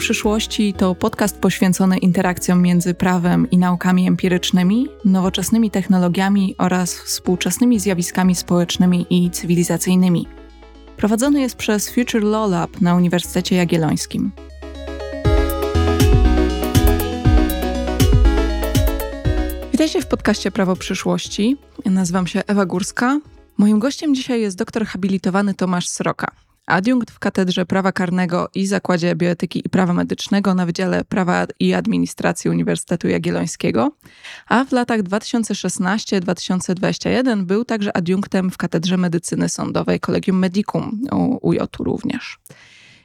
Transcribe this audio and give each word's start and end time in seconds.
przyszłości 0.00 0.74
to 0.74 0.94
podcast 0.94 1.38
poświęcony 1.38 1.98
interakcjom 1.98 2.62
między 2.62 2.94
prawem 2.94 3.50
i 3.50 3.58
naukami 3.58 4.08
empirycznymi, 4.08 4.88
nowoczesnymi 5.04 5.70
technologiami 5.70 6.54
oraz 6.58 6.94
współczesnymi 6.94 7.80
zjawiskami 7.80 8.34
społecznymi 8.34 9.06
i 9.10 9.30
cywilizacyjnymi. 9.30 10.26
Prowadzony 10.96 11.40
jest 11.40 11.56
przez 11.56 11.90
Future 11.90 12.22
Law 12.22 12.50
Lab 12.50 12.80
na 12.80 12.94
Uniwersytecie 12.94 13.56
Jagiellońskim. 13.56 14.32
Witajcie 19.72 20.02
w 20.02 20.06
podcaście 20.06 20.50
Prawo 20.50 20.76
Przyszłości. 20.76 21.56
nazywam 21.84 22.26
się 22.26 22.42
Ewa 22.46 22.66
Górska. 22.66 23.20
Moim 23.58 23.78
gościem 23.78 24.14
dzisiaj 24.14 24.40
jest 24.40 24.58
doktor 24.58 24.86
habilitowany 24.86 25.54
Tomasz 25.54 25.88
Sroka 25.88 26.49
adiunkt 26.70 27.10
w 27.10 27.18
Katedrze 27.18 27.66
Prawa 27.66 27.92
Karnego 27.92 28.48
i 28.54 28.66
Zakładzie 28.66 29.14
Bioetyki 29.14 29.62
i 29.66 29.68
Prawa 29.68 29.92
Medycznego 29.92 30.54
na 30.54 30.66
Wydziale 30.66 31.04
Prawa 31.04 31.46
i 31.60 31.74
Administracji 31.74 32.50
Uniwersytetu 32.50 33.08
Jagiellońskiego, 33.08 33.92
a 34.48 34.64
w 34.64 34.72
latach 34.72 35.02
2016-2021 35.02 37.44
był 37.44 37.64
także 37.64 37.96
adiunktem 37.96 38.50
w 38.50 38.56
Katedrze 38.56 38.96
Medycyny 38.96 39.48
Sądowej 39.48 40.00
Collegium 40.00 40.38
Medicum 40.38 41.00
UJ 41.42 41.58
również. 41.78 42.38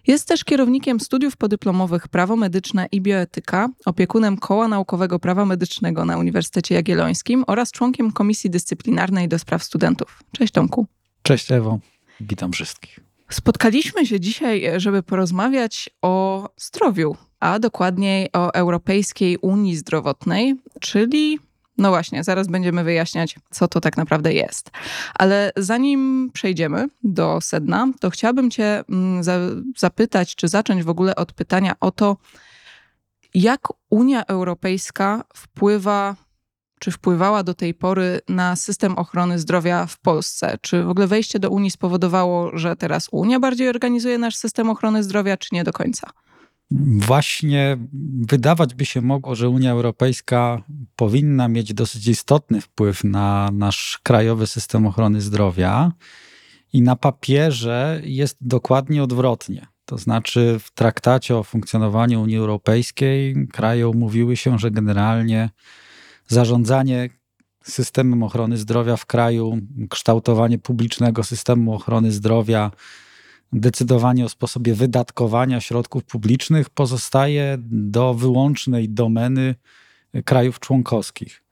Jest 0.08 0.28
też 0.28 0.44
kierownikiem 0.44 1.00
studiów 1.00 1.38
podyplomowych 1.38 2.08
Prawo 2.08 2.36
Medyczne 2.36 2.88
i 2.92 3.02
Bioetyka, 3.02 3.70
opiekunem 3.86 4.38
Koła 4.38 4.68
Naukowego 4.68 5.20
Prawa 5.20 5.46
Medycznego 5.46 6.06
na 6.06 6.18
Uniwersytecie 6.18 6.76
Jagiellońskim 6.76 7.44
oraz 7.48 7.72
członkiem 7.72 8.12
Komisji 8.12 8.50
Dyscyplinarnej 8.50 9.28
do 9.28 9.40
Spraw 9.40 9.64
Studentów. 9.64 10.24
Cześć 10.32 10.54
Tomku. 10.54 10.88
Cześć 11.22 11.52
Ewo, 11.52 11.80
witam 12.20 12.52
wszystkich. 12.52 13.00
Spotkaliśmy 13.30 14.06
się 14.06 14.20
dzisiaj, 14.20 14.64
żeby 14.78 15.04
porozmawiać 15.04 15.90
o 16.02 16.46
zdrowiu, 16.58 17.16
a 17.40 17.60
dokładniej 17.60 18.30
o 18.34 18.54
Europejskiej 18.54 19.38
Unii 19.38 19.76
Zdrowotnej, 19.76 20.56
czyli 20.82 21.40
no 21.78 21.90
właśnie, 21.90 22.24
zaraz 22.24 22.48
będziemy 22.48 22.84
wyjaśniać, 22.84 23.36
co 23.52 23.68
to 23.68 23.82
tak 23.82 23.98
naprawdę 23.98 24.34
jest. 24.34 24.72
Ale 25.14 25.52
zanim 25.58 26.30
przejdziemy 26.34 26.88
do 27.04 27.42
sedna, 27.42 27.88
to 28.00 28.10
chciałabym 28.10 28.52
Cię 28.52 28.84
mm, 28.90 29.24
zapytać, 29.78 30.36
czy 30.36 30.48
zacząć 30.48 30.84
w 30.84 30.90
ogóle 30.90 31.16
od 31.16 31.34
pytania 31.34 31.74
o 31.80 31.92
to, 31.92 32.18
jak 33.34 33.68
Unia 33.90 34.26
Europejska 34.26 35.24
wpływa 35.36 36.16
czy 36.80 36.92
wpływała 36.92 37.44
do 37.44 37.54
tej 37.54 37.74
pory 37.74 38.20
na 38.30 38.56
system 38.56 38.98
ochrony 38.98 39.40
zdrowia 39.40 39.86
w 39.86 40.00
Polsce? 40.00 40.58
Czy 40.62 40.84
w 40.84 40.90
ogóle 40.90 41.08
wejście 41.08 41.40
do 41.40 41.50
Unii 41.50 41.72
spowodowało, 41.72 42.58
że 42.58 42.76
teraz 42.76 43.08
Unia 43.12 43.40
bardziej 43.40 43.70
organizuje 43.70 44.18
nasz 44.18 44.36
system 44.36 44.70
ochrony 44.70 45.04
zdrowia, 45.04 45.38
czy 45.38 45.50
nie 45.52 45.64
do 45.64 45.74
końca? 45.74 46.10
Właśnie 46.98 47.78
wydawać 48.22 48.74
by 48.74 48.86
się 48.86 49.02
mogło, 49.02 49.36
że 49.36 49.50
Unia 49.50 49.72
Europejska 49.72 50.62
powinna 50.96 51.48
mieć 51.48 51.74
dosyć 51.74 52.08
istotny 52.08 52.62
wpływ 52.62 53.04
na 53.04 53.50
nasz 53.54 54.00
krajowy 54.04 54.48
system 54.48 54.88
ochrony 54.88 55.22
zdrowia, 55.22 55.92
i 56.76 56.82
na 56.82 56.96
papierze 56.96 58.02
jest 58.04 58.38
dokładnie 58.42 59.04
odwrotnie. 59.04 59.68
To 59.86 59.98
znaczy, 59.98 60.60
w 60.60 60.72
traktacie 60.72 61.38
o 61.38 61.44
funkcjonowaniu 61.44 62.22
Unii 62.22 62.38
Europejskiej 62.38 63.48
kraje 63.54 63.88
umówiły 63.88 64.38
się, 64.38 64.60
że 64.60 64.72
generalnie 64.72 65.50
zarządzanie 66.28 67.10
systemem 67.64 68.24
ochrony 68.24 68.58
zdrowia 68.58 68.98
w 68.98 69.06
kraju, 69.06 69.58
kształtowanie 69.90 70.58
publicznego 70.58 71.24
systemu 71.24 71.74
ochrony 71.74 72.12
zdrowia, 72.12 72.72
decydowanie 73.54 74.26
o 74.26 74.30
sposobie 74.30 74.74
wydatkowania 74.74 75.62
środków 75.62 76.04
publicznych 76.04 76.70
pozostaje 76.70 77.58
do 77.70 78.14
wyłącznej 78.14 78.90
domeny 78.90 79.56
krajów 80.26 80.60
członkowskich. 80.60 81.46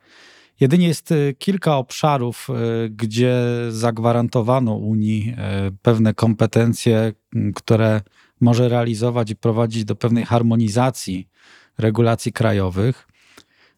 Jedynie 0.60 0.88
jest 0.88 1.12
y, 1.12 1.36
kilka 1.40 1.78
obszarów, 1.78 2.48
y, 2.86 2.90
gdzie 2.90 3.36
zagwarantowano 3.70 4.76
Unii 4.76 5.36
y, 5.68 5.78
pewne 5.82 6.14
kompetencje, 6.14 7.14
które 7.56 8.02
może 8.42 8.70
realizować 8.70 9.32
i 9.32 9.36
prowadzić 9.36 9.86
do 9.86 9.96
pewnej 9.96 10.26
harmonizacji 10.26 11.30
regulacji 11.78 12.34
krajowych. 12.34 13.08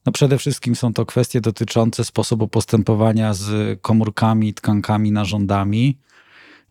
No 0.06 0.12
przede 0.12 0.38
wszystkim 0.38 0.76
są 0.76 0.94
to 0.94 1.06
kwestie 1.06 1.42
dotyczące 1.42 2.04
sposobu 2.04 2.48
postępowania 2.48 3.34
z 3.34 3.80
komórkami, 3.82 4.54
tkankami, 4.54 5.12
narządami, 5.12 6.00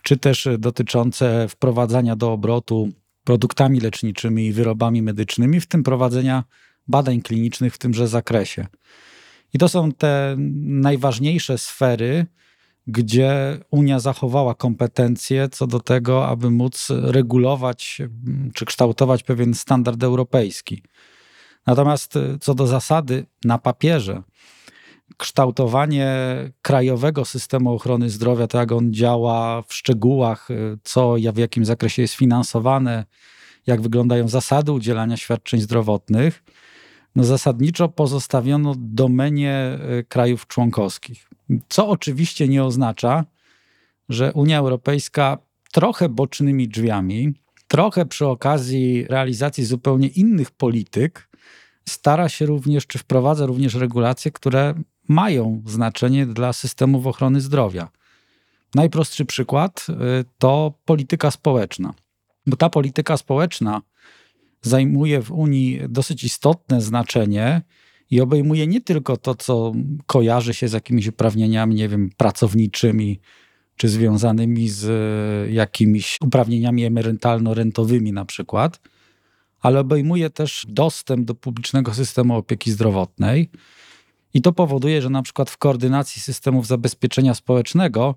czy 0.03 0.17
też 0.17 0.49
dotyczące 0.59 1.49
wprowadzania 1.49 2.17
do 2.17 2.33
obrotu 2.33 2.89
produktami 3.25 3.81
leczniczymi 3.81 4.47
i 4.47 4.53
wyrobami 4.53 5.03
medycznymi, 5.03 5.61
w 5.61 5.67
tym 5.67 5.83
prowadzenia 5.83 6.45
badań 6.89 7.23
klinicznych 7.23 7.75
w 7.75 7.79
tymże 7.79 8.09
zakresie. 8.09 8.67
I 9.55 9.59
to 9.59 9.69
są 9.69 9.93
te 9.93 10.37
najważniejsze 10.67 11.59
sfery, 11.59 12.27
gdzie 12.87 13.59
Unia 13.71 14.01
zachowała 14.01 14.55
kompetencje 14.55 15.49
co 15.49 15.67
do 15.67 15.81
tego, 15.81 16.27
aby 16.27 16.51
móc 16.51 16.89
regulować 16.91 18.03
czy 18.55 18.65
kształtować 18.65 19.23
pewien 19.23 19.55
standard 19.55 20.03
europejski. 20.03 20.83
Natomiast 21.67 22.17
y, 22.17 22.39
co 22.41 22.55
do 22.55 22.67
zasady, 22.67 23.27
na 23.45 23.59
papierze, 23.59 24.23
kształtowanie 25.17 26.17
krajowego 26.63 27.25
systemu 27.25 27.75
ochrony 27.75 28.11
zdrowia, 28.11 28.47
to 28.47 28.59
jak 28.59 28.73
on 28.73 28.93
działa 28.93 29.63
w 29.63 29.75
szczegółach, 29.75 30.51
y, 30.51 30.79
co 30.83 31.17
w 31.33 31.39
jakim 31.39 31.65
zakresie 31.65 32.03
jest 32.03 32.15
finansowane, 32.15 33.05
jak 33.67 33.81
wyglądają 33.81 34.29
zasady 34.29 34.73
udzielania 34.73 35.17
świadczeń 35.17 35.61
zdrowotnych, 35.61 36.45
no 37.17 37.25
zasadniczo 37.25 37.89
pozostawiono 37.89 38.75
domenie 38.79 39.79
y, 40.01 40.05
krajów 40.05 40.47
członkowskich. 40.47 41.29
Co 41.69 41.89
oczywiście 41.89 42.49
nie 42.49 42.65
oznacza, 42.65 43.25
że 44.09 44.33
Unia 44.33 44.59
Europejska 44.59 45.39
trochę 45.73 46.09
bocznymi 46.09 46.69
drzwiami, 46.69 47.35
trochę 47.69 48.07
przy 48.07 48.27
okazji 48.27 49.07
realizacji 49.09 49.65
zupełnie 49.65 50.09
innych 50.09 50.51
polityk, 50.51 51.29
stara 51.89 52.29
się 52.29 52.47
również, 52.47 52.87
czy 52.87 52.99
wprowadza 52.99 53.47
również 53.47 53.75
regulacje, 53.75 54.31
które 54.31 54.75
mają 55.09 55.63
znaczenie 55.67 56.27
dla 56.27 56.53
systemów 56.53 57.07
ochrony 57.07 57.41
zdrowia. 57.41 57.89
Najprostszy 58.75 59.25
przykład 59.25 59.87
y, 59.91 60.25
to 60.39 60.75
polityka 60.85 61.31
społeczna, 61.31 61.95
bo 62.47 62.57
ta 62.57 62.71
polityka 62.71 63.17
społeczna 63.17 63.83
zajmuje 64.63 65.23
w 65.23 65.33
Unii 65.33 65.81
dosyć 65.89 66.25
istotne 66.25 66.81
znaczenie 66.81 67.63
i 68.11 68.21
obejmuje 68.21 68.67
nie 68.67 68.81
tylko 68.81 69.17
to, 69.17 69.35
co 69.35 69.73
kojarzy 70.07 70.55
się 70.55 70.69
z 70.69 70.73
jakimiś 70.73 71.09
uprawnieniami, 71.09 71.75
nie 71.75 71.89
wiem, 71.89 72.11
pracowniczymi, 72.17 73.21
czy 73.77 73.89
związanymi 73.89 74.69
z 74.69 74.85
y, 75.49 75.53
jakimiś 75.53 76.19
uprawnieniami 76.21 76.87
emerytalno-rentowymi 76.87 78.13
na 78.13 78.25
przykład, 78.25 78.81
ale 79.65 79.81
obejmuje 79.81 80.31
też 80.31 80.67
dostęp 80.69 81.27
do 81.27 81.35
publicznego 81.35 81.95
systemu 81.95 82.37
opieki 82.37 82.71
zdrowotnej. 82.71 83.51
I 84.35 84.43
to 84.43 84.53
powoduje, 84.53 85.03
że 85.03 85.11
na 85.11 85.23
przykład 85.23 85.51
w 85.51 85.57
koordynacji 85.57 86.23
systemów 86.23 86.67
zabezpieczenia 86.67 87.35
społecznego 87.35 88.15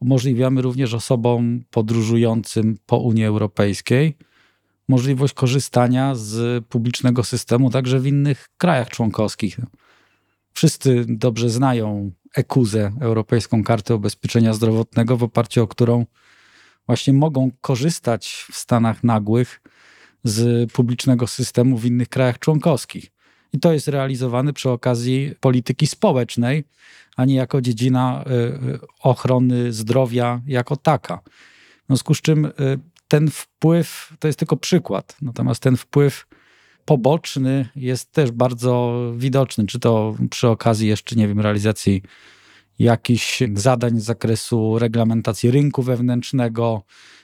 umożliwiamy 0.00 0.62
również 0.62 0.94
osobom 0.94 1.64
podróżującym 1.70 2.78
po 2.86 2.96
Unii 2.96 3.24
Europejskiej 3.24 4.16
możliwość 4.88 5.34
korzystania 5.34 6.14
z 6.14 6.64
publicznego 6.66 7.24
systemu 7.24 7.70
także 7.70 8.00
w 8.00 8.06
innych 8.06 8.48
krajach 8.58 8.88
członkowskich. 8.88 9.56
Wszyscy 10.52 11.04
dobrze 11.08 11.50
znają 11.50 12.10
EKUZę, 12.36 12.92
Europejską 13.00 13.64
Kartę 13.64 13.94
Ubezpieczenia 13.94 14.52
Zdrowotnego, 14.52 15.16
w 15.16 15.22
oparciu 15.22 15.62
o 15.62 15.68
którą 15.68 16.06
właśnie 16.86 17.12
mogą 17.12 17.50
korzystać 17.60 18.46
w 18.52 18.56
stanach 18.56 19.04
nagłych 19.04 19.61
z 20.24 20.72
publicznego 20.72 21.26
systemu 21.26 21.78
w 21.78 21.84
innych 21.84 22.08
krajach 22.08 22.38
członkowskich. 22.38 23.10
I 23.52 23.58
to 23.58 23.72
jest 23.72 23.88
realizowane 23.88 24.52
przy 24.52 24.70
okazji 24.70 25.34
polityki 25.40 25.86
społecznej, 25.86 26.64
a 27.16 27.24
nie 27.24 27.34
jako 27.34 27.60
dziedzina 27.60 28.24
y, 28.26 28.32
y, 28.32 28.78
ochrony 29.00 29.72
zdrowia 29.72 30.40
jako 30.46 30.76
taka. 30.76 31.16
W 31.16 31.86
związku 31.86 32.14
z 32.14 32.20
czym 32.20 32.44
y, 32.44 32.50
ten 33.08 33.30
wpływ 33.30 34.12
to 34.18 34.28
jest 34.28 34.38
tylko 34.38 34.56
przykład, 34.56 35.16
natomiast 35.22 35.62
ten 35.62 35.76
wpływ 35.76 36.26
poboczny 36.84 37.68
jest 37.76 38.12
też 38.12 38.30
bardzo 38.30 39.02
widoczny, 39.16 39.66
czy 39.66 39.80
to 39.80 40.16
przy 40.30 40.48
okazji 40.48 40.88
jeszcze, 40.88 41.16
nie 41.16 41.28
wiem, 41.28 41.40
realizacji 41.40 42.02
jakichś 42.78 43.42
zadań 43.54 44.00
z 44.00 44.04
zakresu 44.04 44.78
reglamentacji 44.78 45.50
rynku 45.50 45.82
wewnętrznego, 45.82 46.82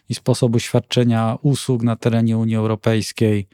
i 0.08 0.14
sposobu 0.14 0.58
świadczenia 0.58 1.38
usług 1.42 1.82
na 1.82 1.96
terenie 1.96 2.38
Unii 2.38 2.56
Europejskiej, 2.56 3.48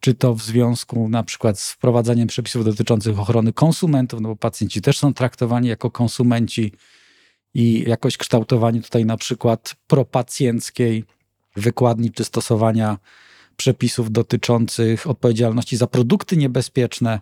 czy 0.00 0.14
to 0.14 0.34
w 0.34 0.42
związku 0.42 1.08
na 1.08 1.22
przykład 1.22 1.58
z 1.58 1.72
wprowadzaniem 1.72 2.28
przepisów 2.28 2.64
dotyczących 2.64 3.18
ochrony 3.20 3.52
konsumentów, 3.52 4.20
no 4.20 4.28
bo 4.28 4.36
pacjenci 4.36 4.82
też 4.82 4.98
są 4.98 5.14
traktowani 5.14 5.68
jako 5.68 5.90
konsumenci 5.90 6.72
i 7.54 7.84
jakoś 7.86 8.16
kształtowanie 8.16 8.82
tutaj 8.82 9.04
na 9.04 9.16
przykład 9.16 9.76
propacjenckiej 9.86 11.04
wykładni 11.56 12.10
czy 12.10 12.24
stosowania 12.24 12.98
przepisów 13.56 14.12
dotyczących 14.12 15.06
odpowiedzialności 15.06 15.76
za 15.76 15.86
produkty 15.86 16.36
niebezpieczne, 16.36 17.20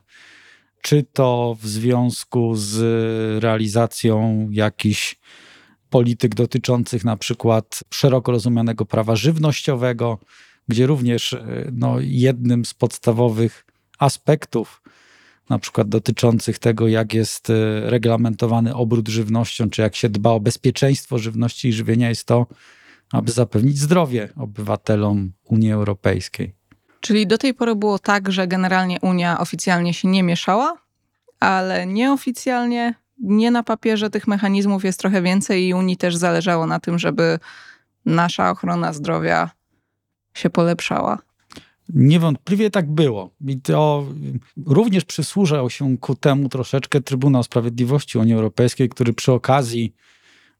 czy 0.82 1.04
to 1.12 1.56
w 1.60 1.66
związku 1.66 2.56
z 2.56 2.82
realizacją 3.42 4.48
jakichś 4.50 5.16
polityk 5.90 6.34
dotyczących 6.34 7.04
na 7.04 7.16
przykład 7.16 7.84
szeroko 7.90 8.32
rozumianego 8.32 8.86
prawa 8.86 9.16
żywnościowego, 9.16 10.18
gdzie 10.68 10.86
również 10.86 11.36
no, 11.72 11.96
jednym 12.00 12.64
z 12.64 12.74
podstawowych 12.74 13.66
aspektów, 13.98 14.82
na 15.48 15.58
przykład 15.58 15.88
dotyczących 15.88 16.58
tego, 16.58 16.88
jak 16.88 17.14
jest 17.14 17.50
e, 17.50 17.54
reglamentowany 17.90 18.74
obrót 18.74 19.08
żywnością, 19.08 19.70
czy 19.70 19.82
jak 19.82 19.96
się 19.96 20.08
dba 20.08 20.30
o 20.30 20.40
bezpieczeństwo 20.40 21.18
żywności 21.18 21.68
i 21.68 21.72
żywienia, 21.72 22.08
jest 22.08 22.26
to, 22.26 22.46
aby 23.12 23.32
zapewnić 23.32 23.78
zdrowie 23.78 24.28
obywatelom 24.36 25.32
Unii 25.44 25.72
Europejskiej. 25.72 26.61
Czyli 27.02 27.26
do 27.26 27.38
tej 27.38 27.54
pory 27.54 27.76
było 27.76 27.98
tak, 27.98 28.32
że 28.32 28.46
generalnie 28.46 29.00
Unia 29.00 29.38
oficjalnie 29.40 29.94
się 29.94 30.08
nie 30.08 30.22
mieszała, 30.22 30.76
ale 31.40 31.86
nieoficjalnie, 31.86 32.94
nie 33.18 33.50
na 33.50 33.62
papierze 33.62 34.10
tych 34.10 34.28
mechanizmów 34.28 34.84
jest 34.84 34.98
trochę 34.98 35.22
więcej 35.22 35.68
i 35.68 35.74
Unii 35.74 35.96
też 35.96 36.16
zależało 36.16 36.66
na 36.66 36.80
tym, 36.80 36.98
żeby 36.98 37.38
nasza 38.06 38.50
ochrona 38.50 38.92
zdrowia 38.92 39.50
się 40.34 40.50
polepszała. 40.50 41.18
Niewątpliwie 41.88 42.70
tak 42.70 42.90
było. 42.90 43.30
I 43.46 43.60
to 43.60 44.06
również 44.66 45.04
przysłużał 45.04 45.70
się 45.70 45.98
ku 45.98 46.14
temu 46.14 46.48
troszeczkę 46.48 47.00
Trybunał 47.00 47.42
Sprawiedliwości 47.42 48.18
Unii 48.18 48.34
Europejskiej, 48.34 48.88
który 48.88 49.12
przy 49.12 49.32
okazji 49.32 49.94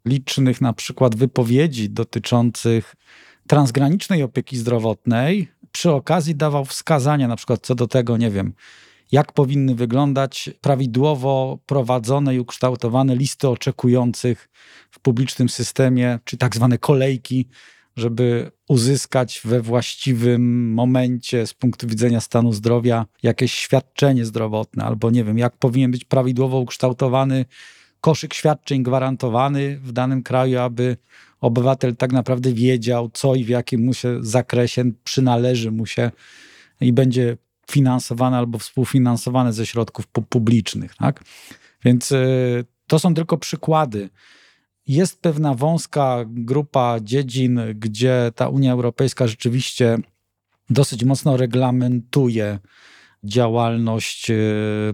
licznych 0.05 0.61
na 0.61 0.73
przykład 0.73 1.17
wypowiedzi 1.17 1.91
dotyczących 1.91 2.95
transgranicznej 3.47 4.23
opieki 4.23 4.57
zdrowotnej, 4.57 5.49
przy 5.73 5.93
okazji 5.93 6.35
dawał 6.35 6.65
wskazania 6.65 7.29
na 7.29 7.37
przykład 7.37 7.61
co 7.63 7.75
do 7.75 7.89
tego, 7.89 8.17
nie 8.17 8.31
wiem, 8.31 8.53
jak 9.13 9.33
powinny 9.33 9.75
wyglądać 9.75 10.51
prawidłowo 10.61 11.59
prowadzone 11.67 12.35
i 12.35 12.41
ukształtowane 12.41 13.17
listy 13.17 13.49
oczekujących 13.49 14.49
w 14.91 15.01
publicznym 15.01 15.49
systemie, 15.49 16.19
czy 16.25 16.37
tak 16.37 16.57
zwane 16.57 16.79
kolejki 16.79 17.49
żeby 17.97 18.51
uzyskać 18.69 19.41
we 19.45 19.61
właściwym 19.61 20.73
momencie 20.75 21.47
z 21.47 21.55
punktu 21.55 21.87
widzenia 21.87 22.21
stanu 22.21 22.53
zdrowia 22.53 23.07
jakieś 23.23 23.55
świadczenie 23.55 24.25
zdrowotne, 24.25 24.85
albo 24.85 25.11
nie 25.11 25.25
wiem, 25.25 25.39
jak 25.39 25.57
powinien 25.57 25.91
być 25.91 26.05
prawidłowo 26.05 26.59
ukształtowany 26.59 27.45
koszyk 28.01 28.35
świadczeń 28.35 28.83
gwarantowany 28.83 29.79
w 29.79 29.93
danym 29.93 30.23
kraju, 30.23 30.59
aby 30.59 30.97
obywatel 31.43 31.97
tak 31.97 32.13
naprawdę 32.13 32.53
wiedział, 32.53 33.11
co 33.13 33.35
i 33.35 33.45
w 33.45 33.49
jakim 33.49 33.85
mu 33.85 33.95
się 33.95 34.19
zakresie 34.21 34.85
przynależy 35.05 35.71
mu 35.71 35.87
się 35.87 36.11
i 36.81 36.93
będzie 36.93 37.37
finansowane 37.71 38.37
albo 38.37 38.59
współfinansowane 38.59 39.53
ze 39.53 39.67
środków 39.67 40.07
publicznych. 40.07 40.95
Tak? 40.95 41.25
Więc 41.85 42.13
y, 42.13 42.65
to 42.87 42.99
są 42.99 43.15
tylko 43.15 43.39
przykłady. 43.39 44.11
Jest 44.87 45.23
pewna 45.23 45.55
wąska 45.55 46.25
grupa 46.27 46.97
dziedzin, 47.03 47.61
gdzie 47.75 48.33
ta 48.35 48.49
Unia 48.49 48.73
Europejska 48.73 49.27
rzeczywiście 49.27 49.99
dosyć 50.71 51.05
mocno 51.05 51.37
reglamentuje 51.37 52.59
działalność 53.25 54.31
e, 54.31 54.35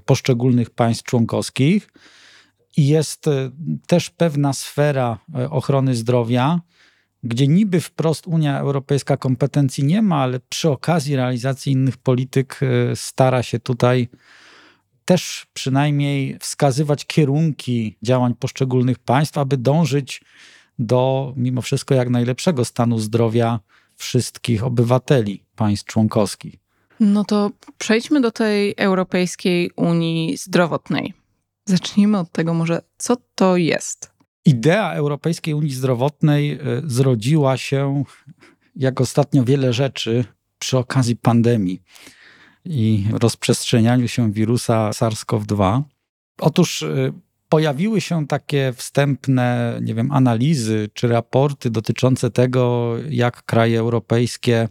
poszczególnych 0.05 0.71
państw 0.71 1.05
członkowskich. 1.05 1.89
Jest 2.79 3.29
e, 3.29 3.51
też 3.87 4.11
pewna 4.11 4.53
sfera 4.53 5.19
e, 5.35 5.51
ochrony 5.51 5.95
zdrowia, 5.95 6.61
gdzie 7.23 7.49
niby 7.49 7.81
wprost 7.81 8.27
Unia 8.27 8.59
Europejska 8.59 9.17
kompetencji 9.17 9.85
nie 9.85 10.03
ma, 10.03 10.23
ale 10.23 10.41
przy 10.49 10.71
okazji 10.71 11.17
realizacji 11.17 11.73
innych 11.73 11.97
polityk 11.97 12.61
stara 12.95 13.43
się 13.43 13.59
tutaj 13.59 14.09
też 15.05 15.47
przynajmniej 15.55 16.39
wskazywać 16.41 17.07
kierunki 17.07 17.97
działań 18.03 18.35
poszczególnych 18.35 18.99
państw, 18.99 19.39
aby 19.39 19.57
dążyć 19.57 20.23
do 20.79 21.33
mimo 21.37 21.63
wszystko 21.63 21.95
jak 21.95 22.11
najlepszego 22.11 22.65
stanu 22.65 22.99
zdrowia 22.99 23.61
wszystkich 23.97 24.65
obywateli 24.65 25.45
państw 25.57 25.87
członkowskich. 25.87 26.55
No 27.01 27.25
to 27.25 27.51
przejdźmy 27.79 28.21
do 28.21 28.31
tej 28.31 28.75
Europejskiej 28.77 29.71
Unii 29.77 30.37
Zdrowotnej. 30.37 31.18
Zacznijmy 31.69 32.19
od 32.19 32.33
tego 32.33 32.55
może, 32.55 32.83
co 32.99 33.17
to 33.35 33.57
jest. 33.57 34.13
Idea 34.45 34.93
Europejskiej 34.93 35.55
Unii 35.55 35.71
Zdrowotnej 35.71 36.53
e, 36.53 36.59
zrodziła 36.85 37.57
się, 37.57 38.05
jak 38.77 39.01
ostatnio 39.01 39.45
wiele 39.45 39.73
rzeczy, 39.73 40.25
przy 40.59 40.79
okazji 40.79 41.17
pandemii 41.17 41.83
i 42.65 43.07
rozprzestrzenianiu 43.13 44.09
się 44.09 44.33
wirusa 44.33 44.91
SARS-CoV-2. 44.91 45.83
Otóż 46.41 46.83
y, 46.83 47.13
pojawiły 47.49 48.01
się 48.01 48.27
takie 48.27 48.73
wstępne, 48.77 49.79
nie 49.83 49.95
wiem, 49.95 50.13
analizy 50.13 50.89
czy 50.95 51.09
raporty 51.09 51.71
dotyczące 51.71 52.31
tego, 52.31 52.95
jak 53.11 53.43
kraje 53.43 53.79
europejskie 53.79 54.63
y, 54.65 54.69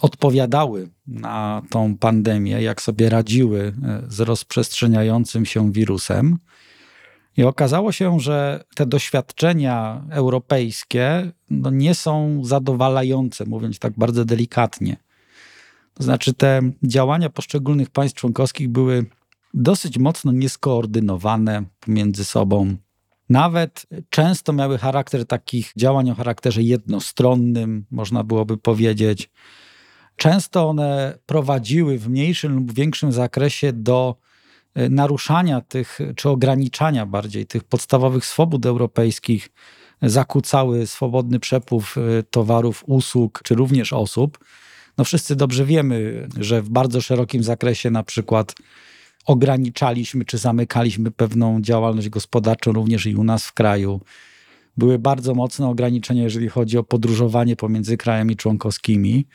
odpowiadały 0.00 0.88
na 1.06 1.62
tą 1.70 1.96
pandemię, 1.96 2.62
jak 2.62 2.82
sobie 2.82 3.10
radziły 3.10 3.60
y, 3.60 3.72
z 4.12 4.20
rozprzestrzeniającym 4.20 5.46
się 5.46 5.72
wirusem. 5.72 6.38
I 7.36 7.44
okazało 7.44 7.92
się, 7.92 8.20
że 8.20 8.64
te 8.74 8.86
doświadczenia 8.86 10.02
europejskie 10.10 11.32
no, 11.50 11.70
nie 11.70 11.94
są 11.94 12.40
zadowalające, 12.44 13.44
mówiąc 13.44 13.78
tak 13.78 13.92
bardzo 13.96 14.24
delikatnie. 14.24 14.96
To 15.94 16.04
znaczy, 16.04 16.34
te 16.34 16.60
działania 16.82 17.30
poszczególnych 17.30 17.90
państw 17.90 18.18
członkowskich 18.18 18.68
były 18.68 19.06
dosyć 19.54 19.98
mocno 19.98 20.32
nieskoordynowane 20.32 21.62
pomiędzy 21.80 22.24
sobą. 22.24 22.76
Nawet 23.28 23.86
często 24.10 24.52
miały 24.52 24.78
charakter 24.78 25.26
takich 25.26 25.72
działań 25.76 26.10
o 26.10 26.14
charakterze 26.14 26.62
jednostronnym, 26.62 27.86
można 27.90 28.24
byłoby 28.24 28.56
powiedzieć. 28.56 29.30
Często 30.20 30.68
one 30.68 31.18
prowadziły 31.26 31.98
w 31.98 32.08
mniejszym 32.08 32.54
lub 32.54 32.72
większym 32.72 33.12
zakresie 33.12 33.72
do 33.72 34.16
e, 34.74 34.88
naruszania 34.88 35.60
tych, 35.60 35.98
czy 36.16 36.28
ograniczania 36.28 37.06
bardziej 37.06 37.46
tych 37.46 37.64
podstawowych 37.64 38.26
swobód 38.26 38.66
europejskich, 38.66 39.48
zakłócały 40.02 40.86
swobodny 40.86 41.40
przepływ 41.40 41.96
e, 41.98 42.22
towarów, 42.22 42.84
usług, 42.86 43.40
czy 43.44 43.54
również 43.54 43.92
osób. 43.92 44.38
No 44.98 45.04
wszyscy 45.04 45.36
dobrze 45.36 45.64
wiemy, 45.64 46.28
że 46.40 46.62
w 46.62 46.68
bardzo 46.68 47.00
szerokim 47.00 47.42
zakresie 47.42 47.90
na 47.90 48.02
przykład 48.02 48.54
ograniczaliśmy 49.26 50.24
czy 50.24 50.38
zamykaliśmy 50.38 51.10
pewną 51.10 51.60
działalność 51.60 52.08
gospodarczą 52.08 52.72
również 52.72 53.06
i 53.06 53.16
u 53.16 53.24
nas 53.24 53.46
w 53.46 53.52
kraju. 53.52 54.00
Były 54.76 54.98
bardzo 54.98 55.34
mocne 55.34 55.68
ograniczenia, 55.68 56.22
jeżeli 56.22 56.48
chodzi 56.48 56.78
o 56.78 56.82
podróżowanie 56.82 57.56
pomiędzy 57.56 57.96
krajami 57.96 58.36
członkowskimi. 58.36 59.26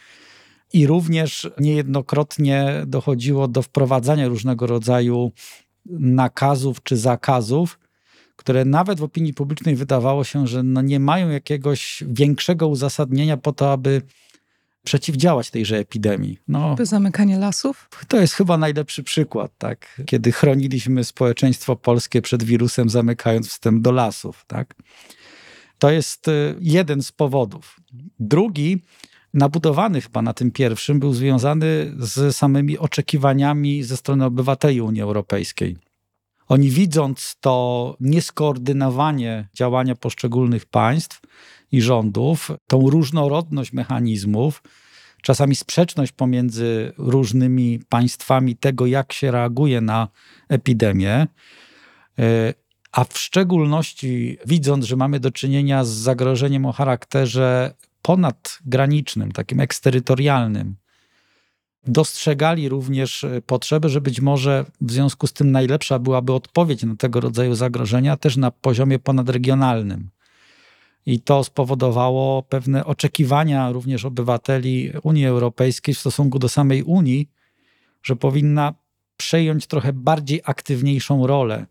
I 0.76 0.88
również 0.88 1.50
niejednokrotnie 1.60 2.84
dochodziło 2.88 3.48
do 3.48 3.62
wprowadzania 3.62 4.28
różnego 4.28 4.68
rodzaju 4.68 5.32
nakazów 6.00 6.84
czy 6.84 6.98
zakazów, 6.98 7.80
które 8.36 8.66
nawet 8.66 9.00
w 9.00 9.04
opinii 9.04 9.34
publicznej 9.34 9.76
wydawało 9.76 10.24
się, 10.24 10.48
że 10.48 10.64
no 10.64 10.82
nie 10.82 11.00
mają 11.00 11.30
jakiegoś 11.30 12.04
większego 12.08 12.68
uzasadnienia 12.68 13.38
po 13.38 13.54
to, 13.54 13.72
aby 13.72 14.02
przeciwdziałać 14.86 15.52
tejże 15.52 15.78
epidemii. 15.78 16.40
No, 16.48 16.76
Zamykanie 16.82 17.38
lasów? 17.38 17.90
To 18.08 18.18
jest 18.18 18.34
chyba 18.34 18.58
najlepszy 18.58 19.04
przykład, 19.04 19.52
tak? 19.58 20.02
kiedy 20.06 20.32
chroniliśmy 20.32 21.04
społeczeństwo 21.04 21.76
polskie 21.76 22.22
przed 22.22 22.44
wirusem, 22.44 22.90
zamykając 22.90 23.50
wstęp 23.50 23.82
do 23.82 23.92
lasów. 23.92 24.46
Tak? 24.48 24.76
To 25.80 25.92
jest 25.92 26.28
y, 26.28 26.56
jeden 26.62 27.04
z 27.04 27.12
powodów. 27.12 27.80
Drugi, 28.20 28.82
nabudowany 29.36 30.02
chyba 30.02 30.22
na 30.22 30.34
tym 30.34 30.52
pierwszym, 30.52 31.00
był 31.00 31.14
związany 31.14 31.94
z 31.98 32.36
samymi 32.36 32.78
oczekiwaniami 32.78 33.84
ze 33.84 33.98
strony 33.98 34.26
obywateli 34.26 34.82
Unii 34.82 35.02
Europejskiej. 35.02 35.78
Oni 36.48 36.70
widząc 36.70 37.36
to 37.40 37.98
nieskoordynowanie 38.00 39.50
działania 39.54 39.96
poszczególnych 39.96 40.66
państw, 40.66 41.22
i 41.72 41.82
rządów, 41.82 42.52
tą 42.68 42.90
różnorodność 42.90 43.74
mechanizmów, 43.74 44.64
czasami 45.22 45.56
sprzeczność 45.56 46.12
pomiędzy 46.12 46.94
różnymi 46.98 47.80
państwami 47.90 48.56
tego, 48.56 48.86
jak 48.86 49.14
się 49.14 49.32
reaguje 49.32 49.82
na 49.82 50.08
epidemię, 50.50 51.28
e, 52.20 52.54
a 52.92 53.04
w 53.04 53.18
szczególności 53.18 54.38
widząc, 54.46 54.86
że 54.86 54.96
mamy 54.96 55.20
do 55.20 55.32
czynienia 55.32 55.84
z 55.84 55.90
zagrożeniem 55.90 56.66
o 56.66 56.72
charakterze 56.72 57.74
ponadgranicznym, 58.06 59.32
takim 59.32 59.60
eksterytorialnym, 59.60 60.76
dostrzegali 61.88 62.70
również 62.70 63.26
potrzebę, 63.46 63.90
że 63.90 64.02
być 64.02 64.22
może 64.22 64.66
w 64.82 64.92
związku 64.92 65.28
z 65.28 65.34
tym 65.34 65.52
najlepsza 65.52 66.00
byłaby 66.00 66.34
odpowiedź 66.34 66.84
na 66.84 66.96
tego 66.96 67.20
rodzaju 67.20 67.56
zagrożenia 67.56 68.18
też 68.18 68.38
na 68.38 68.52
poziomie 68.52 69.00
ponadregionalnym. 69.00 70.10
I 71.06 71.20
to 71.20 71.44
spowodowało 71.44 72.44
pewne 72.44 72.86
oczekiwania 72.86 73.72
również 73.72 74.06
obywateli 74.06 74.92
Unii 75.04 75.26
Europejskiej 75.26 75.96
w 75.96 76.00
stosunku 76.00 76.40
do 76.40 76.50
samej 76.50 76.84
Unii, 76.84 77.30
że 78.04 78.16
powinna 78.16 78.74
przejąć 79.18 79.68
trochę 79.68 79.94
bardziej 79.94 80.42
aktywniejszą 80.46 81.28
rolę 81.28 81.66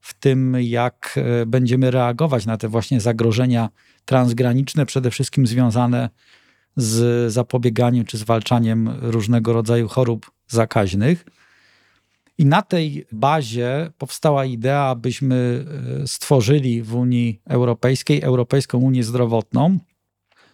w 0.00 0.14
tym, 0.14 0.56
jak 0.60 1.14
e, 1.16 1.46
będziemy 1.46 1.90
reagować 1.90 2.46
na 2.46 2.56
te 2.56 2.68
właśnie 2.68 3.00
zagrożenia 3.00 3.68
transgraniczne, 4.10 4.86
przede 4.86 5.10
wszystkim 5.10 5.46
związane 5.46 6.10
z 6.76 7.32
zapobieganiem 7.32 8.04
czy 8.04 8.18
zwalczaniem 8.18 8.90
różnego 9.00 9.52
rodzaju 9.52 9.88
chorób 9.88 10.30
zakaźnych. 10.48 11.24
I 12.38 12.46
na 12.46 12.62
tej 12.62 13.06
bazie 13.12 13.90
powstała 13.98 14.44
idea, 14.44 14.82
abyśmy 14.84 15.64
e, 16.02 16.06
stworzyli 16.06 16.82
w 16.82 16.94
Unii 16.94 17.40
Europejskiej 17.48 18.22
Europejską 18.22 18.78
Unię 18.78 19.04
Zdrowotną, 19.04 19.78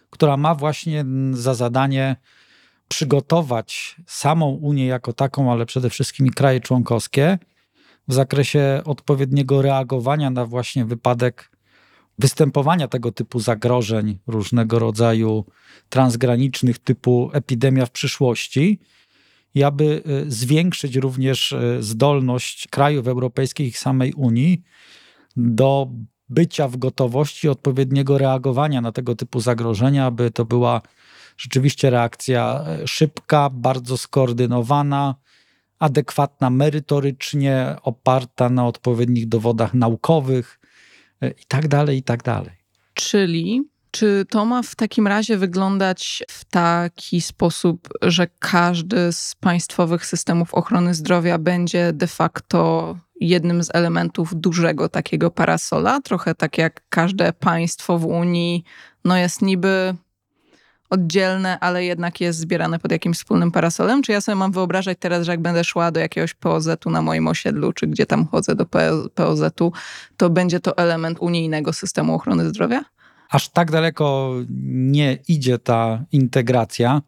która 0.09 0.37
ma 0.37 0.55
właśnie 0.55 1.05
za 1.31 1.53
zadanie 1.53 2.15
przygotować 2.87 3.95
samą 4.07 4.49
Unię 4.49 4.85
jako 4.85 5.13
taką, 5.13 5.51
ale 5.51 5.65
przede 5.65 5.89
wszystkim 5.89 6.29
kraje 6.29 6.59
członkowskie 6.59 7.37
w 8.07 8.13
zakresie 8.13 8.81
odpowiedniego 8.85 9.61
reagowania 9.61 10.29
na 10.29 10.45
właśnie 10.45 10.85
wypadek 10.85 11.56
występowania 12.17 12.87
tego 12.87 13.11
typu 13.11 13.39
zagrożeń 13.39 14.19
różnego 14.27 14.79
rodzaju 14.79 15.45
transgranicznych, 15.89 16.79
typu 16.79 17.29
epidemia 17.33 17.85
w 17.85 17.91
przyszłości 17.91 18.79
i 19.55 19.63
aby 19.63 20.03
e, 20.05 20.31
zwiększyć 20.31 20.95
również 20.95 21.53
e, 21.53 21.83
zdolność 21.83 22.67
krajów 22.67 23.07
europejskich 23.07 23.67
i 23.67 23.77
samej 23.77 24.13
Unii 24.13 24.63
do 25.35 25.87
bycia 26.29 26.67
w 26.67 26.77
gotowości 26.77 27.49
odpowiedniego 27.49 28.17
reagowania 28.17 28.81
na 28.81 28.91
tego 28.91 29.15
typu 29.15 29.39
zagrożenia, 29.39 30.05
aby 30.05 30.31
to 30.31 30.45
była 30.45 30.81
rzeczywiście 31.37 31.89
reakcja 31.89 32.63
e, 32.67 32.87
szybka, 32.87 33.49
bardzo 33.49 33.97
skoordynowana, 33.97 35.15
adekwatna 35.79 36.49
merytorycznie, 36.49 37.75
oparta 37.81 38.49
na 38.49 38.67
odpowiednich 38.67 39.27
dowodach 39.27 39.73
naukowych 39.73 40.59
i 41.21 41.45
tak 41.47 41.67
dalej, 41.67 41.97
i 41.97 42.03
tak 42.03 42.23
dalej. 42.23 42.51
Czyli 42.93 43.63
czy 43.91 44.25
to 44.29 44.45
ma 44.45 44.63
w 44.63 44.75
takim 44.75 45.07
razie 45.07 45.37
wyglądać 45.37 46.23
w 46.29 46.45
taki 46.45 47.21
sposób, 47.21 47.89
że 48.01 48.27
każdy 48.39 49.11
z 49.11 49.35
państwowych 49.35 50.05
systemów 50.05 50.53
ochrony 50.53 50.93
zdrowia 50.93 51.37
będzie 51.37 51.93
de 51.93 52.07
facto 52.07 52.97
jednym 53.19 53.63
z 53.63 53.75
elementów 53.75 54.35
dużego 54.35 54.89
takiego 54.89 55.31
parasola? 55.31 56.01
Trochę 56.01 56.35
tak 56.35 56.57
jak 56.57 56.81
każde 56.89 57.33
państwo 57.33 57.97
w 57.97 58.05
Unii, 58.05 58.63
no 59.05 59.17
jest 59.17 59.41
niby 59.41 59.95
oddzielne, 60.89 61.59
ale 61.59 61.85
jednak 61.85 62.21
jest 62.21 62.39
zbierane 62.39 62.79
pod 62.79 62.91
jakimś 62.91 63.17
wspólnym 63.17 63.51
parasolem? 63.51 64.01
Czy 64.01 64.11
ja 64.11 64.21
sobie 64.21 64.35
mam 64.35 64.51
wyobrażać 64.51 64.97
teraz, 64.99 65.25
że 65.25 65.31
jak 65.31 65.41
będę 65.41 65.63
szła 65.63 65.91
do 65.91 65.99
jakiegoś 65.99 66.33
POZ-u 66.33 66.89
na 66.89 67.01
moim 67.01 67.27
osiedlu, 67.27 67.73
czy 67.73 67.87
gdzie 67.87 68.05
tam 68.05 68.27
chodzę 68.27 68.55
do 68.55 68.65
POZ-u, 69.15 69.71
to 70.17 70.29
będzie 70.29 70.59
to 70.59 70.77
element 70.77 71.17
unijnego 71.19 71.73
systemu 71.73 72.15
ochrony 72.15 72.49
zdrowia? 72.49 72.83
aż 73.29 73.49
tak 73.49 73.71
daleko 73.71 74.33
nie 74.69 75.17
idzie 75.27 75.59
ta 75.59 76.05
integracja. 76.11 77.01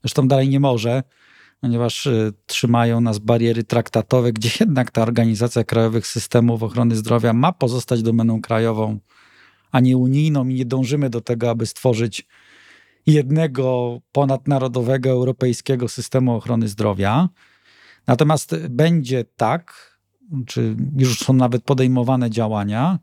Zresztą 0.00 0.28
dalej 0.28 0.48
nie 0.48 0.60
może, 0.60 1.02
ponieważ 1.60 2.06
y, 2.06 2.32
trzymają 2.46 3.00
nas 3.00 3.18
bariery 3.18 3.64
traktatowe, 3.64 4.32
gdzie 4.32 4.50
jednak 4.60 4.90
ta 4.90 5.02
Organizacja 5.02 5.64
Krajowych 5.64 6.06
Systemów 6.06 6.62
Ochrony 6.62 6.96
Zdrowia 6.96 7.32
ma 7.32 7.52
pozostać 7.52 8.02
domeną 8.02 8.40
krajową, 8.40 8.98
a 9.72 9.80
nie 9.80 9.96
unijną 9.96 10.48
i 10.48 10.54
nie 10.54 10.64
dążymy 10.64 11.10
do 11.10 11.20
tego, 11.20 11.50
aby 11.50 11.66
stworzyć 11.66 12.26
jednego 13.06 13.98
ponadnarodowego 14.12 15.10
europejskiego 15.10 15.88
systemu 15.88 16.34
ochrony 16.34 16.68
zdrowia. 16.68 17.28
Natomiast 18.06 18.56
będzie 18.68 19.24
tak, 19.36 19.96
czy 20.46 20.76
już 20.96 21.18
są 21.18 21.32
nawet 21.32 21.64
podejmowane 21.64 22.30
działania, 22.30 22.98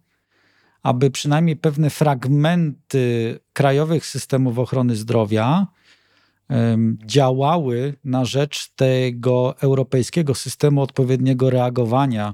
aby 0.84 1.12
przynajmniej 1.12 1.56
pewne 1.56 1.90
fragmenty 1.90 3.40
krajowych 3.54 4.06
systemów 4.06 4.60
ochrony 4.60 4.96
zdrowia 4.96 5.68
działały 7.06 7.96
na 8.04 8.26
rzecz 8.26 8.74
tego 8.76 9.56
europejskiego 9.62 10.36
systemu 10.36 10.82
odpowiedniego 10.82 11.50
reagowania 11.50 12.34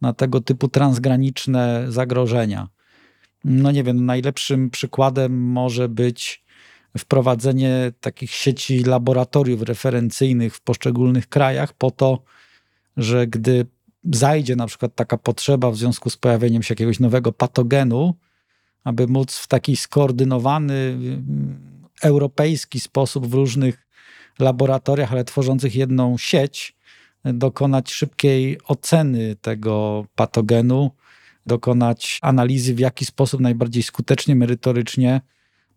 na 0.00 0.12
tego 0.12 0.40
typu 0.40 0.68
transgraniczne 0.68 1.84
zagrożenia. 1.88 2.68
No 3.44 3.70
nie 3.70 3.84
wiem, 3.84 4.06
najlepszym 4.06 4.70
przykładem 4.70 5.42
może 5.52 5.88
być 5.88 6.44
wprowadzenie 6.98 7.92
takich 8.00 8.30
sieci 8.30 8.84
laboratoriów 8.84 9.62
referencyjnych 9.62 10.54
w 10.54 10.60
poszczególnych 10.60 11.28
krajach, 11.28 11.72
po 11.72 11.90
to, 11.90 12.22
że 12.96 13.26
gdy 13.26 13.66
zajdzie 14.04 14.56
na 14.56 14.66
przykład 14.66 14.94
taka 14.94 15.16
potrzeba 15.16 15.70
w 15.70 15.76
związku 15.76 16.10
z 16.10 16.16
pojawieniem 16.16 16.62
się 16.62 16.72
jakiegoś 16.72 17.00
nowego 17.00 17.32
patogenu, 17.32 18.14
aby 18.84 19.06
móc 19.06 19.36
w 19.36 19.46
taki 19.46 19.76
skoordynowany, 19.76 20.74
mm, 20.74 21.86
europejski 22.02 22.80
sposób 22.80 23.26
w 23.26 23.34
różnych 23.34 23.86
laboratoriach, 24.38 25.12
ale 25.12 25.24
tworzących 25.24 25.74
jedną 25.74 26.18
sieć, 26.18 26.76
dokonać 27.24 27.92
szybkiej 27.92 28.58
oceny 28.66 29.36
tego 29.40 30.04
patogenu, 30.14 30.90
dokonać 31.46 32.18
analizy, 32.22 32.74
w 32.74 32.78
jaki 32.78 33.04
sposób 33.04 33.40
najbardziej 33.40 33.82
skutecznie, 33.82 34.36
merytorycznie 34.36 35.20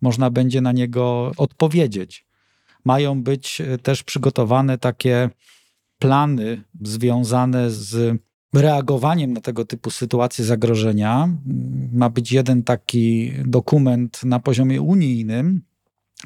można 0.04 0.30
będzie 0.30 0.60
na 0.60 0.72
niego 0.72 1.32
odpowiedzieć. 1.36 2.26
Mają 2.84 3.22
być 3.22 3.62
też 3.82 4.02
przygotowane 4.02 4.78
takie 4.78 5.30
plany 5.98 6.62
związane 6.82 7.70
z 7.70 8.18
reagowaniem 8.54 9.32
na 9.32 9.40
tego 9.40 9.64
typu 9.64 9.90
sytuacje 9.90 10.44
zagrożenia. 10.44 11.28
Ma 11.92 12.10
być 12.10 12.32
jeden 12.32 12.62
taki 12.62 13.32
dokument 13.44 14.24
na 14.24 14.38
poziomie 14.40 14.82
unijnym, 14.82 15.62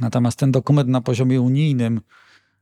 natomiast 0.01 0.39
ten 0.39 0.53
dokument 0.53 0.89
na 0.89 1.01
poziomie 1.01 1.41
unijnym 1.41 2.01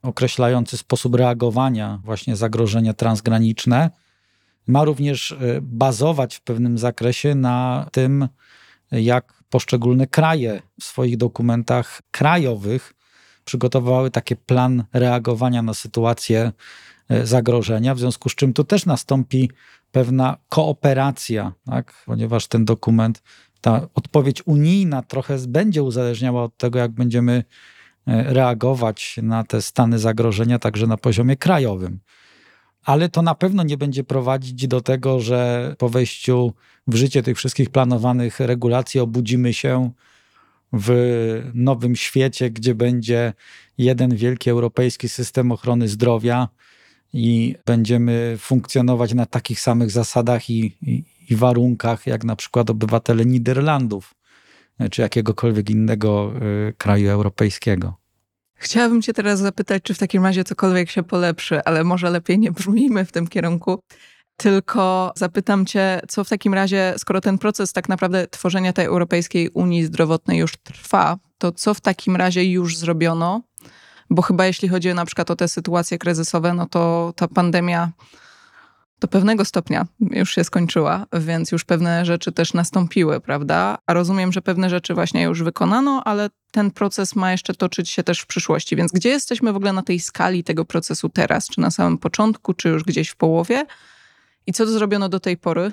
określający 0.03 0.77
sposób 0.77 1.15
reagowania 1.15 2.01
właśnie 2.05 2.37
zagrożenia 2.37 2.95
transgraniczne 2.95 3.91
ma 4.67 4.85
również 4.85 5.33
e, 5.33 5.37
bazować 5.63 6.37
w 6.37 6.41
pewnym 6.41 6.79
zakresie 6.79 7.35
na 7.35 7.87
tym, 7.93 8.29
jak 8.93 9.36
poszczególne 9.51 10.07
kraje 10.07 10.63
w 10.81 10.85
swoich 10.85 11.17
dokumentach 11.17 12.03
krajowych 12.11 12.95
przygotowały 13.45 14.11
taki 14.11 14.37
plan 14.37 14.85
reagowania 14.93 15.63
na 15.63 15.75
sytuacje 15.75 16.53
E, 17.09 17.27
zagrożenia, 17.27 17.95
w 17.95 17.99
związku 17.99 18.29
z 18.29 18.35
czym 18.35 18.53
tu 18.53 18.65
też 18.65 18.87
nastąpi 18.87 19.51
pewna 19.93 20.37
kooperacja, 20.49 21.53
tak? 21.67 22.03
ponieważ 22.07 22.47
ten 22.47 22.65
dokument, 22.65 23.23
ta 23.61 23.89
odpowiedź 23.95 24.43
unijna 24.47 25.03
trochę 25.03 25.39
będzie 25.49 25.83
uzależniała 25.83 26.43
od 26.43 26.57
tego, 26.57 26.79
jak 26.79 26.93
będziemy 26.93 27.45
e, 28.07 28.23
reagować 28.35 29.19
na 29.23 29.45
te 29.45 29.63
stany 29.63 29.99
zagrożenia 29.99 30.59
także 30.59 30.87
na 30.87 30.97
poziomie 30.97 31.37
krajowym. 31.37 32.01
Ale 32.87 33.09
to 33.09 33.23
na 33.23 33.35
pewno 33.35 33.63
nie 33.63 33.77
będzie 33.77 34.05
prowadzić 34.05 34.69
do 34.69 34.81
tego, 34.81 35.21
że 35.21 35.75
po 35.79 35.89
wejściu 35.89 36.53
w 36.87 36.95
życie 36.95 37.23
tych 37.23 37.37
wszystkich 37.37 37.71
planowanych 37.71 38.41
regulacji 38.41 39.01
obudzimy 39.01 39.55
się 39.55 39.91
w 40.73 40.91
nowym 41.55 41.97
świecie, 41.97 42.51
gdzie 42.51 42.75
będzie 42.75 43.33
jeden 43.79 44.17
wielki 44.17 44.51
europejski 44.51 45.09
system 45.09 45.53
ochrony 45.53 45.89
zdrowia, 45.89 46.49
i 47.13 47.55
będziemy 47.67 48.37
funkcjonować 48.39 49.15
na 49.15 49.27
takich 49.27 49.61
samych 49.61 49.91
zasadach 49.91 50.51
i, 50.51 50.77
i, 50.83 51.05
i 51.31 51.37
warunkach, 51.37 52.07
jak 52.07 52.25
na 52.25 52.37
przykład 52.37 52.71
obywatele 52.71 53.25
Niderlandów 53.25 54.15
czy 54.91 55.03
jakiegokolwiek 55.03 55.71
innego 55.71 56.33
y, 56.69 56.75
kraju 56.79 57.11
europejskiego. 57.11 57.97
Chciałabym 58.57 59.03
Cię 59.03 59.13
teraz 59.13 59.41
zapytać, 59.41 59.83
czy 59.83 59.95
w 59.95 59.99
takim 59.99 60.25
razie 60.25 60.45
cokolwiek 60.45 60.91
się 60.91 61.03
polepszy, 61.03 61.65
ale 61.65 61.85
może 61.85 62.11
lepiej 62.11 62.39
nie 62.39 62.53
brzmijmy 62.53 63.05
w 63.05 63.13
tym 63.13 63.29
kierunku. 63.29 63.81
Tylko 64.37 65.13
zapytam 65.17 65.67
Cię, 65.67 66.01
co 66.09 66.25
w 66.25 66.29
takim 66.29 66.55
razie, 66.55 66.95
skoro 66.99 67.21
ten 67.21 67.39
proces 67.39 67.73
tak 67.73 67.89
naprawdę 67.89 68.27
tworzenia 68.27 68.73
tej 68.73 68.87
Europejskiej 68.87 69.51
Unii 69.51 69.85
Zdrowotnej 69.85 70.39
już 70.39 70.57
trwa, 70.57 71.17
to 71.39 71.53
co 71.53 71.75
w 71.75 71.81
takim 71.81 72.17
razie 72.17 72.45
już 72.45 72.77
zrobiono, 72.77 73.43
bo 74.11 74.23
chyba 74.23 74.47
jeśli 74.47 74.69
chodzi 74.69 74.95
na 74.95 75.05
przykład 75.05 75.31
o 75.31 75.37
te 75.37 75.49
sytuacje 75.49 75.99
kryzysowe, 75.99 76.55
no 76.55 76.67
to 76.67 77.13
ta 77.17 77.29
pandemia 77.29 77.93
do 79.01 79.09
pewnego 79.09 79.45
stopnia 79.45 79.87
już 80.01 80.35
się 80.35 80.45
skończyła, 80.45 81.07
więc 81.13 81.53
już 81.53 81.65
pewne 81.65 82.05
rzeczy 82.05 82.33
też 82.33 82.55
nastąpiły, 82.55 83.21
prawda? 83.21 83.79
A 83.87 83.93
rozumiem, 83.93 84.33
że 84.33 84.43
pewne 84.43 84.71
rzeczy 84.71 84.95
właśnie 84.95 85.23
już 85.23 85.43
wykonano, 85.43 86.03
ale 86.05 86.31
ten 86.51 86.71
proces 86.71 87.17
ma 87.17 87.33
jeszcze 87.33 87.55
toczyć 87.55 87.91
się 87.91 88.03
też 88.03 88.21
w 88.21 88.27
przyszłości. 88.27 88.77
Więc 88.77 88.93
gdzie 88.93 89.09
jesteśmy 89.09 89.53
w 89.53 89.57
ogóle 89.57 89.73
na 89.73 89.83
tej 89.83 90.01
skali 90.01 90.45
tego 90.45 90.65
procesu 90.65 91.09
teraz? 91.09 91.49
Czy 91.49 91.61
na 91.61 91.71
samym 91.71 91.99
początku, 91.99 92.55
czy 92.55 92.69
już 92.69 92.85
gdzieś 92.85 93.09
w 93.09 93.17
połowie? 93.17 93.67
I 94.47 94.53
co 94.53 94.67
zrobiono 94.67 95.09
do 95.09 95.21
tej 95.21 95.37
pory? 95.37 95.73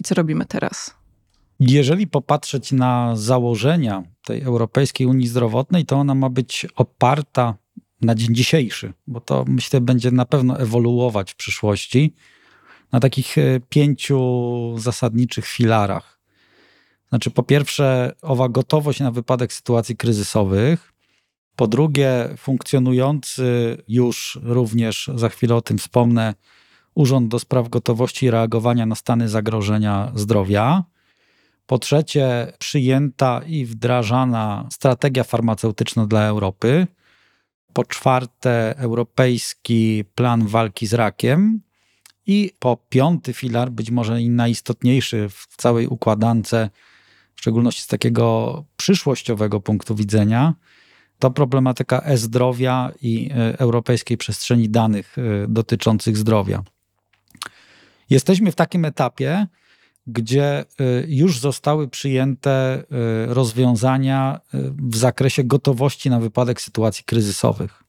I 0.00 0.04
co 0.04 0.14
robimy 0.14 0.44
teraz? 0.44 0.94
Jeżeli 1.60 2.06
popatrzeć 2.06 2.72
na 2.72 3.16
założenia 3.16 4.02
tej 4.24 4.42
Europejskiej 4.42 5.06
Unii 5.06 5.26
Zdrowotnej, 5.26 5.84
to 5.84 5.96
ona 5.96 6.14
ma 6.14 6.30
być 6.30 6.66
oparta 6.76 7.54
na 8.04 8.14
dzień 8.14 8.34
dzisiejszy, 8.34 8.92
bo 9.06 9.20
to 9.20 9.44
myślę 9.48 9.80
będzie 9.80 10.10
na 10.10 10.24
pewno 10.24 10.60
ewoluować 10.60 11.32
w 11.32 11.36
przyszłości 11.36 12.14
na 12.92 13.00
takich 13.00 13.38
e, 13.38 13.60
pięciu 13.68 14.74
zasadniczych 14.78 15.46
filarach. 15.46 16.20
Znaczy, 17.08 17.30
po 17.30 17.42
pierwsze, 17.42 18.12
owa 18.22 18.48
gotowość 18.48 19.00
na 19.00 19.10
wypadek 19.10 19.52
sytuacji 19.52 19.96
kryzysowych. 19.96 20.92
Po 21.56 21.66
drugie, 21.66 22.28
funkcjonujący 22.36 23.78
już 23.88 24.38
również, 24.42 25.10
za 25.14 25.28
chwilę 25.28 25.54
o 25.54 25.62
tym 25.62 25.78
wspomnę, 25.78 26.34
Urząd 26.94 27.28
do 27.28 27.38
Spraw 27.38 27.68
Gotowości 27.68 28.26
i 28.26 28.30
Reagowania 28.30 28.86
na 28.86 28.94
Stany 28.94 29.28
Zagrożenia 29.28 30.12
Zdrowia. 30.14 30.84
Po 31.66 31.78
trzecie, 31.78 32.52
przyjęta 32.58 33.40
i 33.46 33.64
wdrażana 33.64 34.68
strategia 34.72 35.24
farmaceutyczna 35.24 36.06
dla 36.06 36.26
Europy. 36.26 36.86
Po 37.74 37.84
czwarte, 37.84 38.74
europejski 38.76 40.04
plan 40.14 40.46
walki 40.46 40.86
z 40.86 40.94
rakiem. 40.94 41.60
I 42.26 42.52
po 42.58 42.76
piąty 42.88 43.32
filar, 43.32 43.70
być 43.70 43.90
może 43.90 44.20
najistotniejszy 44.20 45.28
w 45.28 45.46
całej 45.56 45.86
układance, 45.86 46.50
w 47.34 47.40
szczególności 47.40 47.82
z 47.82 47.86
takiego 47.86 48.64
przyszłościowego 48.76 49.60
punktu 49.60 49.94
widzenia, 49.94 50.54
to 51.18 51.30
problematyka 51.30 52.00
e-zdrowia 52.00 52.92
i 53.02 53.30
e, 53.30 53.58
europejskiej 53.58 54.16
przestrzeni 54.16 54.68
danych 54.68 55.16
e, 55.18 55.22
dotyczących 55.48 56.16
zdrowia. 56.16 56.62
Jesteśmy 58.10 58.52
w 58.52 58.54
takim 58.54 58.84
etapie, 58.84 59.46
gdzie 60.06 60.64
y, 60.80 61.06
już 61.08 61.40
zostały 61.40 61.88
przyjęte 61.88 62.82
y, 62.82 63.34
rozwiązania 63.34 64.40
y, 64.54 64.58
w 64.78 64.96
zakresie 64.96 65.44
gotowości 65.44 66.10
na 66.10 66.20
wypadek 66.20 66.60
sytuacji 66.60 67.04
kryzysowych. 67.04 67.84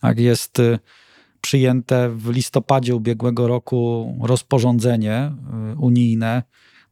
Tak 0.00 0.18
jest 0.18 0.58
przyjęte 1.40 2.10
w 2.10 2.30
listopadzie 2.30 2.96
ubiegłego 2.96 3.48
roku 3.48 4.14
rozporządzenie 4.22 5.32
unijne 5.78 6.42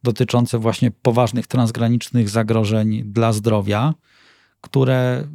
dotyczące 0.03 0.59
właśnie 0.59 0.91
poważnych 0.91 1.47
transgranicznych 1.47 2.29
zagrożeń 2.29 3.03
dla 3.03 3.33
zdrowia, 3.33 3.93
które 4.61 5.27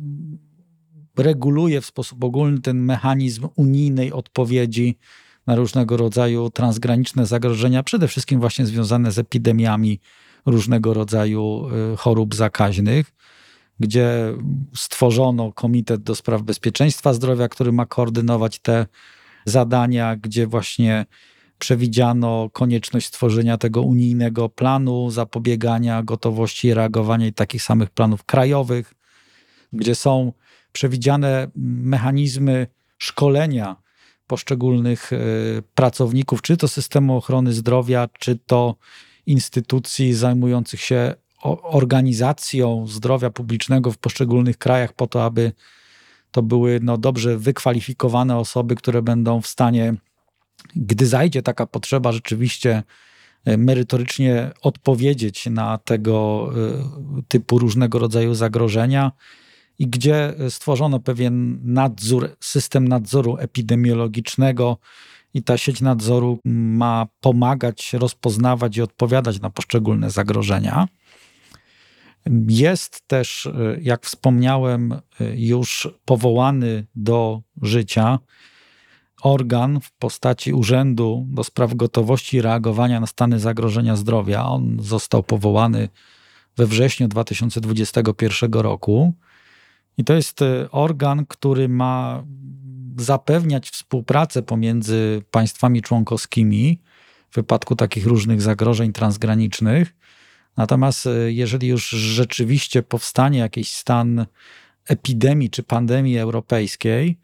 reguluje 1.17 1.81
w 1.81 1.87
sposób 1.87 2.25
ogólny 2.25 2.61
ten 2.61 2.79
mechanizm 2.79 3.49
unijnej 3.57 4.13
odpowiedzi 4.13 4.99
na 5.49 5.55
różnego 5.55 5.97
rodzaju 5.97 6.51
transgraniczne 6.51 7.27
zagrożenia, 7.27 7.83
przede 7.83 8.09
wszystkim 8.09 8.41
właśnie 8.41 8.67
związane 8.67 9.13
z 9.13 9.19
epidemiami 9.19 10.01
różnego 10.47 10.95
rodzaju 10.95 11.69
y, 11.93 11.97
chorób 11.97 12.35
zakaźnych, 12.35 13.13
gdzie 13.81 14.35
stworzono 14.77 15.53
Komitet 15.53 16.03
do 16.03 16.15
Spraw 16.15 16.43
Bezpieczeństwa 16.43 17.13
Zdrowia, 17.13 17.49
który 17.49 17.73
ma 17.73 17.87
koordynować 17.87 18.59
te 18.59 18.87
zadania, 19.45 20.17
gdzie 20.17 20.47
właśnie 20.47 21.07
przewidziano 21.59 22.51
konieczność 22.53 23.07
stworzenia 23.07 23.59
tego 23.59 23.83
unijnego 23.83 24.49
planu 24.49 25.11
zapobiegania, 25.11 26.03
gotowości 26.03 26.75
reagowania 26.75 27.27
i 27.27 27.33
takich 27.33 27.63
samych 27.63 27.91
planów 27.91 28.25
krajowych, 28.25 28.95
gdzie 29.73 29.95
są 29.95 30.33
przewidziane 30.73 31.49
mechanizmy 31.57 32.67
szkolenia 32.99 33.88
poszczególnych 34.29 35.13
e, 35.13 35.17
pracowników, 35.75 36.43
czy 36.43 36.57
to 36.57 36.69
systemu 36.69 37.17
ochrony 37.17 37.53
zdrowia, 37.53 38.09
czy 38.19 38.39
to 38.47 38.75
instytucji 39.27 40.15
zajmujących 40.15 40.81
się 40.81 41.15
organizacją 41.63 42.87
zdrowia 42.87 43.31
publicznego 43.31 43.93
w 43.93 43.99
poszczególnych 43.99 44.59
krajach, 44.59 44.93
po 44.93 45.07
to, 45.07 45.25
aby 45.25 45.53
to 46.31 46.43
były 46.43 46.81
no, 46.83 46.99
dobrze 46.99 47.39
wykwalifikowane 47.39 48.37
osoby, 48.37 48.75
które 48.75 49.03
będą 49.03 49.41
w 49.41 49.47
stanie, 49.47 49.95
gdy 50.77 51.07
zajdzie 51.07 51.43
taka 51.43 51.67
potrzeba, 51.67 52.13
rzeczywiście 52.13 52.83
e, 53.45 53.57
merytorycznie 53.57 54.51
odpowiedzieć 54.63 55.47
na 55.47 55.79
tego 55.79 56.49
e, 57.19 57.23
typu 57.29 57.59
różnego 57.59 57.99
rodzaju 57.99 58.35
zagrożenia 58.35 59.13
i 59.79 59.87
gdzie 59.87 60.35
stworzono 60.49 61.01
pewien 61.01 61.59
nadzór, 61.73 62.37
system 62.41 62.89
nadzoru 62.89 63.37
epidemiologicznego 63.37 64.79
i 65.35 65.43
ta 65.43 65.59
sieć 65.59 65.81
nadzoru 65.81 66.39
ma 66.45 67.07
pomagać, 67.21 67.93
rozpoznawać 67.93 68.77
i 68.77 68.83
odpowiadać 68.83 69.41
na 69.41 69.51
poszczególne 69.51 70.11
zagrożenia. 70.11 70.89
Jest 72.49 73.03
też, 73.07 73.49
jak 73.83 74.07
wspomniałem, 74.07 74.95
już 75.35 75.89
powołany 76.05 76.87
do 76.95 77.43
życia 77.63 78.19
organ 79.23 79.81
w 79.81 79.93
postaci 79.93 80.53
Urzędu 80.53 81.27
do 81.29 81.45
Spraw 81.45 81.75
Gotowości 81.75 82.37
i 82.37 82.43
Reagowania 82.43 83.01
na 83.01 83.07
Stany 83.07 83.39
Zagrożenia 83.39 83.97
Zdrowia. 83.97 84.45
On 84.45 84.77
został 84.81 85.23
powołany 85.23 85.89
we 86.57 86.67
wrześniu 86.67 87.09
2021 87.09 88.53
roku. 88.53 89.15
I 89.99 90.05
to 90.05 90.15
jest 90.15 90.43
e, 90.43 90.71
organ, 90.71 91.27
który 91.27 91.69
ma 91.69 92.25
zapewniać 92.99 93.71
współpracę 93.71 94.43
pomiędzy 94.43 95.23
państwami 95.31 95.83
członkowskimi 95.83 96.81
w 97.31 97.35
wypadku 97.35 97.77
takich 97.77 98.07
różnych 98.07 98.43
zagrożeń 98.43 98.93
transgranicznych. 98.93 99.95
Natomiast 100.57 101.07
e, 101.07 101.33
jeżeli 101.33 101.69
już 101.69 101.89
rzeczywiście 101.91 102.83
powstanie 102.83 103.39
jakiś 103.39 103.71
stan 103.75 104.27
epidemii 104.89 105.51
czy 105.51 105.63
pandemii 105.63 106.19
europejskiej, 106.19 107.19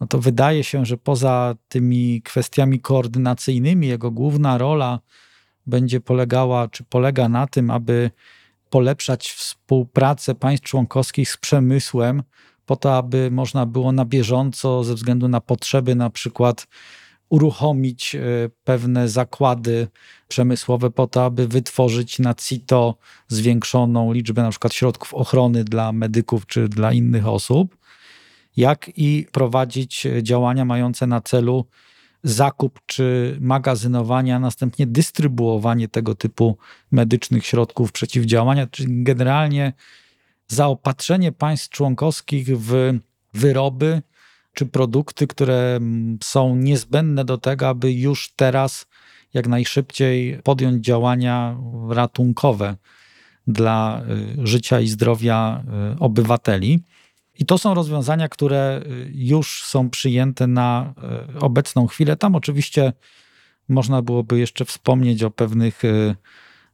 no 0.00 0.06
to 0.06 0.18
wydaje 0.18 0.64
się, 0.64 0.86
że 0.86 0.96
poza 0.96 1.54
tymi 1.68 2.22
kwestiami 2.22 2.80
koordynacyjnymi, 2.80 3.88
jego 3.88 4.10
główna 4.10 4.58
rola 4.58 5.00
będzie 5.66 6.00
polegała, 6.00 6.68
czy 6.68 6.84
polega 6.84 7.28
na 7.28 7.46
tym, 7.46 7.70
aby 7.70 8.10
polepszać 8.72 9.32
współpracę 9.32 10.34
państw 10.34 10.66
członkowskich 10.66 11.30
z 11.30 11.36
przemysłem, 11.36 12.22
po 12.66 12.76
to, 12.76 12.96
aby 12.96 13.30
można 13.30 13.66
było 13.66 13.92
na 13.92 14.04
bieżąco, 14.04 14.84
ze 14.84 14.94
względu 14.94 15.28
na 15.28 15.40
potrzeby, 15.40 15.94
na 15.94 16.10
przykład 16.10 16.66
uruchomić 17.28 18.14
e, 18.14 18.20
pewne 18.64 19.08
zakłady 19.08 19.88
przemysłowe, 20.28 20.90
po 20.90 21.06
to, 21.06 21.24
aby 21.24 21.48
wytworzyć 21.48 22.18
na 22.18 22.34
CITO 22.34 22.94
zwiększoną 23.28 24.12
liczbę 24.12 24.42
na 24.42 24.50
przykład 24.50 24.74
środków 24.74 25.14
ochrony 25.14 25.64
dla 25.64 25.92
medyków 25.92 26.46
czy 26.46 26.68
dla 26.68 26.92
innych 26.92 27.26
osób, 27.26 27.76
jak 28.56 28.90
i 28.96 29.26
prowadzić 29.32 30.06
działania 30.22 30.64
mające 30.64 31.06
na 31.06 31.20
celu 31.20 31.66
zakup 32.22 32.80
czy 32.86 33.36
magazynowanie, 33.40 34.36
a 34.36 34.38
następnie 34.38 34.86
dystrybuowanie 34.86 35.88
tego 35.88 36.14
typu 36.14 36.56
medycznych 36.90 37.46
środków 37.46 37.92
przeciwdziałania, 37.92 38.66
czyli 38.66 39.04
generalnie 39.04 39.72
zaopatrzenie 40.48 41.32
państw 41.32 41.68
członkowskich 41.68 42.58
w 42.58 42.98
wyroby 43.34 44.02
czy 44.54 44.66
produkty, 44.66 45.26
które 45.26 45.80
są 46.22 46.56
niezbędne 46.56 47.24
do 47.24 47.38
tego, 47.38 47.68
aby 47.68 47.92
już 47.92 48.32
teraz 48.36 48.86
jak 49.34 49.48
najszybciej 49.48 50.38
podjąć 50.42 50.84
działania 50.84 51.56
ratunkowe 51.88 52.76
dla 53.46 54.02
y, 54.42 54.46
życia 54.46 54.80
i 54.80 54.88
zdrowia 54.88 55.64
y, 55.94 55.98
obywateli. 55.98 56.82
I 57.38 57.46
to 57.46 57.58
są 57.58 57.74
rozwiązania, 57.74 58.28
które 58.28 58.82
y, 58.86 59.10
już 59.14 59.64
są 59.64 59.90
przyjęte 59.90 60.46
na 60.46 60.94
y, 61.34 61.40
obecną 61.40 61.86
chwilę. 61.86 62.16
Tam 62.16 62.34
oczywiście 62.34 62.92
można 63.68 64.02
byłoby 64.02 64.38
jeszcze 64.38 64.64
wspomnieć 64.64 65.22
o 65.22 65.30
pewnych 65.30 65.84
y, 65.84 66.16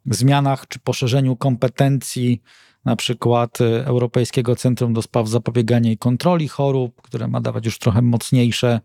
zmianach 0.07 0.68
czy 0.68 0.79
poszerzeniu 0.79 1.37
kompetencji, 1.37 2.42
na 2.85 2.97
przykład 2.97 3.59
Europejskiego 3.85 4.57
Centrum 4.57 4.92
do 4.92 5.03
Spraw 5.03 5.29
Zapobiegania 5.29 5.90
i 5.90 5.99
Kontroli 5.99 6.49
Chorób, 6.49 7.03
które 7.03 7.29
ma 7.29 7.40
dawać 7.40 7.64
już 7.64 7.79
trochę 7.79 8.03
mocniejsze 8.03 8.81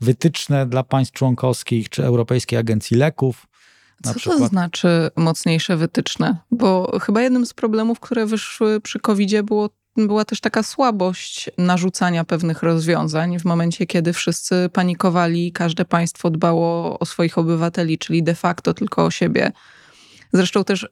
wytyczne 0.00 0.66
dla 0.66 0.82
państw 0.82 1.14
członkowskich, 1.14 1.88
czy 1.88 2.04
Europejskiej 2.04 2.58
Agencji 2.58 2.96
Leków. 2.96 3.46
Co 4.04 4.14
przykład. 4.14 4.38
to 4.38 4.46
znaczy 4.46 5.10
mocniejsze 5.16 5.76
wytyczne? 5.76 6.36
Bo 6.50 6.98
chyba 7.00 7.22
jednym 7.22 7.46
z 7.46 7.54
problemów, 7.54 8.00
które 8.00 8.26
wyszły 8.26 8.80
przy 8.80 9.00
COVID-zie 9.00 9.42
było 9.42 9.70
była 9.96 10.24
też 10.24 10.40
taka 10.40 10.62
słabość 10.62 11.50
narzucania 11.58 12.24
pewnych 12.24 12.62
rozwiązań 12.62 13.38
w 13.38 13.44
momencie, 13.44 13.86
kiedy 13.86 14.12
wszyscy 14.12 14.70
panikowali, 14.72 15.52
każde 15.52 15.84
państwo 15.84 16.30
dbało 16.30 16.98
o 16.98 17.06
swoich 17.06 17.38
obywateli, 17.38 17.98
czyli 17.98 18.22
de 18.22 18.34
facto 18.34 18.74
tylko 18.74 19.04
o 19.04 19.10
siebie. 19.10 19.52
Zresztą 20.32 20.64
też 20.64 20.88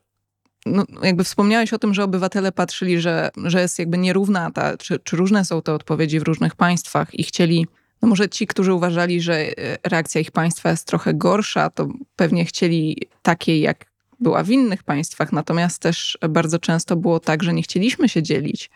no, 0.67 0.85
jakby 1.03 1.25
wspomniałeś 1.25 1.73
o 1.73 1.79
tym, 1.79 1.95
że 1.95 2.05
obywatele 2.05 2.53
patrzyli, 2.53 3.01
że, 3.01 3.31
że 3.45 3.61
jest 3.61 3.79
jakby 3.79 3.99
nierówna 3.99 4.51
ta, 4.51 4.77
czy, 4.77 4.99
czy 4.99 5.17
różne 5.17 5.45
są 5.45 5.63
te 5.63 5.75
odpowiedzi 5.75 6.21
w 6.21 6.23
różnych 6.23 6.55
państwach 6.55 7.15
i 7.15 7.25
chcieli, 7.25 7.67
no 8.03 8.09
może 8.09 8.29
ci, 8.29 8.47
którzy 8.47 8.75
uważali, 8.75 9.21
że 9.21 9.35
e, 9.35 9.53
reakcja 9.85 10.21
ich 10.21 10.31
państwa 10.31 10.71
jest 10.71 10.87
trochę 10.87 11.15
gorsza, 11.15 11.71
to 11.71 11.89
pewnie 12.17 12.45
chcieli 12.45 12.97
takiej, 13.23 13.61
jak 13.61 13.90
była 14.21 14.43
w 14.43 14.51
innych 14.51 14.83
państwach, 14.83 15.33
natomiast 15.33 15.79
też 15.79 16.19
bardzo 16.31 16.59
często 16.59 16.97
było 16.97 17.21
tak, 17.21 17.43
że 17.43 17.53
nie 17.53 17.63
chcieliśmy 17.63 18.09
się 18.09 18.23
dzielić. 18.23 18.71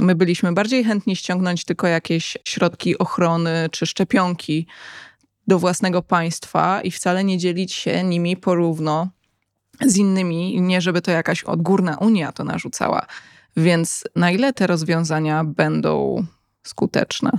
My 0.00 0.14
byliśmy 0.14 0.52
bardziej 0.52 0.84
chętni 0.84 1.16
ściągnąć 1.16 1.64
tylko 1.64 1.86
jakieś 1.86 2.36
środki 2.44 2.98
ochrony 2.98 3.68
czy 3.72 3.86
szczepionki 3.86 4.66
do 5.46 5.58
własnego 5.58 6.02
państwa 6.02 6.82
i 6.82 6.90
wcale 6.90 7.24
nie 7.24 7.38
dzielić 7.38 7.72
się 7.72 8.04
nimi 8.04 8.36
porówno 8.36 9.08
z 9.80 9.96
innymi, 9.96 10.60
nie 10.60 10.80
żeby 10.80 11.02
to 11.02 11.10
jakaś 11.10 11.44
odgórna 11.44 11.96
Unia 11.96 12.32
to 12.32 12.44
narzucała. 12.44 13.06
Więc 13.56 14.04
na 14.16 14.30
ile 14.30 14.52
te 14.52 14.66
rozwiązania 14.66 15.44
będą 15.44 16.24
skuteczne? 16.62 17.30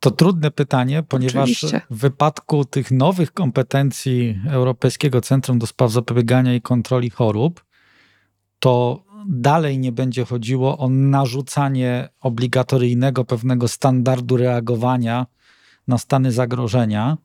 To 0.00 0.10
trudne 0.10 0.50
pytanie, 0.50 1.02
ponieważ 1.02 1.42
Oczywiście. 1.42 1.80
w 1.90 1.98
wypadku 1.98 2.64
tych 2.64 2.90
nowych 2.90 3.32
kompetencji 3.32 4.40
Europejskiego 4.48 5.20
Centrum 5.20 5.58
do 5.58 5.66
Spraw 5.66 5.92
Zapobiegania 5.92 6.54
i 6.54 6.60
Kontroli 6.60 7.10
Chorób, 7.10 7.64
to 8.58 9.04
dalej 9.28 9.78
nie 9.78 9.92
będzie 9.92 10.24
chodziło 10.24 10.78
o 10.78 10.88
narzucanie 10.88 12.08
obligatoryjnego 12.20 13.24
pewnego 13.24 13.68
standardu 13.68 14.36
reagowania 14.36 15.26
na 15.88 15.98
stany 15.98 16.32
zagrożenia. 16.32 17.18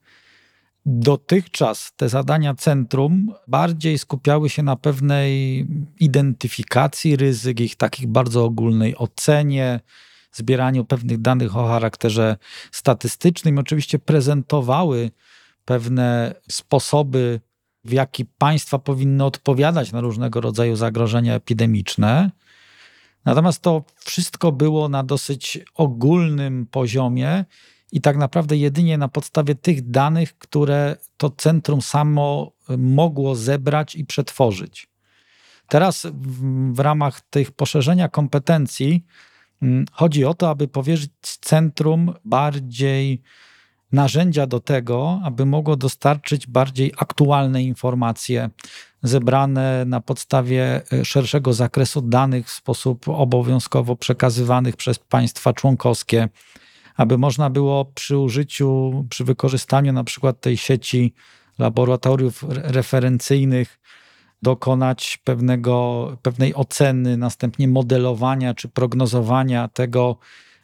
Dotychczas 0.85 1.91
te 1.95 2.09
zadania 2.09 2.55
centrum 2.55 3.33
bardziej 3.47 3.97
skupiały 3.97 4.49
się 4.49 4.63
na 4.63 4.75
pewnej 4.75 5.67
identyfikacji 5.99 7.15
ryzyk, 7.15 7.59
ich 7.59 7.75
takich 7.75 8.07
bardzo 8.07 8.45
ogólnej 8.45 8.97
ocenie, 8.97 9.79
zbieraniu 10.33 10.85
pewnych 10.85 11.21
danych 11.21 11.57
o 11.57 11.67
charakterze 11.67 12.37
statystycznym. 12.71 13.57
Oczywiście 13.57 13.99
prezentowały 13.99 15.11
pewne 15.65 16.35
sposoby, 16.49 17.41
w 17.85 17.91
jaki 17.91 18.25
państwa 18.25 18.79
powinny 18.79 19.25
odpowiadać 19.25 19.91
na 19.91 20.01
różnego 20.01 20.41
rodzaju 20.41 20.75
zagrożenia 20.75 21.35
epidemiczne. 21.35 22.31
Natomiast 23.25 23.61
to 23.61 23.83
wszystko 23.95 24.51
było 24.51 24.89
na 24.89 25.03
dosyć 25.03 25.59
ogólnym 25.75 26.65
poziomie 26.71 27.45
i 27.91 28.01
tak 28.01 28.17
naprawdę 28.17 28.57
jedynie 28.57 28.97
na 28.97 29.07
podstawie 29.07 29.55
tych 29.55 29.89
danych, 29.89 30.37
które 30.37 30.95
to 31.17 31.29
centrum 31.29 31.81
samo 31.81 32.51
mogło 32.77 33.35
zebrać 33.35 33.95
i 33.95 34.05
przetworzyć. 34.05 34.87
Teraz 35.67 36.07
w, 36.73 36.79
ramach 36.79 37.21
tych 37.21 37.51
poszerzenia 37.51 38.09
kompetencji 38.09 39.05
chodzi 39.91 40.25
o 40.25 40.33
to, 40.33 40.49
aby 40.49 40.67
powierzyć 40.67 41.11
centrum 41.21 42.13
bardziej 42.25 43.21
narzędzia 43.91 44.47
do 44.47 44.59
tego, 44.59 45.21
aby 45.23 45.45
mogło 45.45 45.75
dostarczyć 45.75 46.47
bardziej 46.47 46.93
aktualne 46.97 47.63
informacje 47.63 48.49
zebrane 49.03 49.85
na 49.85 50.01
podstawie 50.01 50.81
e, 50.93 51.05
szerszego 51.05 51.53
zakresu 51.53 52.01
danych 52.01 52.47
w 52.47 52.51
sposób 52.51 53.09
obowiązkowo 53.09 53.95
przekazywanych 53.95 54.75
przez 54.75 54.99
państwa 54.99 55.53
członkowskie 55.53 56.29
aby 56.95 57.17
można 57.17 57.49
było 57.49 57.85
przy 57.85 58.17
użyciu, 58.17 59.05
przy 59.09 59.23
wykorzystaniu 59.23 59.93
na 59.93 60.03
przykład 60.03 60.41
tej 60.41 60.57
sieci 60.57 61.13
laboratoriów 61.59 62.45
referencyjnych 62.49 63.79
dokonać 64.43 65.19
pewnego, 65.23 66.17
pewnej 66.21 66.55
oceny, 66.55 67.17
następnie 67.17 67.67
modelowania 67.67 68.53
czy 68.53 68.69
prognozowania 68.69 69.67
tego, 69.67 70.17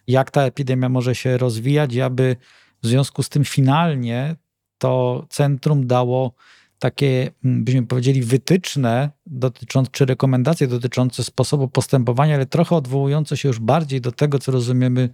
jak 0.08 0.32
ta 0.32 0.42
epidemia 0.42 0.90
może 0.90 1.16
się 1.16 1.38
rozwijać, 1.38 1.94
i 1.94 2.02
aby 2.02 2.36
w 2.84 2.88
związku 2.88 3.24
z 3.24 3.30
tym 3.30 3.46
finalnie 3.46 4.36
to 4.78 5.26
centrum 5.30 5.88
dało 5.88 6.34
takie, 6.80 7.32
mm, 7.46 7.64
byśmy 7.64 7.86
powiedzieli, 7.88 8.22
wytyczne 8.22 9.10
dotyczące, 9.26 9.92
czy 9.92 10.06
rekomendacje 10.06 10.68
dotyczące 10.68 11.24
sposobu 11.24 11.68
postępowania, 11.68 12.36
ale 12.36 12.46
trochę 12.46 12.76
odwołujące 12.76 13.38
się 13.38 13.48
już 13.48 13.60
bardziej 13.60 14.02
do 14.02 14.12
tego, 14.12 14.40
co 14.40 14.52
rozumiemy 14.52 15.10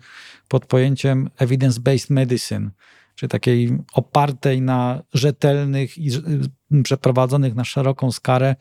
pod 0.47 0.65
pojęciem 0.65 1.29
evidence-based 1.39 2.13
medicine, 2.13 2.69
czyli 3.15 3.29
takiej 3.29 3.77
opartej 3.93 4.61
na 4.61 5.03
rzetelnych 5.13 5.97
i 5.97 6.11
y, 6.71 6.83
przeprowadzonych 6.83 7.55
na 7.55 7.63
szeroką 7.63 8.11
skalę 8.11 8.55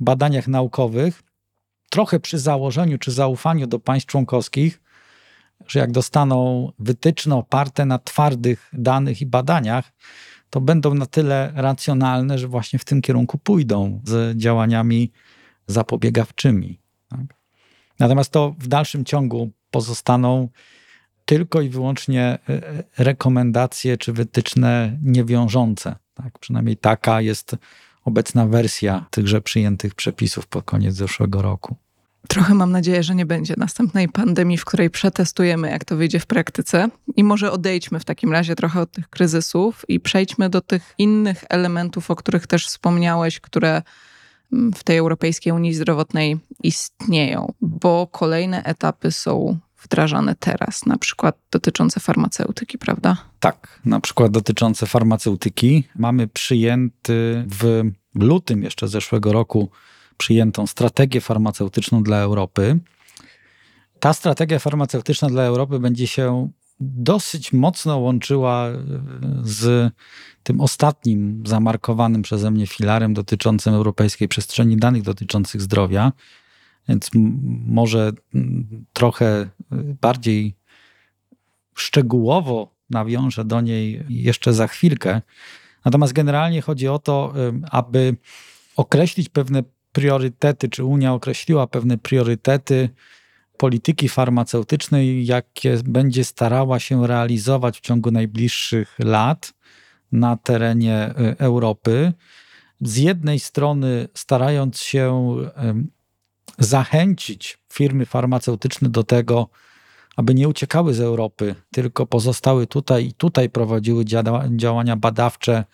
badaniach 0.00 0.48
naukowych, 0.48 1.22
trochę 1.90 2.20
przy 2.20 2.38
założeniu 2.38 2.98
czy 2.98 3.10
zaufaniu 3.10 3.66
do 3.66 3.78
państw 3.78 4.08
członkowskich, 4.08 4.82
że 5.66 5.78
jak 5.78 5.92
dostaną 5.92 6.72
wytyczne 6.78 7.36
oparte 7.36 7.86
na 7.86 7.98
twardych 7.98 8.70
danych 8.72 9.20
i 9.20 9.26
badaniach, 9.26 9.92
to 10.50 10.60
będą 10.60 10.94
na 10.94 11.06
tyle 11.06 11.52
racjonalne, 11.54 12.38
że 12.38 12.48
właśnie 12.48 12.78
w 12.78 12.84
tym 12.84 13.02
kierunku 13.02 13.38
pójdą 13.38 14.00
z 14.04 14.36
działaniami 14.38 15.12
zapobiegawczymi. 15.66 16.80
Tak? 17.08 17.20
Natomiast 17.98 18.30
to 18.30 18.54
w 18.58 18.68
dalszym 18.68 19.04
ciągu 19.04 19.50
pozostaną 19.70 20.48
tylko 21.36 21.60
i 21.60 21.68
wyłącznie 21.68 22.22
e, 22.22 22.38
e, 22.48 22.84
rekomendacje 22.98 23.96
czy 23.96 24.12
wytyczne 24.12 24.98
niewiążące. 25.02 25.96
Tak? 26.14 26.38
Przynajmniej 26.38 26.76
taka 26.76 27.20
jest 27.20 27.56
obecna 28.04 28.46
wersja 28.46 29.06
tychże 29.10 29.40
przyjętych 29.40 29.94
przepisów 29.94 30.46
pod 30.46 30.64
koniec 30.64 30.94
zeszłego 30.94 31.42
roku. 31.42 31.76
Trochę 32.28 32.54
mam 32.54 32.72
nadzieję, 32.72 33.02
że 33.02 33.14
nie 33.14 33.26
będzie 33.26 33.54
następnej 33.56 34.08
pandemii, 34.08 34.58
w 34.58 34.64
której 34.64 34.90
przetestujemy, 34.90 35.70
jak 35.70 35.84
to 35.84 35.96
wyjdzie 35.96 36.20
w 36.20 36.26
praktyce. 36.26 36.88
I 37.16 37.24
może 37.24 37.52
odejdźmy 37.52 38.00
w 38.00 38.04
takim 38.04 38.32
razie 38.32 38.56
trochę 38.56 38.80
od 38.80 38.92
tych 38.92 39.08
kryzysów 39.08 39.84
i 39.88 40.00
przejdźmy 40.00 40.48
do 40.48 40.60
tych 40.60 40.94
innych 40.98 41.44
elementów, 41.48 42.10
o 42.10 42.16
których 42.16 42.46
też 42.46 42.66
wspomniałeś, 42.66 43.40
które 43.40 43.82
mm, 44.52 44.72
w 44.72 44.84
tej 44.84 44.98
Europejskiej 44.98 45.52
Unii 45.52 45.74
Zdrowotnej 45.74 46.38
istnieją, 46.62 47.52
bo 47.60 48.06
kolejne 48.06 48.62
etapy 48.64 49.12
są 49.12 49.58
wdrażane 49.82 50.34
teraz, 50.34 50.86
na 50.86 50.98
przykład 50.98 51.38
dotyczące 51.50 52.00
farmaceutyki, 52.00 52.78
prawda? 52.78 53.16
Tak, 53.40 53.80
na 53.84 54.00
przykład 54.00 54.32
dotyczące 54.32 54.86
farmaceutyki. 54.86 55.84
Mamy 55.96 56.28
przyjęty 56.28 57.44
w 57.46 57.82
lutym 58.14 58.62
jeszcze 58.62 58.88
zeszłego 58.88 59.32
roku 59.32 59.70
przyjętą 60.16 60.66
strategię 60.66 61.20
farmaceutyczną 61.20 62.02
dla 62.02 62.18
Europy. 62.18 62.78
Ta 64.00 64.12
strategia 64.12 64.58
farmaceutyczna 64.58 65.28
dla 65.28 65.42
Europy 65.42 65.78
będzie 65.78 66.06
się 66.06 66.50
dosyć 66.80 67.52
mocno 67.52 67.98
łączyła 67.98 68.68
e, 68.68 68.78
z 69.42 69.92
tym 70.42 70.60
ostatnim 70.60 71.42
zamarkowanym 71.46 72.22
przeze 72.22 72.50
mnie 72.50 72.66
filarem 72.66 73.14
dotyczącym 73.14 73.74
europejskiej 73.74 74.28
przestrzeni 74.28 74.76
danych 74.76 75.02
dotyczących 75.02 75.62
zdrowia. 75.62 76.12
Więc 76.88 77.10
może 77.66 78.12
trochę 78.92 79.48
bardziej 80.00 80.54
szczegółowo 81.74 82.74
nawiążę 82.90 83.44
do 83.44 83.60
niej 83.60 84.04
jeszcze 84.08 84.52
za 84.52 84.66
chwilkę. 84.66 85.20
Natomiast 85.84 86.12
generalnie 86.12 86.62
chodzi 86.62 86.88
o 86.88 86.98
to, 86.98 87.34
aby 87.70 88.16
określić 88.76 89.28
pewne 89.28 89.62
priorytety, 89.92 90.68
czy 90.68 90.84
Unia 90.84 91.12
określiła 91.12 91.66
pewne 91.66 91.98
priorytety 91.98 92.90
polityki 93.56 94.08
farmaceutycznej, 94.08 95.26
jakie 95.26 95.76
będzie 95.84 96.24
starała 96.24 96.78
się 96.78 97.06
realizować 97.06 97.78
w 97.78 97.80
ciągu 97.80 98.10
najbliższych 98.10 98.96
lat 98.98 99.54
na 100.12 100.36
terenie 100.36 101.14
y, 101.20 101.38
Europy. 101.38 102.12
Z 102.80 102.96
jednej 102.96 103.38
strony 103.38 104.08
starając 104.14 104.80
się 104.80 105.36
zachęcić 106.58 107.58
firmy 107.72 108.06
farmaceutyczne 108.06 108.88
do 108.88 109.04
tego, 109.04 109.48
aby 110.16 110.34
nie 110.34 110.48
uciekały 110.48 110.94
z 110.94 111.00
Europy, 111.00 111.54
tylko 111.72 112.06
pozostały 112.06 112.66
tutaj 112.66 113.06
i 113.06 113.12
tutaj 113.12 113.50
prowadziły 113.50 114.04
działania 114.50 114.96
badawcze 114.96 115.64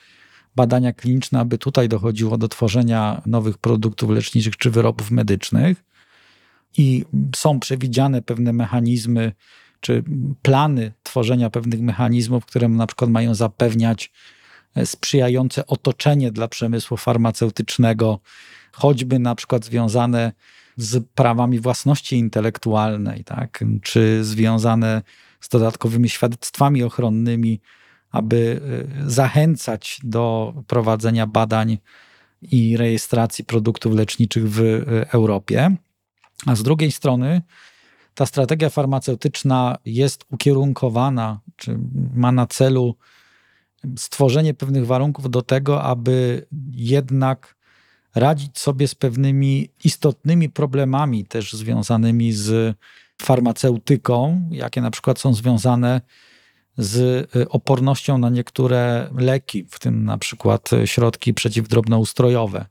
badania 0.57 0.93
kliniczne, 0.93 1.41
aby 1.41 1.59
tutaj 1.59 1.89
dochodziło 1.89 2.39
do 2.39 2.49
tworzenia 2.49 3.23
nowych 3.27 3.59
produktów 3.59 4.11
leczniczych 4.11 4.57
czy 4.57 4.71
wyrobów 4.71 5.11
medycznych. 5.11 5.85
I 6.77 7.05
są 7.37 7.61
przewidziane 7.61 8.23
pewne 8.23 8.53
mechanizmy, 8.53 9.33
czy 9.81 10.05
plany 10.43 10.93
tworzenia 11.03 11.51
pewnych 11.51 11.81
mechanizmów, 11.81 12.47
które 12.47 12.69
na 12.69 12.87
przykład 12.87 13.11
mają 13.11 13.35
zapewniać 13.35 14.13
e, 14.75 14.87
sprzyjające 14.87 15.67
otoczenie 15.67 16.33
dla 16.33 16.49
przemysłu 16.49 16.97
farmaceutycznego, 16.97 18.21
choćby 18.73 19.19
na 19.19 19.35
przykład 19.35 19.65
związane 19.65 20.33
z 20.33 20.58
prawami 21.15 21.61
własności 21.61 22.17
intelektualnej, 22.17 23.25
tak? 23.25 23.65
czy 23.83 24.25
związane 24.25 25.03
z 25.41 25.49
dodatkowymi 25.49 26.09
świadectwami 26.09 26.83
ochronnymi 26.83 27.61
aby 28.11 28.61
y, 29.07 29.11
zachęcać 29.11 30.01
do 30.05 30.55
prowadzenia 30.67 31.27
badań 31.27 31.79
i 32.43 32.77
rejestracji 32.77 33.45
produktów 33.45 33.95
leczniczych 33.95 34.51
w 34.51 34.61
y, 34.61 34.85
Europie. 35.13 35.77
A 36.47 36.57
z 36.57 36.63
drugiej 36.63 36.93
strony, 36.93 37.43
ta 38.15 38.27
strategia 38.27 38.71
farmaceutyczna 38.71 39.77
jest 39.85 40.25
ukierunkowana, 40.31 41.41
czy 41.57 41.79
ma 42.15 42.33
na 42.33 42.47
celu 42.47 42.97
stworzenie 43.97 44.55
pewnych 44.55 44.87
warunków 44.87 45.31
do 45.31 45.43
tego, 45.43 45.83
aby 45.83 46.47
jednak 46.71 47.57
radzić 48.19 48.59
sobie 48.59 48.89
z 48.89 48.95
pewnymi 48.95 49.69
istotnymi 49.85 50.49
problemami 50.49 51.25
też 51.25 51.53
związanymi 51.53 52.33
z 52.33 52.77
farmaceutyką, 53.23 54.49
jakie 54.51 54.81
na 54.81 54.91
przykład 54.91 55.19
są 55.19 55.35
związane 55.35 56.01
z 56.79 56.97
y, 57.37 57.49
opornością 57.49 58.19
na 58.19 58.31
niektóre 58.31 59.11
leki, 59.17 59.67
w 59.71 59.79
tym 59.79 60.05
na 60.05 60.19
przykład 60.19 60.71
środki 60.85 61.35
przeciwdrobnoustrojowe. 61.35 62.67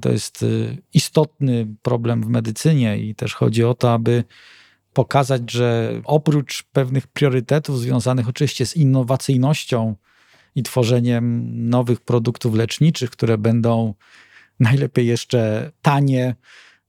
To 0.00 0.12
jest 0.12 0.42
y, 0.42 0.82
istotny 0.94 1.66
problem 1.82 2.22
w 2.22 2.28
medycynie 2.28 2.98
i 2.98 3.14
też 3.14 3.34
chodzi 3.34 3.64
o 3.64 3.74
to, 3.74 3.92
aby 3.92 4.24
pokazać, 4.92 5.50
że 5.50 6.00
oprócz 6.04 6.62
pewnych 6.62 7.06
priorytetów 7.06 7.80
związanych 7.80 8.28
oczywiście 8.28 8.66
z 8.66 8.76
innowacyjnością 8.76 9.94
i 10.54 10.62
tworzeniem 10.62 11.50
nowych 11.70 12.00
produktów 12.00 12.54
leczniczych, 12.54 13.10
które 13.10 13.38
będą 13.38 13.94
najlepiej 14.60 15.06
jeszcze 15.06 15.72
tanie 15.82 16.34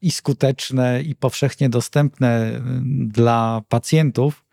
i 0.01 0.11
skuteczne 0.11 1.01
i 1.01 1.15
powszechnie 1.15 1.69
dostępne 1.69 2.51
y, 2.51 2.61
dla 3.07 3.61
pacjentów, 3.69 4.45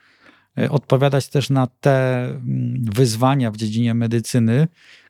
y, 0.59 0.70
odpowiadać 0.70 1.29
też 1.29 1.50
na 1.50 1.66
te 1.66 2.24
mm, 2.24 2.85
wyzwania 2.92 3.50
w 3.50 3.57
dziedzinie 3.57 3.94
medycyny, 3.94 4.68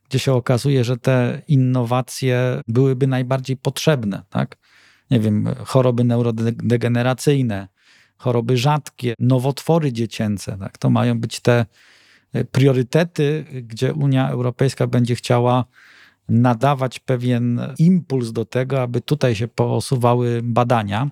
gdzie 0.09 0.19
się 0.19 0.33
okazuje, 0.33 0.85
że 0.85 0.97
te 0.97 1.43
innowacje 1.49 2.61
byłyby 2.69 3.07
najbardziej 3.07 3.57
potrzebne, 3.57 4.23
tak? 4.31 4.57
Nie 5.11 5.21
wiem, 5.21 5.55
choroby 5.65 6.05
neurodegeneracyjne, 6.05 7.69
choroby 8.17 8.57
rzadkie, 8.57 9.15
nowotwory 9.19 9.93
dziecięce, 9.93 10.57
tak? 10.59 10.79
To 10.79 10.91
mają 10.91 11.21
być 11.21 11.41
te 11.41 11.67
y, 12.37 12.45
priorytety, 12.45 13.45
gdzie 13.63 13.95
Unia 13.95 14.31
Europejska 14.31 14.87
będzie 14.87 15.15
chciała 15.15 15.65
nadawać 16.29 16.99
pewien 16.99 17.61
impuls 17.79 18.33
do 18.33 18.45
tego, 18.45 18.83
aby 18.83 19.01
tutaj 19.01 19.35
się 19.35 19.49
posuwały 19.49 20.41
badania. 20.43 21.11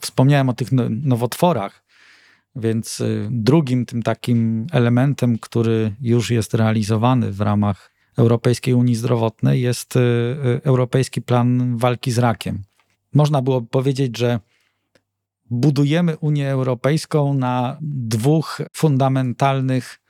Wspomniałem 0.00 0.48
o 0.48 0.52
tych 0.52 0.72
no, 0.72 0.82
nowotworach, 0.88 1.84
więc 2.56 3.00
y, 3.00 3.28
drugim 3.30 3.86
tym 3.86 4.02
takim 4.02 4.66
elementem, 4.72 5.38
który 5.38 5.94
już 6.00 6.30
jest 6.30 6.54
realizowany 6.54 7.32
w 7.32 7.40
ramach 7.40 7.92
Europejskiej 8.18 8.74
Unii 8.74 8.94
Zdrowotnej, 8.94 9.62
jest 9.62 9.96
y, 9.96 10.00
y, 10.00 10.60
Europejski 10.64 11.22
Plan 11.22 11.76
Walki 11.76 12.12
z 12.12 12.18
Rakiem. 12.18 12.62
Można 13.14 13.42
było 13.42 13.62
powiedzieć, 13.62 14.18
że 14.18 14.40
budujemy 15.50 16.16
Unię 16.16 16.50
Europejską 16.50 17.34
na 17.34 17.76
dwóch 17.80 18.60
fundamentalnych 18.72 20.01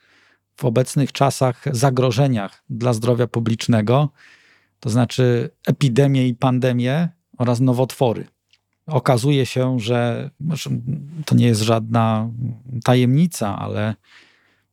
w 0.63 0.65
obecnych 0.65 1.11
czasach 1.11 1.65
zagrożeniach 1.71 2.63
dla 2.69 2.93
zdrowia 2.93 3.27
publicznego, 3.27 4.09
to 4.79 4.89
znaczy 4.89 5.49
epidemie 5.67 6.27
i 6.27 6.35
pandemie 6.35 7.09
oraz 7.37 7.59
nowotwory. 7.59 8.27
Okazuje 8.85 9.45
się, 9.45 9.79
że 9.79 10.29
to 11.25 11.35
nie 11.35 11.45
jest 11.45 11.61
żadna 11.61 12.29
tajemnica, 12.83 13.59
ale 13.59 13.95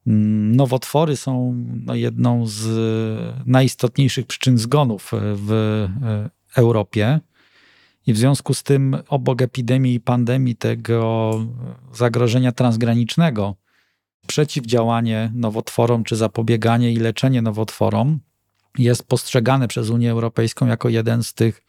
mm, 0.07 0.57
nowotwory 0.57 1.17
są 1.17 1.55
no, 1.85 1.95
jedną 1.95 2.47
z 2.47 2.65
najistotniejszych 3.47 4.27
przyczyn 4.27 4.59
zgonów 4.59 5.11
w 5.15 5.53
e, 5.53 6.31
Europie. 6.57 7.21
I 8.07 8.13
w 8.13 8.19
związku 8.19 8.55
z 8.55 8.63
tym, 8.63 8.97
obok 9.09 9.43
epidemii 9.43 9.95
i 9.95 10.01
pandemii, 10.01 10.57
tego 10.57 11.33
zagrożenia 11.93 12.53
transgranicznego, 12.53 13.57
przeciwdziałanie 14.31 15.31
nowotworom, 15.35 16.05
czy 16.05 16.17
zapobieganie 16.17 16.93
i 16.93 16.97
leczenie 16.97 17.43
nowotworom 17.43 18.21
jest 18.79 19.03
postrzegane 19.03 19.69
przez 19.69 19.91
Unię 19.91 20.11
Europejską 20.11 20.67
jako 20.67 20.89
jeden 20.89 21.23
z 21.23 21.35
tych 21.35 21.63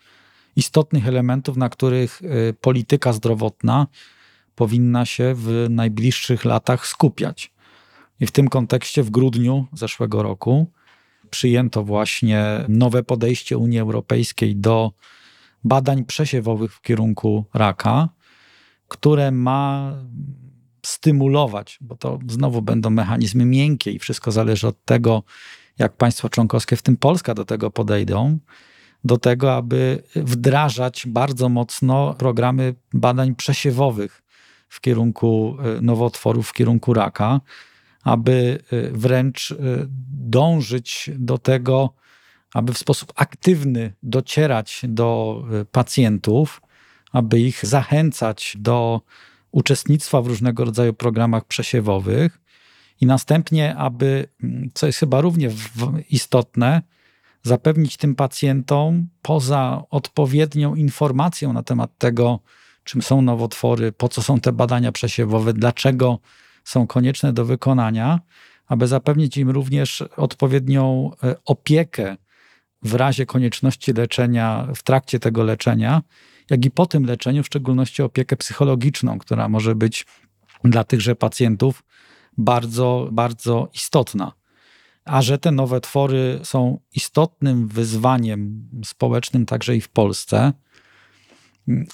istotnych 0.55 1.07
elementów, 1.07 1.57
na 1.57 1.69
których 1.69 2.21
y, 2.21 2.53
polityka 2.61 3.13
zdrowotna 3.13 3.87
powinna 4.55 5.05
się 5.05 5.33
w 5.35 5.67
najbliższych 5.69 6.45
latach 6.45 6.87
skupiać. 6.87 7.51
I 8.19 8.27
w 8.27 8.31
tym 8.31 8.47
kontekście 8.47 9.03
w 9.03 9.09
grudniu 9.09 9.67
zeszłego 9.73 10.23
roku 10.23 10.71
przyjęto 11.29 11.83
właśnie 11.83 12.65
nowe 12.69 13.03
podejście 13.03 13.57
Unii 13.57 13.79
Europejskiej 13.79 14.55
do 14.55 14.91
badań 15.63 16.05
przesiewowych 16.05 16.73
w 16.73 16.81
kierunku 16.81 17.45
raka, 17.53 18.09
które 18.87 19.31
ma 19.31 19.93
stymulować, 20.85 21.77
bo 21.81 21.95
to 21.95 22.19
znowu 22.27 22.61
będą 22.61 22.89
mechanizmy 22.89 23.45
miękkie 23.45 23.91
i 23.91 23.99
wszystko 23.99 24.31
zależy 24.31 24.67
od 24.67 24.85
tego, 24.85 25.23
jak 25.79 25.97
państwa 25.97 26.29
członkowskie, 26.29 26.75
w 26.75 26.81
tym 26.81 26.97
Polska, 26.97 27.33
do 27.33 27.45
tego 27.45 27.71
podejdą, 27.71 28.39
do 29.03 29.17
tego, 29.17 29.55
aby 29.55 30.03
wdrażać 30.15 31.03
bardzo 31.07 31.49
mocno 31.49 32.13
programy 32.13 32.75
badań 32.93 33.35
przesiewowych 33.35 34.23
w 34.69 34.81
kierunku 34.81 35.57
e, 35.59 35.81
nowotworów, 35.81 36.49
w 36.49 36.53
kierunku 36.53 36.93
raka, 36.93 37.41
aby 38.03 38.59
e, 38.71 38.91
wręcz 38.91 39.51
e, 39.51 39.55
dążyć 40.11 41.09
do 41.15 41.37
tego, 41.37 41.93
aby 42.53 42.73
w 42.73 42.77
sposób 42.77 43.13
aktywny 43.15 43.93
docierać 44.03 44.81
do 44.87 45.43
pacjentów, 45.71 46.61
aby 47.11 47.39
ich 47.39 47.65
zachęcać 47.65 48.55
do 48.59 49.01
uczestnictwa 49.51 50.21
w 50.21 50.27
różnego 50.27 50.65
rodzaju 50.65 50.93
programach 50.93 51.45
przesiewowych 51.45 52.41
i 53.01 53.05
następnie, 53.05 53.75
aby, 53.75 54.27
co 54.73 54.85
jest 54.85 54.99
chyba 54.99 55.21
równie 55.21 55.49
istotne, 56.09 56.81
zapewnić 57.43 57.97
tym 57.97 58.15
pacjentom 58.15 59.07
poza 59.21 59.83
odpowiednią 59.89 60.75
informacją 60.75 61.53
na 61.53 61.63
temat 61.63 61.97
tego, 61.97 62.39
czym 62.83 63.01
są 63.01 63.21
nowotwory, 63.21 63.91
po 63.91 64.09
co 64.09 64.21
są 64.21 64.39
te 64.39 64.51
badania 64.51 64.91
przesiewowe, 64.91 65.53
dlaczego 65.53 66.19
są 66.63 66.87
konieczne 66.87 67.33
do 67.33 67.45
wykonania, 67.45 68.19
aby 68.67 68.87
zapewnić 68.87 69.37
im 69.37 69.49
również 69.49 70.03
odpowiednią 70.17 71.11
e, 71.23 71.35
opiekę 71.45 72.17
w 72.81 72.93
razie 72.93 73.25
konieczności 73.25 73.93
leczenia, 73.93 74.67
w 74.75 74.83
trakcie 74.83 75.19
tego 75.19 75.43
leczenia, 75.43 76.01
jak 76.51 76.65
i 76.65 76.71
po 76.71 76.85
tym 76.85 77.05
leczeniu, 77.05 77.43
w 77.43 77.45
szczególności 77.45 78.03
opiekę 78.03 78.37
psychologiczną, 78.37 79.19
która 79.19 79.49
może 79.49 79.75
być 79.75 80.05
dla 80.63 80.83
tychże 80.83 81.15
pacjentów 81.15 81.83
bardzo, 82.37 83.09
bardzo 83.11 83.69
istotna. 83.73 84.31
A 85.05 85.21
że 85.21 85.37
te 85.37 85.51
nowe 85.51 85.81
twory 85.81 86.39
są 86.43 86.79
istotnym 86.93 87.67
wyzwaniem 87.67 88.69
społecznym 88.85 89.45
także 89.45 89.75
i 89.75 89.81
w 89.81 89.89
Polsce, 89.89 90.53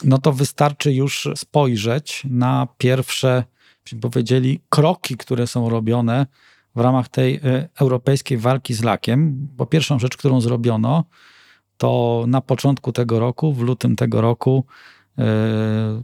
no 0.04 0.18
to 0.18 0.34
wystarczy 0.34 0.94
już 0.94 1.28
spojrzeć 1.36 2.24
na 2.30 2.68
pierwsze, 2.78 3.44
byśmy 3.84 4.00
powiedzieli, 4.00 4.62
kroki, 4.70 5.18
które 5.18 5.48
są 5.48 5.70
robione 5.70 6.26
w 6.76 6.80
ramach 6.80 7.10
tej 7.10 7.36
e, 7.36 7.70
europejskiej 7.82 8.38
walki 8.38 8.74
z 8.74 8.84
lakiem. 8.84 9.48
Bo 9.56 9.66
pierwszą 9.66 10.00
rzecz, 10.00 10.18
którą 10.18 10.42
zrobiono, 10.42 11.04
to 11.78 12.26
na 12.28 12.42
początku 12.42 12.92
tego 12.92 13.20
roku, 13.20 13.54
w 13.54 13.62
lutym 13.62 13.96
tego 13.96 14.22
roku, 14.22 14.66
e, 15.18 16.04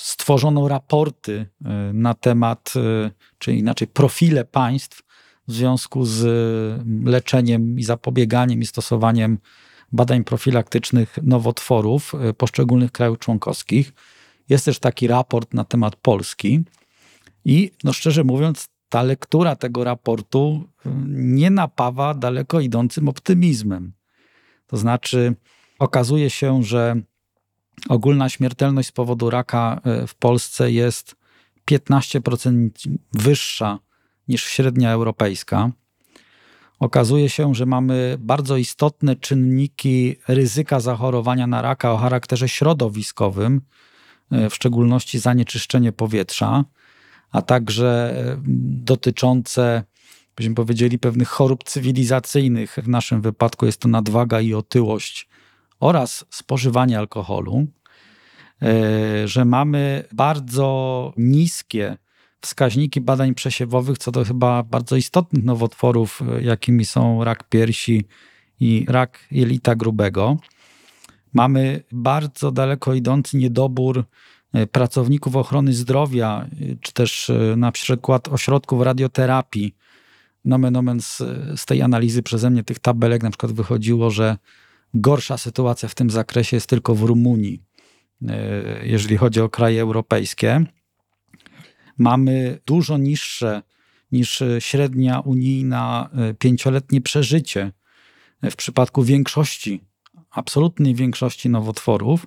stworzono 0.00 0.68
raporty 0.68 1.46
e, 1.64 1.92
na 1.92 2.14
temat, 2.14 2.72
e, 2.76 3.10
czy 3.38 3.54
inaczej 3.54 3.88
profile 3.88 4.44
państw 4.44 5.02
w 5.48 5.52
związku 5.52 6.04
z 6.04 6.24
leczeniem 7.04 7.78
i 7.78 7.82
zapobieganiem 7.82 8.60
i 8.60 8.66
stosowaniem 8.66 9.38
badań 9.92 10.24
profilaktycznych 10.24 11.18
nowotworów 11.22 12.12
poszczególnych 12.38 12.92
krajów 12.92 13.18
członkowskich. 13.18 13.92
Jest 14.48 14.64
też 14.64 14.78
taki 14.78 15.06
raport 15.06 15.54
na 15.54 15.64
temat 15.64 15.96
Polski. 15.96 16.64
I 17.44 17.70
no 17.84 17.92
szczerze 17.92 18.24
mówiąc, 18.24 18.68
ta 18.88 19.02
lektura 19.02 19.56
tego 19.56 19.84
raportu 19.84 20.68
nie 21.06 21.50
napawa 21.50 22.14
daleko 22.14 22.60
idącym 22.60 23.08
optymizmem. 23.08 23.92
To 24.66 24.76
znaczy, 24.76 25.34
okazuje 25.78 26.30
się, 26.30 26.62
że 26.62 26.96
ogólna 27.88 28.28
śmiertelność 28.28 28.88
z 28.88 28.92
powodu 28.92 29.30
raka 29.30 29.80
e, 29.84 30.06
w 30.06 30.14
Polsce 30.14 30.72
jest 30.72 31.16
15% 31.70 32.70
wyższa 33.12 33.78
niż 34.28 34.44
średnia 34.44 34.90
europejska. 34.90 35.70
Okazuje 36.80 37.28
się, 37.28 37.54
że 37.54 37.66
mamy 37.66 38.16
bardzo 38.18 38.56
istotne 38.56 39.16
czynniki 39.16 40.16
ryzyka 40.28 40.80
zachorowania 40.80 41.46
na 41.46 41.62
raka 41.62 41.92
o 41.92 41.96
charakterze 41.96 42.48
środowiskowym, 42.48 43.60
e, 44.30 44.50
w 44.50 44.54
szczególności 44.54 45.18
zanieczyszczenie 45.18 45.92
powietrza, 45.92 46.64
a 47.30 47.42
także 47.42 48.14
e, 48.16 48.36
dotyczące 48.84 49.84
byśmy 50.36 50.54
powiedzieli, 50.54 50.98
pewnych 50.98 51.28
chorób 51.28 51.64
cywilizacyjnych. 51.64 52.76
W 52.82 52.88
naszym 52.88 53.20
wypadku 53.20 53.66
jest 53.66 53.80
to 53.80 53.88
nadwaga 53.88 54.40
i 54.40 54.54
otyłość 54.54 55.28
oraz 55.80 56.24
spożywanie 56.30 56.98
alkoholu, 56.98 57.66
e, 58.62 59.28
że 59.28 59.44
mamy 59.44 60.04
bardzo 60.12 61.12
niskie 61.16 61.96
wskaźniki 62.40 63.00
badań 63.00 63.34
przesiewowych 63.34 63.98
co 63.98 64.12
do 64.12 64.24
chyba 64.24 64.62
bardzo 64.62 64.96
istotnych 64.96 65.44
nowotworów, 65.44 66.20
jakimi 66.40 66.84
są 66.84 67.24
rak 67.24 67.48
piersi 67.48 68.04
i 68.60 68.86
rak 68.88 69.18
jelita 69.30 69.74
grubego. 69.74 70.36
Mamy 71.32 71.82
bardzo 71.92 72.52
daleko 72.52 72.94
idący 72.94 73.36
niedobór 73.36 74.04
e, 74.52 74.66
pracowników 74.66 75.36
ochrony 75.36 75.72
zdrowia, 75.72 76.46
e, 76.46 76.76
czy 76.80 76.92
też 76.92 77.30
e, 77.30 77.56
na 77.56 77.72
przykład 77.72 78.28
ośrodków 78.28 78.82
radioterapii. 78.82 79.74
Nomen 80.44 80.76
omen 80.76 81.00
z, 81.00 81.22
z 81.56 81.66
tej 81.66 81.82
analizy 81.82 82.22
przeze 82.22 82.50
mnie 82.50 82.64
tych 82.64 82.78
tabelek 82.78 83.22
na 83.22 83.30
przykład 83.30 83.52
wychodziło, 83.52 84.10
że 84.10 84.38
gorsza 84.94 85.38
sytuacja 85.38 85.88
w 85.88 85.94
tym 85.94 86.10
zakresie 86.10 86.56
jest 86.56 86.66
tylko 86.66 86.94
w 86.94 87.02
Rumunii, 87.02 87.62
jeżeli 88.82 89.16
chodzi 89.16 89.40
o 89.40 89.48
kraje 89.48 89.82
europejskie. 89.82 90.64
Mamy 91.98 92.58
dużo 92.66 92.98
niższe 92.98 93.62
niż 94.12 94.42
średnia 94.58 95.20
unijna 95.20 96.10
pięcioletnie 96.38 97.00
przeżycie 97.00 97.72
w 98.42 98.56
przypadku 98.56 99.02
większości 99.02 99.80
absolutnej 100.34 100.94
większości 100.94 101.50
nowotworów, 101.50 102.26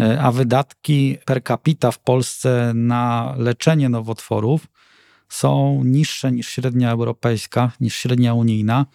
e, 0.00 0.20
a 0.20 0.32
wydatki 0.32 1.18
per 1.24 1.42
capita 1.44 1.90
w 1.90 1.98
Polsce 1.98 2.72
na 2.74 3.34
leczenie 3.38 3.88
nowotworów 3.88 4.66
są 5.28 5.82
niższe 5.84 6.32
niż 6.32 6.48
średnia 6.48 6.90
europejska, 6.90 7.72
niż 7.80 7.96
średnia 7.96 8.34
unijna, 8.34 8.86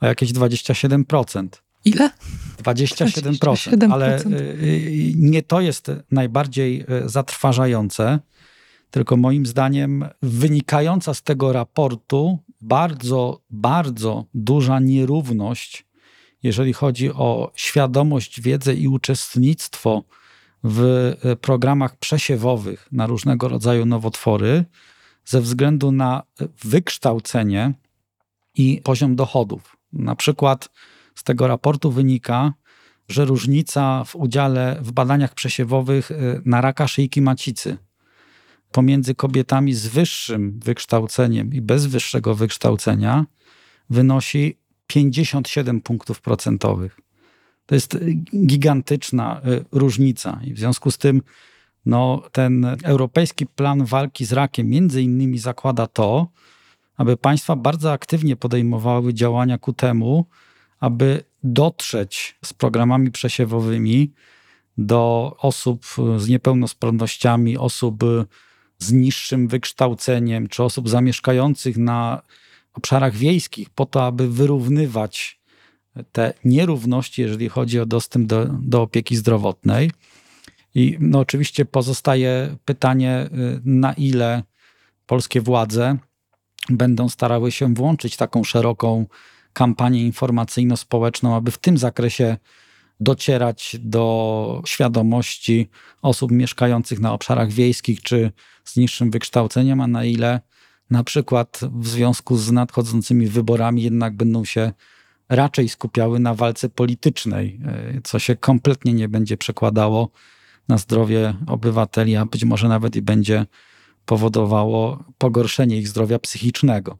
o 0.00 0.06
jakieś 0.06 0.32
27%. 0.32 1.48
Ile? 1.84 2.10
27%, 2.62 3.38
27%. 3.38 3.92
ale 3.92 4.16
e, 4.16 4.22
nie 5.16 5.42
to 5.42 5.60
jest 5.60 5.90
najbardziej 6.10 6.84
e, 6.88 7.08
zatrważające, 7.08 8.18
tylko 8.90 9.16
moim 9.16 9.46
zdaniem 9.46 10.04
wynikająca 10.22 11.14
z 11.14 11.22
tego 11.22 11.52
raportu 11.52 12.38
bardzo, 12.60 13.40
bardzo 13.50 14.24
duża 14.34 14.80
nierówność 14.80 15.84
jeżeli 16.42 16.72
chodzi 16.72 17.12
o 17.12 17.52
świadomość, 17.54 18.40
wiedzę 18.40 18.74
i 18.74 18.88
uczestnictwo 18.88 20.04
w 20.64 21.12
programach 21.40 21.96
przesiewowych 21.96 22.88
na 22.92 23.06
różnego 23.06 23.48
rodzaju 23.48 23.86
nowotwory, 23.86 24.64
ze 25.24 25.40
względu 25.40 25.92
na 25.92 26.22
wykształcenie 26.64 27.72
i 28.54 28.80
poziom 28.84 29.16
dochodów. 29.16 29.76
Na 29.92 30.16
przykład 30.16 30.70
z 31.14 31.24
tego 31.24 31.48
raportu 31.48 31.90
wynika, 31.90 32.52
że 33.08 33.24
różnica 33.24 34.04
w 34.04 34.16
udziale 34.16 34.78
w 34.80 34.92
badaniach 34.92 35.34
przesiewowych 35.34 36.10
e, 36.10 36.14
na 36.44 36.60
raka 36.60 36.88
szyjki 36.88 37.22
macicy 37.22 37.76
pomiędzy 38.72 39.14
kobietami 39.14 39.74
z 39.74 39.86
wyższym 39.86 40.60
wykształceniem 40.64 41.54
i 41.54 41.60
bez 41.60 41.86
wyższego 41.86 42.34
wykształcenia 42.34 43.26
wynosi 43.90 44.58
57 44.86 45.80
punktów 45.80 46.20
procentowych. 46.20 47.00
To 47.66 47.74
jest 47.74 47.98
gigantyczna 48.46 49.40
y, 49.46 49.64
różnica 49.72 50.40
i 50.44 50.54
w 50.54 50.58
związku 50.58 50.90
z 50.90 50.98
tym 50.98 51.22
no, 51.86 52.22
ten 52.32 52.76
europejski 52.82 53.46
plan 53.46 53.84
walki 53.84 54.24
z 54.24 54.32
rakiem 54.32 54.68
między 54.68 55.02
innymi 55.02 55.38
zakłada 55.38 55.86
to, 55.86 56.28
aby 56.96 57.16
państwa 57.16 57.56
bardzo 57.56 57.92
aktywnie 57.92 58.36
podejmowały 58.36 59.14
działania 59.14 59.58
ku 59.58 59.72
temu, 59.72 60.26
aby 60.80 61.24
dotrzeć 61.44 62.38
z 62.44 62.52
programami 62.52 63.10
przesiewowymi 63.10 64.12
do 64.78 65.36
osób 65.38 65.86
z 66.16 66.28
niepełnosprawnościami, 66.28 67.58
osób 67.58 68.04
z 68.78 68.92
niższym 68.92 69.48
wykształceniem, 69.48 70.48
czy 70.48 70.62
osób 70.62 70.88
zamieszkających 70.88 71.76
na 71.76 72.22
obszarach 72.74 73.14
wiejskich, 73.14 73.70
po 73.70 73.86
to, 73.86 74.04
aby 74.04 74.28
wyrównywać 74.30 75.40
te 76.12 76.34
nierówności, 76.44 77.22
jeżeli 77.22 77.48
chodzi 77.48 77.80
o 77.80 77.86
dostęp 77.86 78.26
do, 78.26 78.46
do 78.46 78.82
opieki 78.82 79.16
zdrowotnej. 79.16 79.90
I 80.74 80.96
no, 81.00 81.18
oczywiście 81.18 81.64
pozostaje 81.64 82.56
pytanie, 82.64 83.28
y, 83.32 83.60
na 83.64 83.92
ile 83.92 84.42
polskie 85.06 85.40
władze 85.40 85.96
będą 86.68 87.08
starały 87.08 87.52
się 87.52 87.74
włączyć 87.74 88.16
taką 88.16 88.44
szeroką 88.44 89.06
kampanię 89.52 90.06
informacyjno-społeczną, 90.06 91.36
aby 91.36 91.50
w 91.50 91.58
tym 91.58 91.78
zakresie 91.78 92.36
docierać 93.00 93.76
do 93.80 94.62
świadomości 94.66 95.68
osób 96.02 96.30
mieszkających 96.30 97.00
na 97.00 97.12
obszarach 97.12 97.50
wiejskich 97.50 98.02
czy 98.02 98.32
z 98.64 98.76
niższym 98.76 99.10
wykształceniem, 99.10 99.80
a 99.80 99.86
na 99.86 100.04
ile 100.04 100.40
na 100.90 101.04
przykład 101.04 101.60
w 101.72 101.88
związku 101.88 102.36
z 102.36 102.52
nadchodzącymi 102.52 103.26
wyborami 103.26 103.82
jednak 103.82 104.16
będą 104.16 104.44
się 104.44 104.72
raczej 105.28 105.68
skupiały 105.68 106.20
na 106.20 106.34
walce 106.34 106.68
politycznej, 106.68 107.60
e, 107.64 108.00
co 108.04 108.18
się 108.18 108.36
kompletnie 108.36 108.92
nie 108.92 109.08
będzie 109.08 109.36
przekładało 109.36 110.10
na 110.70 110.78
zdrowie 110.78 111.34
obywateli, 111.46 112.16
a 112.16 112.26
być 112.26 112.44
może 112.44 112.68
nawet 112.68 112.96
i 112.96 113.02
będzie 113.02 113.46
powodowało 114.06 115.04
pogorszenie 115.18 115.76
ich 115.78 115.88
zdrowia 115.88 116.18
psychicznego. 116.18 116.98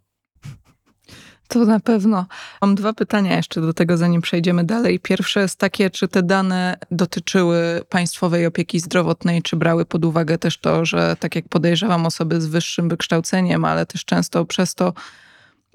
To 1.49 1.65
na 1.65 1.81
pewno. 1.81 2.27
Mam 2.61 2.75
dwa 2.75 2.93
pytania 2.93 3.37
jeszcze 3.37 3.61
do 3.61 3.73
tego, 3.73 3.97
zanim 3.97 4.23
przejdziemy 4.23 4.65
dalej. 4.65 5.01
Pierwsze 5.01 5.41
jest 5.41 5.59
takie, 5.59 5.91
czy 5.91 6.09
te 6.09 6.23
dane 6.23 6.77
dotyczyły 6.91 7.83
państwowej 7.89 8.47
opieki 8.47 8.81
zdrowotnej, 8.81 9.43
czy 9.43 9.57
brały 9.57 9.85
pod 9.85 10.05
uwagę 10.05 10.39
też 10.39 10.59
to, 10.59 10.85
że 10.85 11.17
tak 11.21 11.37
jak 11.37 11.49
podejrzewam, 11.49 12.07
osoby 12.07 12.41
z 12.41 12.47
wyższym 12.47 12.89
wykształceniem, 12.89 13.65
ale 13.65 13.87
też 13.87 14.05
często 14.05 14.45
przez 14.45 14.75
to 14.75 14.93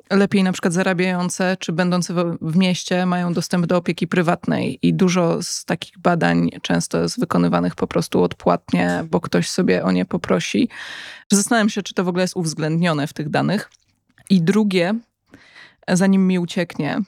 lepiej 0.10 0.44
na 0.44 0.52
przykład 0.52 0.74
zarabiające, 0.74 1.58
czy 1.60 1.74
będące 1.74 2.14
w 2.42 2.56
mieście 2.56 3.06
mają 3.06 3.34
dostęp 3.34 3.66
do 3.66 3.78
opieki 3.78 4.08
prywatnej 4.08 4.80
i 4.82 4.94
dużo 4.94 5.44
z 5.44 5.66
takich 5.66 6.00
badań 6.00 6.50
często 6.62 7.02
jest 7.02 7.20
wykonywanych 7.20 7.76
po 7.76 7.88
prostu 7.88 8.24
odpłatnie, 8.24 9.04
bo 9.12 9.22
ktoś 9.22 9.50
sobie 9.50 9.84
o 9.84 9.92
nie 9.92 10.06
poprosi. 10.06 10.70
Zastanawiam 11.32 11.70
się, 11.70 11.84
czy 11.84 11.94
to 11.94 12.04
w 12.04 12.08
ogóle 12.08 12.24
jest 12.24 12.36
uwzględnione 12.36 13.08
w 13.08 13.14
tych 13.14 13.30
danych. 13.30 13.72
I 14.30 14.42
drugie, 14.42 14.94
zanim 15.88 16.28
mi 16.28 16.40
ucieknie. 16.40 17.02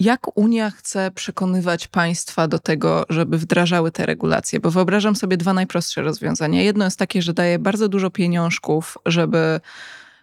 Jak 0.00 0.38
Unia 0.38 0.70
chce 0.70 1.10
przekonywać 1.10 1.88
państwa 1.88 2.48
do 2.48 2.58
tego, 2.58 3.04
żeby 3.08 3.38
wdrażały 3.38 3.92
te 3.92 4.06
regulacje? 4.06 4.60
Bo 4.60 4.70
wyobrażam 4.70 5.16
sobie 5.16 5.36
dwa 5.36 5.52
najprostsze 5.52 6.02
rozwiązania. 6.02 6.62
Jedno 6.62 6.84
jest 6.84 6.98
takie, 6.98 7.22
że 7.22 7.32
daje 7.32 7.58
bardzo 7.58 7.88
dużo 7.88 8.10
pieniążków, 8.10 8.98
żeby 9.06 9.60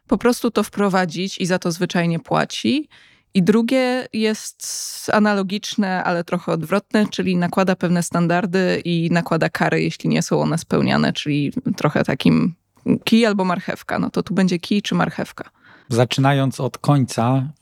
po 0.07 0.17
prostu 0.17 0.51
to 0.51 0.63
wprowadzić 0.63 1.37
i 1.37 1.45
za 1.45 1.59
to 1.59 1.71
zwyczajnie 1.71 2.19
płaci. 2.19 2.89
I 3.33 3.43
drugie 3.43 4.07
jest 4.13 5.11
analogiczne, 5.13 6.03
ale 6.03 6.23
trochę 6.23 6.51
odwrotne, 6.51 7.07
czyli 7.07 7.35
nakłada 7.35 7.75
pewne 7.75 8.03
standardy 8.03 8.81
i 8.85 9.09
nakłada 9.11 9.49
kary, 9.49 9.83
jeśli 9.83 10.09
nie 10.09 10.21
są 10.21 10.41
one 10.41 10.57
spełniane, 10.57 11.13
czyli 11.13 11.53
trochę 11.77 12.03
takim 12.03 12.55
kij 13.03 13.25
albo 13.25 13.45
marchewka. 13.45 13.99
No 13.99 14.09
to 14.09 14.23
tu 14.23 14.33
będzie 14.33 14.59
kij 14.59 14.81
czy 14.81 14.95
marchewka. 14.95 15.49
Zaczynając 15.89 16.59
od 16.59 16.77
końca, 16.77 17.53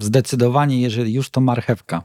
zdecydowanie, 0.00 0.80
jeżeli 0.80 1.12
już 1.12 1.30
to 1.30 1.40
marchewka. 1.40 2.02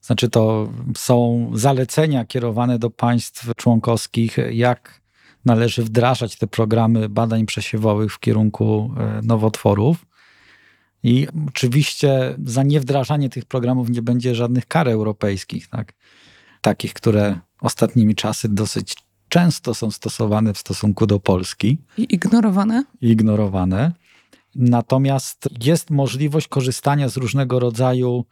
Znaczy, 0.00 0.28
to 0.28 0.68
są 0.96 1.50
zalecenia 1.54 2.24
kierowane 2.24 2.78
do 2.78 2.90
państw 2.90 3.50
członkowskich, 3.56 4.36
jak 4.50 5.00
należy 5.46 5.82
wdrażać 5.82 6.36
te 6.36 6.46
programy 6.46 7.08
badań 7.08 7.46
przesiewowych 7.46 8.12
w 8.12 8.20
kierunku 8.20 8.94
e, 8.96 9.20
nowotworów. 9.22 10.06
I 11.02 11.26
oczywiście 11.48 12.36
za 12.44 12.62
niewdrażanie 12.62 13.28
tych 13.28 13.44
programów 13.44 13.90
nie 13.90 14.02
będzie 14.02 14.34
żadnych 14.34 14.66
kar 14.66 14.88
europejskich, 14.88 15.68
tak? 15.68 15.92
takich, 16.60 16.94
które 16.94 17.38
ostatnimi 17.60 18.14
czasy 18.14 18.48
dosyć 18.48 18.96
często 19.28 19.74
są 19.74 19.90
stosowane 19.90 20.54
w 20.54 20.58
stosunku 20.58 21.06
do 21.06 21.20
Polski. 21.20 21.78
I 21.98 22.14
ignorowane? 22.14 22.84
Ignorowane. 23.00 23.92
Natomiast 24.54 25.48
jest 25.64 25.90
możliwość 25.90 26.48
korzystania 26.48 27.08
z 27.08 27.16
różnego 27.16 27.58
rodzaju 27.58 28.24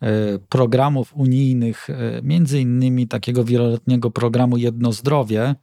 e, 0.00 0.38
programów 0.38 1.12
unijnych, 1.14 1.90
e, 1.90 2.20
między 2.22 2.60
innymi 2.60 3.08
takiego 3.08 3.44
wieloletniego 3.44 4.10
programu 4.10 4.56
Jedno 4.56 4.92
Zdrowie, 4.92 5.54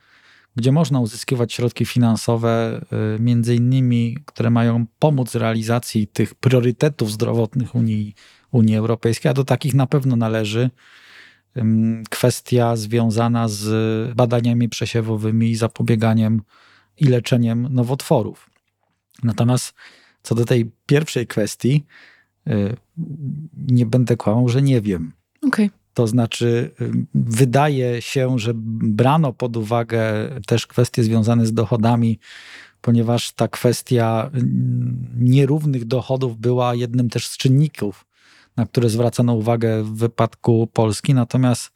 gdzie 0.59 0.71
można 0.71 0.99
uzyskiwać 0.99 1.53
środki 1.53 1.85
finansowe, 1.85 2.81
e, 2.91 3.19
między 3.19 3.55
innymi, 3.55 4.17
które 4.25 4.49
mają 4.49 4.85
pomóc 4.99 5.35
realizacji 5.35 6.07
tych 6.07 6.35
priorytetów 6.35 7.11
zdrowotnych 7.11 7.75
Unii, 7.75 8.15
Unii 8.51 8.75
Europejskiej, 8.75 9.29
a 9.29 9.33
do 9.33 9.43
takich 9.43 9.73
na 9.73 9.87
pewno 9.87 10.15
należy 10.15 10.69
kwestia 12.09 12.75
związana 12.75 13.47
z 13.47 14.15
badaniami 14.15 14.69
przesiewowymi 14.69 15.51
i 15.51 15.55
zapobieganiem 15.55 16.41
i 16.97 17.05
leczeniem 17.05 17.67
nowotworów. 17.71 18.49
Natomiast 19.23 19.73
co 20.23 20.35
do 20.35 20.45
tej 20.45 20.71
pierwszej 20.85 21.27
kwestii, 21.27 21.85
y, 22.47 22.75
nie 23.57 23.85
będę 23.85 24.17
kłamał, 24.17 24.49
że 24.49 24.61
nie 24.61 24.81
wiem. 24.81 25.11
Okay. 25.47 25.69
To 25.99 26.07
znaczy, 26.07 26.71
y, 26.81 26.91
wydaje 27.13 28.01
się, 28.01 28.39
że 28.39 28.51
brano 28.55 29.33
pod 29.33 29.57
uwagę 29.57 30.03
też 30.47 30.67
kwestie 30.67 31.03
związane 31.03 31.45
z 31.45 31.53
dochodami, 31.53 32.19
ponieważ 32.81 33.31
ta 33.31 33.47
kwestia 33.47 34.31
y, 34.35 34.41
nierównych 35.17 35.85
dochodów 35.85 36.37
była 36.37 36.75
jednym 36.75 37.09
też 37.09 37.27
z 37.27 37.37
czynników 37.37 38.05
na 38.57 38.65
które 38.65 38.89
zwracano 38.89 39.33
uwagę 39.33 39.83
w 39.83 39.93
wypadku 39.93 40.67
Polski. 40.73 41.13
Natomiast 41.13 41.71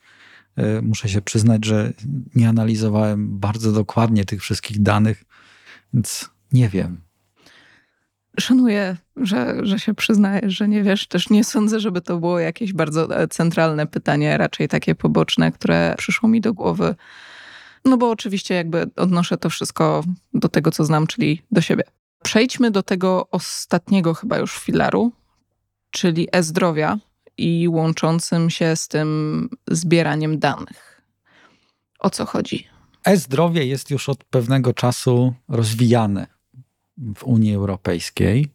e, 0.55 0.81
muszę 0.81 1.09
się 1.09 1.21
przyznać, 1.21 1.65
że 1.65 1.93
nie 2.35 2.49
analizowałem 2.49 3.39
bardzo 3.39 3.71
dokładnie 3.71 4.25
tych 4.25 4.41
wszystkich 4.41 4.81
danych, 4.81 5.23
więc 5.93 6.29
nie 6.51 6.69
wiem. 6.69 7.01
Szanuję, 8.39 8.97
że, 9.15 9.55
że 9.63 9.79
się 9.79 9.93
przyznajesz, 9.93 10.53
że 10.53 10.67
nie 10.67 10.83
wiesz. 10.83 11.07
Też 11.07 11.29
nie 11.29 11.43
sądzę, 11.43 11.79
żeby 11.79 12.01
to 12.01 12.17
było 12.17 12.39
jakieś 12.39 12.73
bardzo 12.73 13.17
e, 13.17 13.27
centralne 13.27 13.87
pytanie, 13.87 14.37
raczej 14.37 14.67
takie 14.67 14.95
poboczne, 14.95 15.51
które 15.51 15.95
przyszło 15.97 16.29
mi 16.29 16.41
do 16.41 16.53
głowy. 16.53 16.95
No 17.85 17.97
bo 17.97 18.09
oczywiście 18.09 18.55
jakby 18.55 18.89
odnoszę 18.95 19.37
to 19.37 19.49
wszystko 19.49 20.03
do 20.33 20.49
tego, 20.49 20.71
co 20.71 20.85
znam, 20.85 21.07
czyli 21.07 21.41
do 21.51 21.61
siebie. 21.61 21.83
Przejdźmy 22.23 22.71
do 22.71 22.83
tego 22.83 23.29
ostatniego 23.29 24.13
chyba 24.13 24.37
już 24.37 24.59
filaru, 24.59 25.11
czyli 25.91 26.27
e-zdrowia 26.31 26.97
i 27.37 27.67
łączącym 27.67 28.49
się 28.49 28.75
z 28.75 28.87
tym 28.87 29.49
zbieraniem 29.67 30.39
danych. 30.39 31.01
O 31.99 32.09
co 32.09 32.25
chodzi? 32.25 32.67
E-zdrowie 33.05 33.65
jest 33.65 33.91
już 33.91 34.09
od 34.09 34.23
pewnego 34.23 34.73
czasu 34.73 35.33
rozwijane 35.47 36.32
w 36.97 37.23
Unii 37.23 37.55
Europejskiej. 37.55 38.51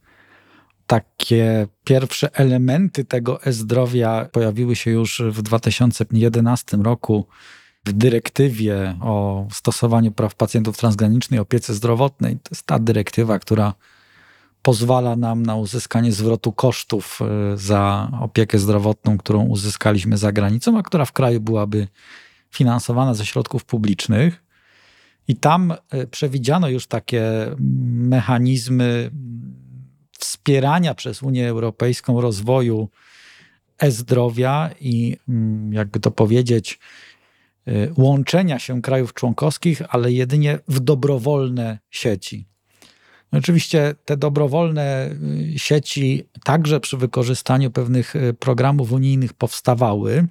Takie 0.86 1.66
pierwsze 1.84 2.34
elementy 2.34 3.05
tego 3.05 3.43
e-zdrowia 3.45 4.28
pojawiły 4.32 4.76
się 4.76 4.91
już 4.91 5.22
w 5.30 5.43
2011 5.43 6.76
roku 6.76 7.26
w 7.86 7.93
dyrektywie 7.93 8.97
o 9.01 9.47
stosowaniu 9.53 10.12
praw 10.12 10.34
pacjentów 10.34 10.76
transgranicznej 10.76 11.41
opiece 11.41 11.74
zdrowotnej. 11.74 12.36
To 12.36 12.49
jest 12.51 12.66
ta 12.66 12.78
dyrektywa, 12.78 13.39
która 13.39 13.74
pozwala 14.62 15.16
nam 15.16 15.43
na 15.43 15.57
uzyskanie 15.57 16.12
zwrotu 16.12 16.53
kosztów 16.53 17.20
e, 17.22 17.57
za 17.57 18.11
opiekę 18.20 18.59
zdrowotną, 18.59 19.18
którą 19.18 19.47
uzyskaliśmy 19.47 20.18
za 20.18 20.32
granicą, 20.32 20.78
a 20.78 20.82
która 20.82 21.05
w 21.05 21.12
kraju 21.12 21.41
byłaby 21.41 21.89
finansowana 22.51 23.14
ze 23.14 23.26
środków 23.26 23.64
publicznych. 23.64 24.47
I 25.29 25.37
tam 25.37 25.74
e, 25.91 26.07
przewidziano 26.07 26.68
już 26.68 26.87
takie 26.87 27.22
mechanizmy 27.91 29.11
wspierania 30.18 30.95
przez 30.95 31.22
Unię 31.22 31.49
Europejską 31.49 32.20
rozwoju 32.20 32.89
e-zdrowia 33.79 34.70
i, 34.81 35.16
mm, 35.29 35.72
jakby 35.72 36.01
to 36.01 36.11
powiedzieć, 36.11 36.79
e, 37.66 37.72
łączenia 37.97 38.59
się 38.59 38.83
krajów 38.83 39.14
członkowskich, 39.14 39.83
ale 39.89 40.12
jedynie 40.12 40.59
w 40.68 40.81
dobrowolne 40.81 41.79
sieci. 41.91 42.49
Oczywiście 43.33 43.95
te 44.05 44.16
dobrowolne 44.16 45.11
y, 45.55 45.59
sieci 45.59 46.24
także 46.45 46.81
przy 46.81 46.97
wykorzystaniu 46.97 47.70
pewnych 47.70 48.16
y, 48.16 48.35
programów 48.35 48.93
unijnych 48.93 49.33
powstawały. 49.33 50.26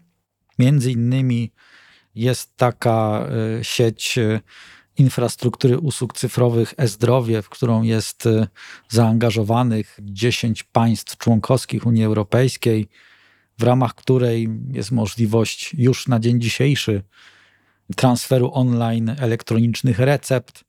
Między 0.59 0.91
innymi 0.91 1.51
jest 2.15 2.57
taka 2.57 3.27
y, 3.59 3.63
sieć 3.63 4.19
infrastruktury 4.97 5.77
usług 5.77 6.13
cyfrowych 6.13 6.73
e-zdrowie, 6.77 7.41
w 7.41 7.49
którą 7.49 7.81
jest 7.81 8.29
zaangażowawanych 8.89 9.99
10 10.01 10.63
państw 10.63 11.17
członkowskich 11.17 11.85
Unii 11.85 12.03
Europejskiej, 12.03 12.87
w 13.59 13.63
ramach 13.63 13.95
której 13.95 14.49
jest 14.71 14.91
możliwość 14.91 15.73
już 15.73 16.07
na 16.07 16.19
dzień 16.19 16.41
dzisiejszy 16.41 17.03
transferu 17.95 18.51
online 18.53 19.15
elektronicznych 19.19 19.99
recept 19.99 20.63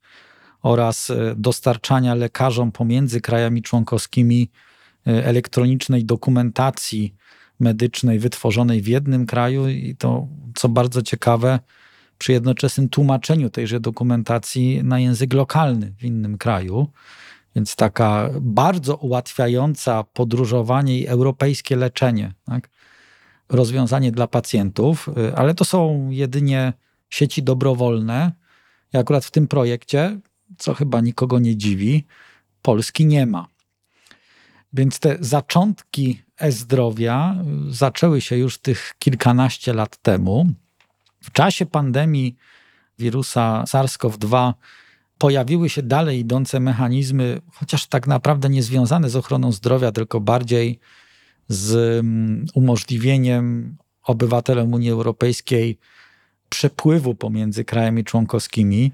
oraz 0.61 1.09
e, 1.09 1.33
dostarczania 1.37 2.15
lekarzom 2.15 2.71
pomiędzy 2.71 3.21
krajami 3.21 3.61
członkowskimi 3.61 4.49
e, 5.07 5.25
elektronicznej 5.25 6.05
dokumentacji 6.05 7.15
medycznej 7.59 8.19
wytworzonej 8.19 8.81
w 8.81 8.87
jednym 8.87 9.25
kraju 9.25 9.67
i 9.67 9.95
to, 9.95 10.27
co 10.55 10.69
bardzo 10.69 11.01
ciekawe, 11.01 11.59
przy 12.19 12.31
jednoczesnym 12.31 12.89
tłumaczeniu 12.89 13.49
tejże 13.49 13.79
dokumentacji 13.79 14.83
na 14.83 14.99
język 14.99 15.33
lokalny 15.33 15.93
w 15.97 16.03
innym 16.03 16.37
kraju. 16.37 16.87
Więc 17.55 17.75
taka 17.75 18.29
bardzo 18.41 18.95
ułatwiająca 18.95 20.03
podróżowanie 20.03 20.99
i 20.99 21.07
europejskie 21.07 21.75
leczenie, 21.75 22.33
tak? 22.45 22.69
rozwiązanie 23.49 24.11
dla 24.11 24.27
pacjentów, 24.27 25.09
e, 25.17 25.35
ale 25.35 25.53
to 25.53 25.65
są 25.65 26.09
jedynie 26.09 26.73
sieci 27.09 27.43
dobrowolne. 27.43 28.31
I 28.93 28.97
akurat 28.97 29.25
w 29.25 29.31
tym 29.31 29.47
projekcie 29.47 30.19
co 30.57 30.73
chyba 30.73 31.01
nikogo 31.01 31.39
nie 31.39 31.57
dziwi, 31.57 32.05
Polski 32.61 33.05
nie 33.05 33.25
ma. 33.25 33.47
Więc 34.73 34.99
te 34.99 35.17
zaczątki 35.19 36.21
e-zdrowia 36.37 37.35
zaczęły 37.69 38.21
się 38.21 38.37
już 38.37 38.57
tych 38.57 38.93
kilkanaście 38.99 39.73
lat 39.73 39.97
temu. 39.97 40.47
W 41.21 41.31
czasie 41.31 41.65
pandemii 41.65 42.35
wirusa 42.99 43.63
SARS-CoV-2 43.67 44.53
pojawiły 45.17 45.69
się 45.69 45.83
dalej 45.83 46.19
idące 46.19 46.59
mechanizmy, 46.59 47.41
chociaż 47.53 47.87
tak 47.87 48.07
naprawdę 48.07 48.49
nie 48.49 48.63
związane 48.63 49.09
z 49.09 49.15
ochroną 49.15 49.51
zdrowia, 49.51 49.91
tylko 49.91 50.19
bardziej 50.19 50.79
z 51.47 51.99
mm, 51.99 52.45
umożliwieniem 52.53 53.77
obywatelom 54.03 54.73
Unii 54.73 54.91
Europejskiej 54.91 55.77
przepływu 56.49 57.15
pomiędzy 57.15 57.65
krajami 57.65 58.03
członkowskimi. 58.03 58.91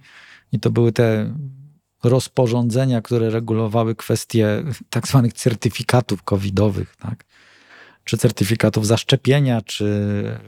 I 0.52 0.60
to 0.60 0.72
były 0.72 0.92
te 0.92 1.36
rozporządzenia, 2.04 3.02
które 3.02 3.30
regulowały 3.30 3.96
kwestie 3.96 4.64
tak 4.90 5.08
zwanych 5.08 5.34
certyfikatów 5.34 6.24
covidowych, 6.24 6.96
tak? 6.96 7.26
Czy 8.06 8.18
certyfikatów 8.18 8.88
zaszczepienia, 8.88 9.62
czy 9.62 10.40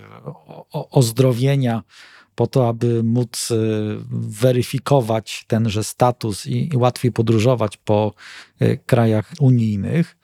ozdrowienia, 0.72 1.84
po 2.38 2.48
to, 2.48 2.68
aby 2.68 3.04
móc 3.04 3.52
y, 3.52 3.98
weryfikować 4.12 5.46
tenże 5.48 5.84
status 5.84 6.46
i, 6.46 6.70
i 6.74 6.78
łatwiej 6.78 7.12
podróżować 7.12 7.78
po 7.78 8.14
y, 8.62 8.80
krajach 8.86 9.32
unijnych. 9.40 10.18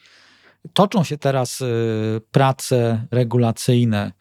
Toczą 0.74 1.04
się 1.04 1.18
teraz 1.18 1.62
y, 1.62 2.22
prace 2.32 3.08
regulacyjne 3.12 4.12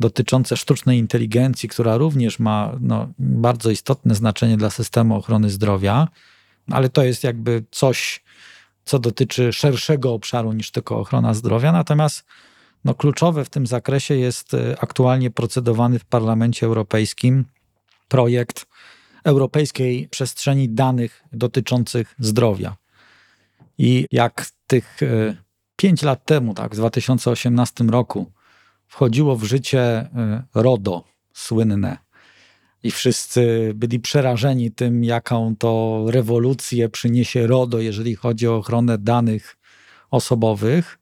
dotyczące 0.00 0.56
sztucznej 0.56 0.98
inteligencji, 0.98 1.68
która 1.68 1.96
również 1.96 2.38
ma 2.38 2.76
no, 2.80 3.08
bardzo 3.18 3.70
istotne 3.70 4.14
znaczenie 4.14 4.56
dla 4.56 4.70
systemu 4.70 5.16
ochrony 5.16 5.50
zdrowia, 5.50 6.08
ale 6.70 6.88
to 6.88 7.04
jest 7.04 7.24
jakby 7.24 7.64
coś, 7.70 8.24
co 8.84 8.98
dotyczy 8.98 9.52
szerszego 9.52 10.12
obszaru 10.14 10.52
niż 10.52 10.70
tylko 10.70 10.98
ochrona 10.98 11.34
zdrowia. 11.34 11.72
Natomiast 11.72 12.24
no, 12.84 12.94
kluczowe 12.94 13.44
w 13.44 13.50
tym 13.50 13.66
zakresie 13.66 14.14
jest 14.14 14.54
e, 14.54 14.76
aktualnie 14.80 15.30
procedowany 15.30 15.98
w 15.98 16.04
Parlamencie 16.04 16.66
Europejskim 16.66 17.44
projekt 18.08 18.66
Europejskiej 19.24 20.08
Przestrzeni 20.08 20.68
Danych 20.68 21.24
dotyczących 21.32 22.14
zdrowia. 22.18 22.76
I 23.78 24.06
jak 24.12 24.46
tych 24.66 25.02
e, 25.02 25.36
pięć 25.76 26.02
lat 26.02 26.24
temu, 26.24 26.54
tak, 26.54 26.72
w 26.72 26.76
2018 26.76 27.84
roku, 27.84 28.32
wchodziło 28.86 29.36
w 29.36 29.44
życie 29.44 29.80
e, 29.80 30.42
RODO 30.54 31.04
słynne. 31.32 31.98
I 32.82 32.90
wszyscy 32.90 33.72
byli 33.74 34.00
przerażeni 34.00 34.70
tym, 34.70 35.04
jaką 35.04 35.56
to 35.56 36.04
rewolucję 36.08 36.88
przyniesie 36.88 37.46
RODO, 37.46 37.78
jeżeli 37.78 38.14
chodzi 38.14 38.48
o 38.48 38.56
ochronę 38.56 38.98
danych 38.98 39.56
osobowych. 40.10 40.98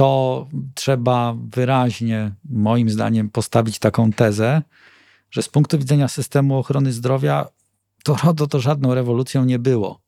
To 0.00 0.46
trzeba 0.74 1.36
wyraźnie, 1.50 2.32
moim 2.50 2.90
zdaniem, 2.90 3.30
postawić 3.30 3.78
taką 3.78 4.12
tezę, 4.12 4.62
że 5.30 5.42
z 5.42 5.48
punktu 5.48 5.78
widzenia 5.78 6.08
systemu 6.08 6.58
ochrony 6.58 6.92
zdrowia, 6.92 7.46
to 8.04 8.16
RODO 8.24 8.46
to 8.46 8.60
żadną 8.60 8.94
rewolucją 8.94 9.44
nie 9.44 9.58
było. 9.58 10.00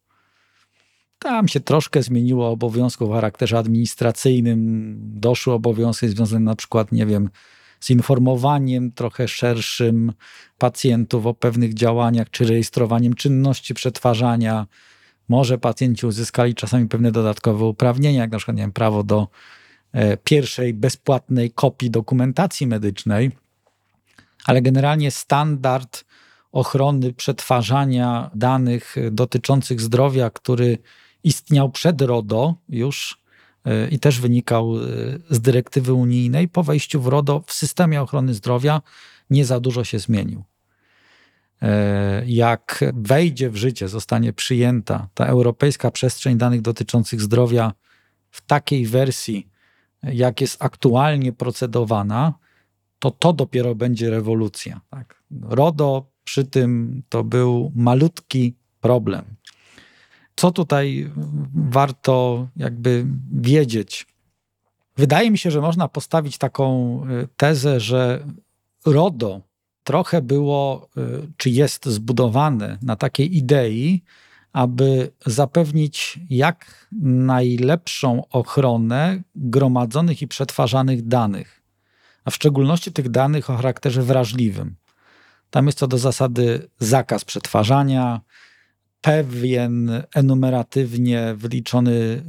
Tam 1.18 1.48
się 1.48 1.60
troszkę 1.60 2.02
zmieniło 2.02 2.50
obowiązków 2.50 3.10
o 3.10 3.12
charakterze 3.12 3.58
administracyjnym, 3.58 4.96
doszły 4.98 5.52
obowiązki 5.52 6.08
związane 6.08 6.44
na 6.44 6.56
przykład, 6.56 6.92
nie 6.92 7.06
wiem, 7.06 7.30
z 7.80 7.90
informowaniem 7.90 8.92
trochę 8.92 9.28
szerszym 9.28 10.12
pacjentów 10.58 11.26
o 11.26 11.34
pewnych 11.34 11.74
działaniach, 11.74 12.30
czy 12.30 12.44
rejestrowaniem 12.44 13.14
czynności 13.14 13.74
przetwarzania. 13.74 14.66
Może 15.28 15.58
pacjenci 15.58 16.06
uzyskali 16.06 16.54
czasami 16.54 16.88
pewne 16.88 17.12
dodatkowe 17.12 17.64
uprawnienia, 17.64 18.20
jak 18.20 18.30
na 18.30 18.38
przykład 18.38 18.56
nie 18.56 18.62
wiem, 18.62 18.72
prawo 18.72 19.02
do 19.04 19.28
pierwszej 20.24 20.74
bezpłatnej 20.74 21.50
kopii 21.50 21.90
dokumentacji 21.90 22.66
medycznej, 22.66 23.30
ale 24.46 24.62
generalnie 24.62 25.10
standard 25.10 26.04
ochrony 26.52 27.12
przetwarzania 27.12 28.30
danych 28.34 28.96
dotyczących 29.10 29.80
zdrowia, 29.80 30.30
który 30.30 30.78
istniał 31.24 31.70
przed 31.70 32.02
RODO 32.02 32.54
już 32.68 33.22
e, 33.64 33.88
i 33.88 33.98
też 33.98 34.20
wynikał 34.20 34.76
e, 34.76 34.80
z 35.30 35.40
dyrektywy 35.40 35.92
unijnej, 35.92 36.48
po 36.48 36.62
wejściu 36.62 37.02
w 37.02 37.06
RODO 37.06 37.42
w 37.46 37.52
systemie 37.52 38.02
ochrony 38.02 38.34
zdrowia 38.34 38.82
nie 39.30 39.44
za 39.44 39.60
dużo 39.60 39.84
się 39.84 39.98
zmienił. 39.98 40.44
E, 41.62 42.22
jak 42.26 42.84
wejdzie 42.94 43.50
w 43.50 43.56
życie, 43.56 43.88
zostanie 43.88 44.32
przyjęta 44.32 45.08
ta 45.14 45.26
europejska 45.26 45.90
przestrzeń 45.90 46.38
danych 46.38 46.60
dotyczących 46.60 47.20
zdrowia 47.20 47.72
w 48.30 48.40
takiej 48.40 48.86
wersji, 48.86 49.51
jak 50.02 50.40
jest 50.40 50.64
aktualnie 50.64 51.32
procedowana, 51.32 52.34
to 52.98 53.10
to 53.10 53.32
dopiero 53.32 53.74
będzie 53.74 54.10
rewolucja. 54.10 54.80
Tak? 54.90 55.22
RODO 55.42 56.06
przy 56.24 56.44
tym 56.44 57.02
to 57.08 57.24
był 57.24 57.72
malutki 57.74 58.54
problem. 58.80 59.24
Co 60.36 60.50
tutaj 60.50 61.10
warto 61.54 62.48
jakby 62.56 63.06
wiedzieć? 63.32 64.06
Wydaje 64.96 65.30
mi 65.30 65.38
się, 65.38 65.50
że 65.50 65.60
można 65.60 65.88
postawić 65.88 66.38
taką 66.38 67.00
y, 67.10 67.28
tezę, 67.36 67.80
że 67.80 68.26
RODO 68.86 69.40
trochę 69.84 70.22
było, 70.22 70.88
y, 70.96 71.32
czy 71.36 71.50
jest 71.50 71.86
zbudowane 71.86 72.78
na 72.82 72.96
takiej 72.96 73.36
idei, 73.36 74.02
aby 74.52 75.10
zapewnić 75.26 76.20
jak 76.30 76.88
najlepszą 77.02 78.28
ochronę 78.28 79.22
gromadzonych 79.34 80.22
i 80.22 80.28
przetwarzanych 80.28 81.08
danych, 81.08 81.62
a 82.24 82.30
w 82.30 82.34
szczególności 82.34 82.92
tych 82.92 83.08
danych 83.08 83.50
o 83.50 83.56
charakterze 83.56 84.02
wrażliwym. 84.02 84.76
Tam 85.50 85.66
jest 85.66 85.78
co 85.78 85.86
do 85.86 85.98
zasady 85.98 86.68
zakaz 86.78 87.24
przetwarzania, 87.24 88.20
pewien 89.02 90.02
enumeratywnie 90.14 91.34
wyliczony 91.36 91.92
y, 91.92 92.22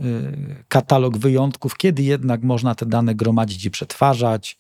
katalog 0.68 1.18
wyjątków, 1.18 1.78
kiedy 1.78 2.04
jednak 2.04 2.44
można 2.44 2.76
te 2.76 2.86
dane 2.86 3.16
gromadzić 3.16 3.66
i 3.66 3.72
przetwarzać. 3.72 4.58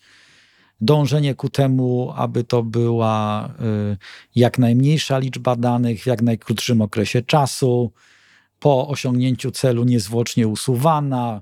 Dążenie 0.81 1.35
ku 1.35 1.49
temu, 1.49 2.13
aby 2.15 2.43
to 2.43 2.63
była 2.63 3.47
y, 3.47 3.97
jak 4.35 4.59
najmniejsza 4.59 5.17
liczba 5.17 5.55
danych 5.55 6.03
w 6.03 6.05
jak 6.05 6.21
najkrótszym 6.21 6.81
okresie 6.81 7.21
czasu, 7.21 7.91
po 8.59 8.87
osiągnięciu 8.87 9.51
celu 9.51 9.83
niezwłocznie 9.83 10.47
usuwana, 10.47 11.41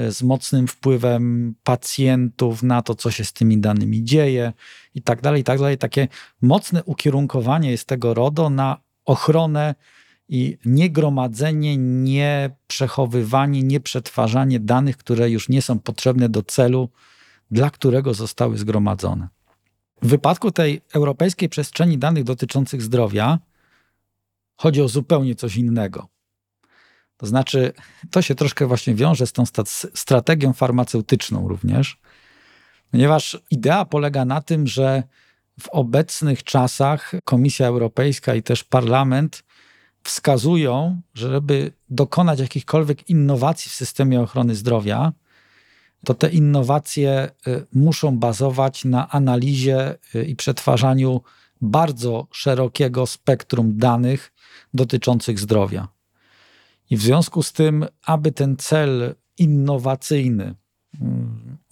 y, 0.00 0.12
z 0.12 0.22
mocnym 0.22 0.68
wpływem 0.68 1.54
pacjentów 1.62 2.62
na 2.62 2.82
to, 2.82 2.94
co 2.94 3.10
się 3.10 3.24
z 3.24 3.32
tymi 3.32 3.58
danymi 3.58 4.04
dzieje 4.04 4.52
i 4.94 5.02
tak 5.02 5.20
dalej, 5.20 5.40
i 5.40 5.44
tak 5.44 5.58
dalej. 5.58 5.78
Takie 5.78 6.08
mocne 6.42 6.84
ukierunkowanie 6.84 7.70
jest 7.70 7.88
tego 7.88 8.14
RODO 8.14 8.50
na 8.50 8.80
ochronę 9.04 9.74
i 10.28 10.58
nie 10.64 10.90
gromadzenie, 10.90 11.76
nie 11.76 12.50
przechowywanie, 12.66 13.62
nie 13.62 13.80
przetwarzanie 13.80 14.60
danych, 14.60 14.96
które 14.96 15.30
już 15.30 15.48
nie 15.48 15.62
są 15.62 15.78
potrzebne 15.78 16.28
do 16.28 16.42
celu, 16.42 16.88
dla 17.50 17.70
którego 17.70 18.14
zostały 18.14 18.58
zgromadzone. 18.58 19.28
W 20.02 20.08
wypadku 20.08 20.50
tej 20.50 20.80
europejskiej 20.94 21.48
przestrzeni 21.48 21.98
danych 21.98 22.24
dotyczących 22.24 22.82
zdrowia 22.82 23.38
chodzi 24.56 24.82
o 24.82 24.88
zupełnie 24.88 25.34
coś 25.34 25.56
innego. 25.56 26.08
To 27.16 27.26
znaczy, 27.26 27.72
to 28.10 28.22
się 28.22 28.34
troszkę 28.34 28.66
właśnie 28.66 28.94
wiąże 28.94 29.26
z 29.26 29.32
tą 29.32 29.44
strategią 29.94 30.52
farmaceutyczną 30.52 31.48
również, 31.48 31.98
ponieważ 32.90 33.38
idea 33.50 33.84
polega 33.84 34.24
na 34.24 34.40
tym, 34.40 34.66
że 34.66 35.02
w 35.60 35.68
obecnych 35.68 36.44
czasach 36.44 37.12
Komisja 37.24 37.66
Europejska 37.66 38.34
i 38.34 38.42
też 38.42 38.64
Parlament 38.64 39.44
wskazują, 40.02 41.00
że 41.14 41.28
żeby 41.28 41.72
dokonać 41.90 42.40
jakichkolwiek 42.40 43.10
innowacji 43.10 43.70
w 43.70 43.74
systemie 43.74 44.20
ochrony 44.20 44.54
zdrowia, 44.54 45.12
to 46.04 46.14
te 46.14 46.28
innowacje 46.28 47.30
y, 47.46 47.66
muszą 47.72 48.18
bazować 48.18 48.84
na 48.84 49.10
analizie 49.10 49.94
y, 50.14 50.24
i 50.24 50.36
przetwarzaniu 50.36 51.20
bardzo 51.60 52.26
szerokiego 52.30 53.06
spektrum 53.06 53.78
danych 53.78 54.32
dotyczących 54.74 55.38
zdrowia. 55.38 55.88
I 56.90 56.96
w 56.96 57.02
związku 57.02 57.42
z 57.42 57.52
tym, 57.52 57.86
aby 58.06 58.32
ten 58.32 58.56
cel 58.56 59.14
innowacyjny 59.38 60.44
y, 60.44 60.98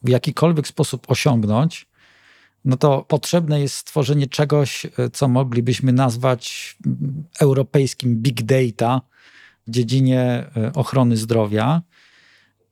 w 0.03 0.09
jakikolwiek 0.09 0.66
sposób 0.66 1.11
osiągnąć, 1.11 1.89
no 2.64 2.76
to 2.76 3.03
potrzebne 3.03 3.61
jest 3.61 3.74
stworzenie 3.74 4.26
czegoś, 4.26 4.87
e, 4.87 4.91
co 5.12 5.28
moglibyśmy 5.28 5.93
nazwać 5.93 6.76
mm, 6.87 7.24
europejskim 7.41 8.16
big 8.16 8.43
data 8.43 9.01
w 9.66 9.70
dziedzinie 9.70 10.51
ochrony 10.74 11.16
zdrowia. 11.16 11.83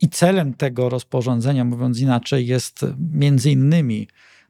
I 0.01 0.09
celem 0.09 0.55
tego 0.55 0.89
rozporządzenia, 0.89 1.65
mówiąc 1.65 2.01
inaczej, 2.01 2.47
jest 2.47 2.87
między 3.13 3.51
innymi 3.51 4.09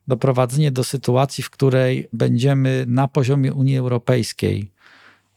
doprowadzenie 0.08 0.70
do 0.70 0.84
sytuacji, 0.84 1.44
w 1.44 1.50
której 1.50 2.08
będziemy 2.12 2.84
na 2.88 3.08
poziomie 3.08 3.54
Unii 3.54 3.76
Europejskiej 3.76 4.70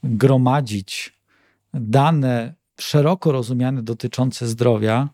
gromadzić 0.03 1.13
dane 1.73 2.53
szeroko 2.79 3.31
rozumiane 3.31 3.83
dotyczące 3.83 4.47
zdrowia 4.47 5.09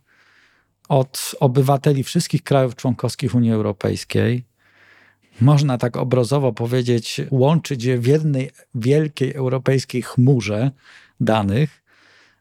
od 0.89 1.35
obywateli 1.39 2.03
wszystkich 2.03 2.43
krajów 2.43 2.75
członkowskich 2.75 3.35
Unii 3.35 3.51
Europejskiej, 3.51 4.45
można 5.41 5.77
tak 5.77 5.97
obrazowo 5.97 6.53
powiedzieć, 6.53 7.21
łączyć 7.31 7.83
je 7.83 7.97
w 7.97 8.05
jednej 8.07 8.51
wielkiej 8.75 9.33
europejskiej 9.33 10.01
chmurze 10.01 10.71
danych 11.19 11.83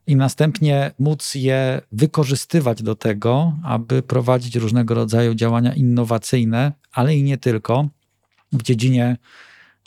i 0.09 0.17
następnie 0.17 0.91
móc 0.99 1.35
je 1.35 1.81
wykorzystywać 1.93 2.83
do 2.83 2.95
tego, 2.95 3.53
aby 3.65 4.03
prowadzić 4.03 4.57
różnego 4.57 4.95
rodzaju 4.95 5.35
działania 5.35 5.75
innowacyjne, 5.75 6.73
ale 6.93 7.17
i 7.17 7.23
nie 7.23 7.39
tylko 7.39 7.89
w 8.53 8.63
dziedzinie 8.63 9.17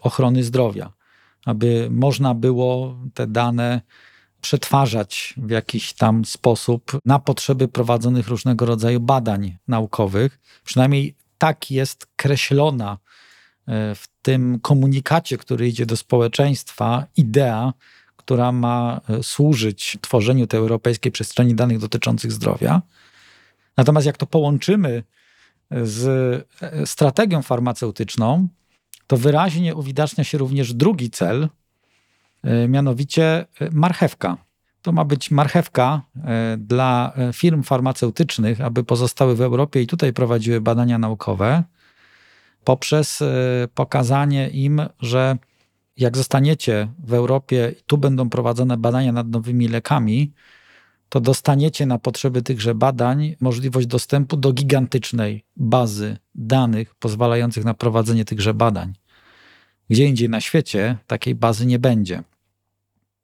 ochrony 0.02 0.44
zdrowia, 0.44 0.94
aby 1.46 1.88
można 1.92 2.34
było 2.34 2.98
te 3.14 3.28
dane 3.28 3.82
przetwarzać 4.42 5.34
w 5.38 5.50
jakiś 5.50 5.94
tam 5.94 6.26
sposób 6.26 6.92
na 7.06 7.20
potrzeby 7.20 7.68
prowadzonych 7.68 8.28
różnego 8.28 8.66
rodzaju 8.66 9.00
badań 9.00 9.58
naukowych. 9.68 10.40
Przynajmniej 10.64 11.16
tak 11.38 11.72
jest 11.72 12.08
kreślona 12.16 12.98
e, 13.68 13.96
w 13.96 14.08
tym 14.22 14.60
komunikacie, 14.60 15.38
który 15.38 15.68
idzie 15.68 15.86
do 15.86 15.98
społeczeństwa, 15.98 17.06
idea, 17.18 17.74
która 18.32 18.52
ma 18.52 19.02
e, 19.10 19.24
służyć 19.24 19.98
tworzeniu 20.02 20.48
tej 20.48 20.60
europejskiej 20.60 21.12
przestrzeni 21.12 21.56
danych 21.56 21.80
dotyczących 21.80 22.32
zdrowia. 22.32 22.82
Natomiast 23.78 24.08
jak 24.08 24.18
to 24.18 24.26
połączymy 24.26 25.04
z 25.84 26.08
e, 26.62 26.86
strategią 26.86 27.42
farmaceutyczną, 27.42 28.48
to 29.08 29.18
wyraźnie 29.18 29.76
uwidacznia 29.76 30.24
się 30.24 30.38
również 30.38 30.74
drugi 30.74 31.10
cel, 31.10 31.50
mianowicie 32.68 33.46
marchewka. 33.72 34.38
To 34.82 34.92
ma 34.92 35.06
być 35.06 35.32
marchewka 35.32 36.02
e, 36.16 36.58
dla 36.58 37.14
e, 37.16 37.34
firm 37.34 37.64
farmaceutycznych, 37.64 38.62
aby 38.62 38.84
pozostały 38.84 39.36
w 39.36 39.42
Europie 39.42 39.82
i 39.82 39.88
tutaj 39.88 40.14
prowadziły 40.14 40.62
badania 40.62 40.98
naukowe, 40.98 41.64
poprzez 42.64 43.22
e, 43.22 43.28
pokazanie 43.76 44.50
im, 44.50 44.82
że 45.00 45.38
jak 45.98 46.18
zostaniecie 46.18 46.88
w 47.04 47.14
Europie 47.14 47.74
tu 47.86 47.98
będą 47.98 48.30
prowadzone 48.30 48.78
badania 48.78 49.12
nad 49.12 49.30
nowymi 49.30 49.68
lekami, 49.68 50.34
to 51.10 51.20
dostaniecie 51.20 51.86
na 51.86 52.00
potrzeby 52.00 52.42
tychże 52.42 52.76
badań 52.76 53.36
możliwość 53.40 53.88
dostępu 53.88 54.38
do 54.38 54.54
gigantycznej 54.54 55.44
bazy 55.56 56.18
danych 56.36 56.96
pozwalających 56.96 57.66
na 57.66 57.74
prowadzenie 57.74 58.26
tychże 58.26 58.54
badań. 58.54 58.94
Gdzie 59.90 60.06
indziej 60.06 60.30
na 60.30 60.42
świecie 60.42 60.98
takiej 61.08 61.36
bazy 61.36 61.66
nie 61.66 61.80
będzie 61.80 62.24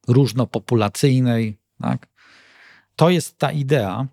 różnopopulacyjnej. 0.08 1.58
Tak? 1.82 2.08
To 2.96 3.10
jest 3.10 3.38
ta 3.38 3.52
idea. 3.52 4.08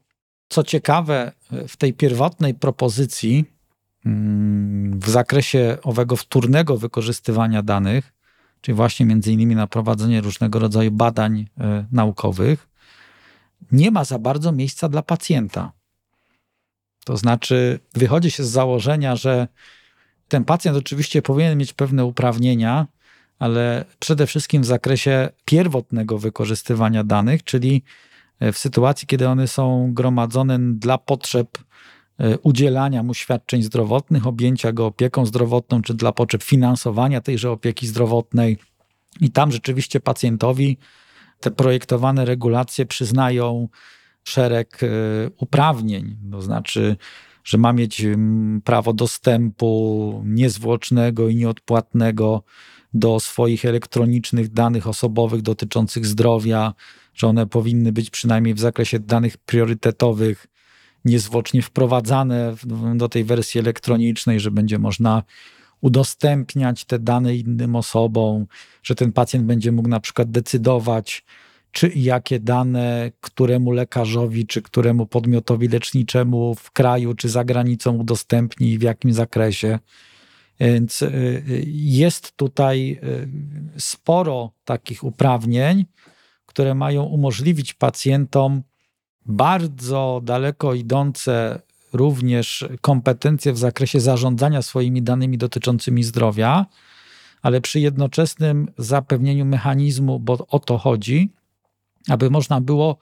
Co 0.48 0.62
ciekawe, 0.62 1.32
w 1.68 1.76
tej 1.76 1.92
pierwotnej 1.92 2.54
propozycji 2.54 3.44
mm, 4.06 5.00
w 5.00 5.10
zakresie 5.10 5.78
owego 5.82 6.16
wtórnego 6.16 6.76
wykorzystywania 6.76 7.62
danych, 7.62 8.13
czyli 8.64 8.74
właśnie 8.76 9.06
między 9.06 9.32
innymi 9.32 9.54
na 9.54 9.66
prowadzenie 9.66 10.20
różnego 10.20 10.58
rodzaju 10.58 10.90
badań 10.90 11.46
e, 11.58 11.86
naukowych, 11.92 12.68
nie 13.72 13.90
ma 13.90 14.04
za 14.04 14.18
bardzo 14.18 14.52
miejsca 14.52 14.88
dla 14.88 15.02
pacjenta. 15.02 15.72
To 17.04 17.16
znaczy, 17.16 17.80
wychodzi 17.94 18.30
się 18.30 18.44
z 18.44 18.48
założenia, 18.48 19.16
że 19.16 19.48
ten 20.28 20.44
pacjent 20.44 20.76
oczywiście 20.76 21.22
powinien 21.22 21.58
mieć 21.58 21.72
pewne 21.72 22.04
uprawnienia, 22.04 22.86
ale 23.38 23.84
przede 23.98 24.26
wszystkim 24.26 24.62
w 24.62 24.66
zakresie 24.66 25.28
pierwotnego 25.44 26.18
wykorzystywania 26.18 27.04
danych, 27.04 27.44
czyli 27.44 27.82
e, 28.40 28.52
w 28.52 28.58
sytuacji, 28.58 29.06
kiedy 29.06 29.28
one 29.28 29.48
są 29.48 29.94
gromadzone 29.94 30.58
dla 30.60 30.98
potrzeb 30.98 31.58
udzielania 32.42 33.02
mu 33.02 33.14
świadczeń 33.14 33.62
zdrowotnych, 33.62 34.26
objęcia 34.26 34.72
go 34.72 34.86
opieką 34.86 35.26
zdrowotną, 35.26 35.82
czy 35.82 35.94
dla 35.94 36.12
potrzeb 36.12 36.42
finansowania 36.42 37.20
tejże 37.20 37.50
opieki 37.50 37.86
zdrowotnej. 37.86 38.58
I 39.20 39.30
tam 39.30 39.52
rzeczywiście 39.52 40.00
pacjentowi 40.00 40.78
te 41.40 41.50
projektowane 41.50 42.24
regulacje 42.24 42.86
przyznają 42.86 43.68
szereg 44.24 44.80
e, 44.82 44.86
uprawnień, 45.38 46.16
to 46.30 46.42
znaczy, 46.42 46.96
że 47.44 47.58
ma 47.58 47.72
mieć 47.72 48.06
prawo 48.64 48.92
dostępu 48.92 50.22
niezwłocznego 50.24 51.28
i 51.28 51.36
nieodpłatnego 51.36 52.42
do 52.94 53.20
swoich 53.20 53.64
elektronicznych 53.64 54.52
danych 54.52 54.88
osobowych 54.88 55.42
dotyczących 55.42 56.06
zdrowia, 56.06 56.74
że 57.14 57.26
one 57.26 57.46
powinny 57.46 57.92
być 57.92 58.10
przynajmniej 58.10 58.54
w 58.54 58.60
zakresie 58.60 58.98
danych 58.98 59.36
priorytetowych 59.36 60.46
niezwłocznie 61.04 61.62
wprowadzane 61.62 62.54
do 62.94 63.08
tej 63.08 63.24
wersji 63.24 63.60
elektronicznej, 63.60 64.40
że 64.40 64.50
będzie 64.50 64.78
można 64.78 65.22
udostępniać 65.80 66.84
te 66.84 66.98
dane 66.98 67.36
innym 67.36 67.76
osobom, 67.76 68.46
że 68.82 68.94
ten 68.94 69.12
pacjent 69.12 69.46
będzie 69.46 69.72
mógł 69.72 69.88
na 69.88 70.00
przykład 70.00 70.30
decydować, 70.30 71.24
czy 71.72 71.88
i 71.88 72.02
jakie 72.02 72.40
dane 72.40 73.12
któremu 73.20 73.70
lekarzowi, 73.70 74.46
czy 74.46 74.62
któremu 74.62 75.06
podmiotowi 75.06 75.68
leczniczemu 75.68 76.54
w 76.54 76.70
kraju, 76.70 77.14
czy 77.14 77.28
za 77.28 77.44
granicą 77.44 77.96
udostępni 77.96 78.72
i 78.72 78.78
w 78.78 78.82
jakim 78.82 79.12
zakresie. 79.12 79.78
Więc 80.60 81.02
y, 81.02 81.06
y, 81.06 81.64
jest 81.74 82.36
tutaj 82.36 83.00
y, 83.76 83.80
sporo 83.80 84.52
takich 84.64 85.04
uprawnień, 85.04 85.84
które 86.46 86.74
mają 86.74 87.02
umożliwić 87.02 87.74
pacjentom 87.74 88.62
bardzo 89.26 90.20
daleko 90.24 90.74
idące 90.74 91.60
również 91.92 92.64
kompetencje 92.80 93.52
w 93.52 93.58
zakresie 93.58 94.00
zarządzania 94.00 94.62
swoimi 94.62 95.02
danymi 95.02 95.38
dotyczącymi 95.38 96.04
zdrowia, 96.04 96.66
ale 97.42 97.60
przy 97.60 97.80
jednoczesnym 97.80 98.68
zapewnieniu 98.78 99.44
mechanizmu, 99.44 100.20
bo 100.20 100.46
o 100.48 100.58
to 100.58 100.78
chodzi, 100.78 101.32
aby 102.08 102.30
można 102.30 102.60
było 102.60 102.98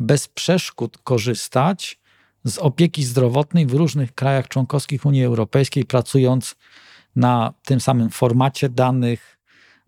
bez 0.00 0.28
przeszkód 0.28 0.98
korzystać 0.98 1.98
z 2.44 2.58
opieki 2.58 3.04
zdrowotnej 3.04 3.66
w 3.66 3.72
różnych 3.74 4.14
krajach 4.14 4.48
członkowskich 4.48 5.06
Unii 5.06 5.24
Europejskiej, 5.24 5.84
pracując 5.84 6.54
na 7.16 7.54
tym 7.64 7.80
samym 7.80 8.10
formacie 8.10 8.68
danych, 8.68 9.33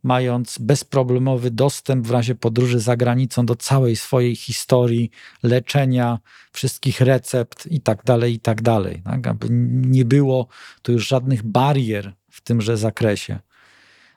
mając 0.02 0.58
bezproblemowy 0.58 1.50
dostęp 1.50 2.06
w 2.06 2.10
razie 2.10 2.34
podróży 2.34 2.80
za 2.80 2.96
granicą 2.96 3.46
do 3.46 3.56
całej 3.56 3.96
swojej 3.96 4.36
historii 4.36 5.10
leczenia, 5.42 6.18
wszystkich 6.52 7.00
recept 7.00 7.66
i 7.66 7.80
tak 7.80 8.04
dalej, 8.04 8.34
i 8.34 8.40
tak 8.40 8.62
dalej. 8.62 9.02
Tak? 9.04 9.26
Aby 9.26 9.46
nie 9.70 10.04
było 10.04 10.46
tu 10.82 10.92
już 10.92 11.08
żadnych 11.08 11.42
barier 11.42 12.12
w 12.30 12.40
tymże 12.40 12.76
zakresie. 12.76 13.38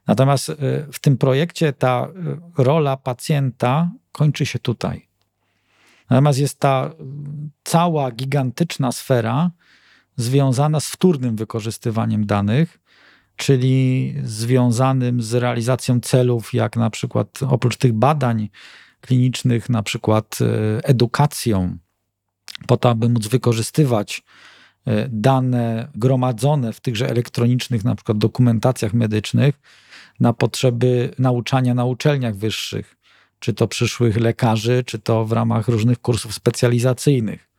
Natomiast 0.08 0.50
e, 0.50 0.56
w 0.92 1.00
tym 1.00 1.18
projekcie 1.18 1.74
ta 1.74 2.08
e, 2.58 2.64
rola 2.64 2.98
pacjenta 2.98 3.92
kończy 4.12 4.46
się 4.46 4.60
tutaj. 4.60 5.08
Natomiast 6.10 6.40
jest 6.40 6.60
ta 6.60 6.92
cała 7.64 8.12
gigantyczna 8.12 8.92
sfera 8.92 9.52
związana 10.16 10.80
z 10.80 10.90
wtórnym 10.90 11.36
wykorzystywaniem 11.36 12.26
danych, 12.26 12.80
czyli 13.40 14.16
związanym 14.24 15.22
z 15.22 15.34
realizacją 15.34 16.00
celów, 16.00 16.54
jak 16.54 16.76
na 16.76 16.90
przykład 16.90 17.40
oprócz 17.50 17.78
tych 17.78 17.94
badań 17.94 18.50
klinicznych, 19.02 19.70
na 19.70 19.84
przykład 19.84 20.38
e, 20.42 20.46
edukacją, 20.86 21.78
po 22.68 22.78
to, 22.78 22.90
aby 22.90 23.10
móc 23.10 23.28
wykorzystywać 23.28 24.24
dane 25.10 25.88
gromadzone 25.96 26.74
w 26.74 26.80
tychże 26.80 27.10
elektronicznych, 27.10 27.84
na 27.84 27.96
przykład 27.96 28.18
dokumentacjach 28.18 28.94
medycznych, 28.94 29.60
na 30.20 30.34
potrzeby 30.34 31.14
nauczania 31.20 31.74
na 31.74 31.86
uczelniach 31.86 32.36
wyższych, 32.36 32.96
czy 33.40 33.54
to 33.54 33.68
przyszłych 33.68 34.18
lekarzy, 34.18 34.84
czy 34.86 35.00
to 35.00 35.26
w 35.26 35.32
ramach 35.32 35.68
różnych 35.68 36.02
kursów 36.02 36.34
specjalizacyjnych, 36.34 37.50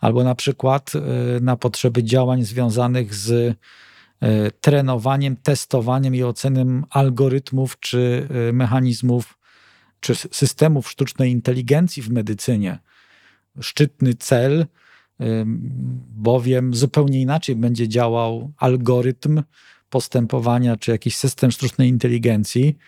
albo 0.00 0.24
na 0.24 0.34
przykład 0.34 0.92
e, 0.94 1.00
na 1.40 1.56
potrzeby 1.56 2.04
działań 2.04 2.42
związanych 2.42 3.14
z 3.14 3.30
e, 3.30 3.54
trenowaniem, 4.60 5.36
testowaniem 5.36 6.14
i 6.14 6.22
ocenem 6.22 6.84
algorytmów 6.90 7.80
czy 7.80 8.28
e, 8.48 8.52
mechanizmów, 8.52 9.38
czy 10.00 10.14
systemów 10.14 10.90
sztucznej 10.90 11.32
inteligencji 11.32 12.02
w 12.02 12.10
medycynie. 12.10 12.78
Szczytny 13.60 14.14
cel, 14.14 14.66
bowiem 16.08 16.74
zupełnie 16.74 17.20
inaczej 17.20 17.56
będzie 17.56 17.88
działał 17.88 18.52
algorytm 18.56 19.42
postępowania, 19.90 20.76
czy 20.76 20.90
jakiś 20.90 21.16
system 21.16 21.50
sztucznej 21.50 21.88
inteligencji, 21.88 22.78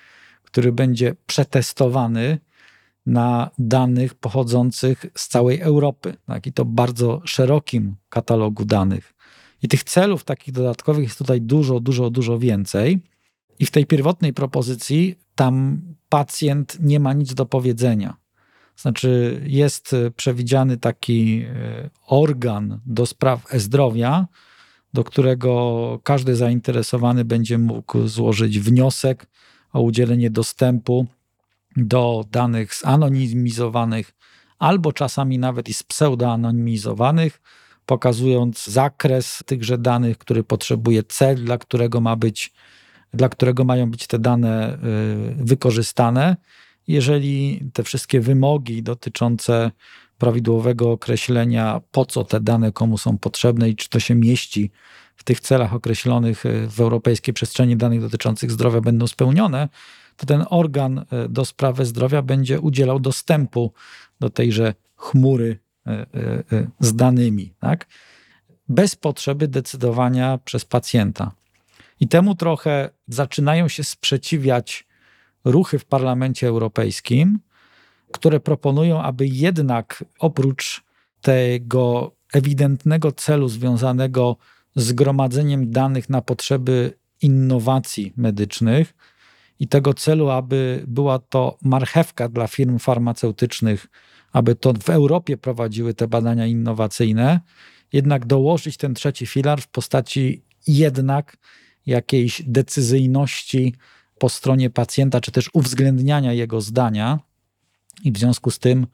który 0.42 0.72
będzie 0.72 1.16
przetestowany 1.26 2.38
na 3.06 3.50
danych 3.58 4.14
pochodzących 4.14 5.06
z 5.16 5.28
całej 5.28 5.60
Europy, 5.60 6.14
tak? 6.26 6.46
i 6.46 6.52
to 6.52 6.64
bardzo 6.64 7.22
szerokim 7.24 7.96
katalogu 8.08 8.64
danych. 8.64 9.14
I 9.62 9.68
tych 9.68 9.84
celów 9.84 10.24
takich 10.24 10.54
dodatkowych 10.54 11.04
jest 11.04 11.18
tutaj 11.18 11.40
dużo, 11.40 11.80
dużo, 11.80 12.10
dużo 12.10 12.38
więcej. 12.38 13.00
I 13.58 13.66
w 13.66 13.70
tej 13.70 13.86
pierwotnej 13.86 14.32
propozycji 14.32 15.18
tam 15.34 15.82
pacjent 16.08 16.78
nie 16.80 17.00
ma 17.00 17.12
nic 17.12 17.34
do 17.34 17.46
powiedzenia. 17.46 18.16
Znaczy, 18.76 19.40
jest 19.46 19.96
przewidziany 20.16 20.76
taki 20.76 21.42
e, 21.42 21.90
organ 22.06 22.80
do 22.86 23.06
spraw 23.06 23.54
e-zdrowia, 23.54 24.26
do 24.92 25.04
którego 25.04 26.00
każdy 26.04 26.36
zainteresowany 26.36 27.24
będzie 27.24 27.58
mógł 27.58 28.06
złożyć 28.06 28.58
wniosek 28.60 29.26
o 29.72 29.80
udzielenie 29.80 30.30
dostępu 30.30 31.06
do 31.76 32.24
danych 32.30 32.74
zanonimizowanych 32.74 34.12
albo 34.58 34.92
czasami 34.92 35.38
nawet 35.38 35.68
i 35.68 35.74
z 35.74 35.82
pseudoanonimizowanych, 35.82 37.40
pokazując 37.90 38.66
zakres 38.66 39.42
tychże 39.46 39.78
danych, 39.78 40.18
który 40.18 40.44
potrzebuje 40.44 41.02
cel, 41.02 41.44
dla 41.44 41.58
którego 41.58 42.00
ma 42.00 42.16
być, 42.16 42.52
dla 43.14 43.28
którego 43.28 43.64
mają 43.64 43.90
być 43.90 44.06
te 44.06 44.18
dane 44.18 44.74
y, 44.74 45.44
wykorzystane. 45.44 46.36
Jeżeli 46.88 47.60
te 47.72 47.82
wszystkie 47.82 48.20
wymogi 48.20 48.82
dotyczące 48.82 49.70
prawidłowego 50.18 50.90
określenia, 50.90 51.80
po 51.90 52.06
co 52.06 52.24
te 52.24 52.40
dane 52.40 52.72
komu 52.72 52.98
są 52.98 53.18
potrzebne 53.18 53.68
i 53.68 53.76
czy 53.76 53.88
to 53.88 54.00
się 54.00 54.14
mieści 54.14 54.70
w 55.16 55.24
tych 55.24 55.40
celach 55.40 55.74
określonych 55.74 56.46
e, 56.46 56.66
w 56.68 56.80
europejskiej 56.80 57.34
przestrzeni 57.34 57.76
danych 57.76 58.00
dotyczących 58.00 58.50
zdrowia 58.50 58.80
będą 58.80 59.06
spełnione, 59.06 59.68
to 60.16 60.26
ten 60.26 60.44
organ 60.50 60.98
e, 60.98 61.28
do 61.28 61.44
sprawy 61.44 61.86
zdrowia 61.86 62.22
będzie 62.22 62.60
udzielał 62.60 63.00
dostępu 63.00 63.72
do 64.20 64.30
tejże 64.30 64.74
chmury 64.96 65.58
z 66.80 66.96
danymi, 66.96 67.52
tak? 67.60 67.86
bez 68.68 68.96
potrzeby 68.96 69.48
decydowania 69.48 70.38
przez 70.44 70.64
pacjenta. 70.64 71.32
I 72.00 72.08
temu 72.08 72.34
trochę 72.34 72.90
zaczynają 73.08 73.68
się 73.68 73.84
sprzeciwiać 73.84 74.86
ruchy 75.44 75.78
w 75.78 75.84
Parlamencie 75.84 76.48
Europejskim, 76.48 77.38
które 78.12 78.40
proponują, 78.40 79.02
aby 79.02 79.26
jednak 79.26 80.04
oprócz 80.18 80.84
tego 81.20 82.12
ewidentnego 82.32 83.12
celu 83.12 83.48
związanego 83.48 84.36
z 84.76 84.92
gromadzeniem 84.92 85.70
danych 85.70 86.10
na 86.10 86.22
potrzeby 86.22 86.98
innowacji 87.22 88.12
medycznych 88.16 88.94
i 89.60 89.68
tego 89.68 89.94
celu, 89.94 90.30
aby 90.30 90.84
była 90.86 91.18
to 91.18 91.58
marchewka 91.62 92.28
dla 92.28 92.46
firm 92.46 92.78
farmaceutycznych, 92.78 93.86
aby 94.32 94.54
to 94.54 94.72
w 94.72 94.90
Europie 94.90 95.36
prowadziły 95.36 95.94
te 95.94 96.08
badania 96.08 96.46
innowacyjne, 96.46 97.40
jednak 97.92 98.26
dołożyć 98.26 98.76
ten 98.76 98.94
trzeci 98.94 99.26
filar 99.26 99.60
w 99.60 99.68
postaci 99.68 100.42
jednak 100.66 101.36
jakiejś 101.86 102.42
decyzyjności 102.46 103.74
po 104.18 104.28
stronie 104.28 104.70
pacjenta, 104.70 105.20
czy 105.20 105.32
też 105.32 105.50
uwzględniania 105.52 106.32
jego 106.32 106.60
zdania, 106.60 107.18
i 108.04 108.12
w 108.12 108.18
związku 108.18 108.50
z 108.50 108.58
tym 108.58 108.86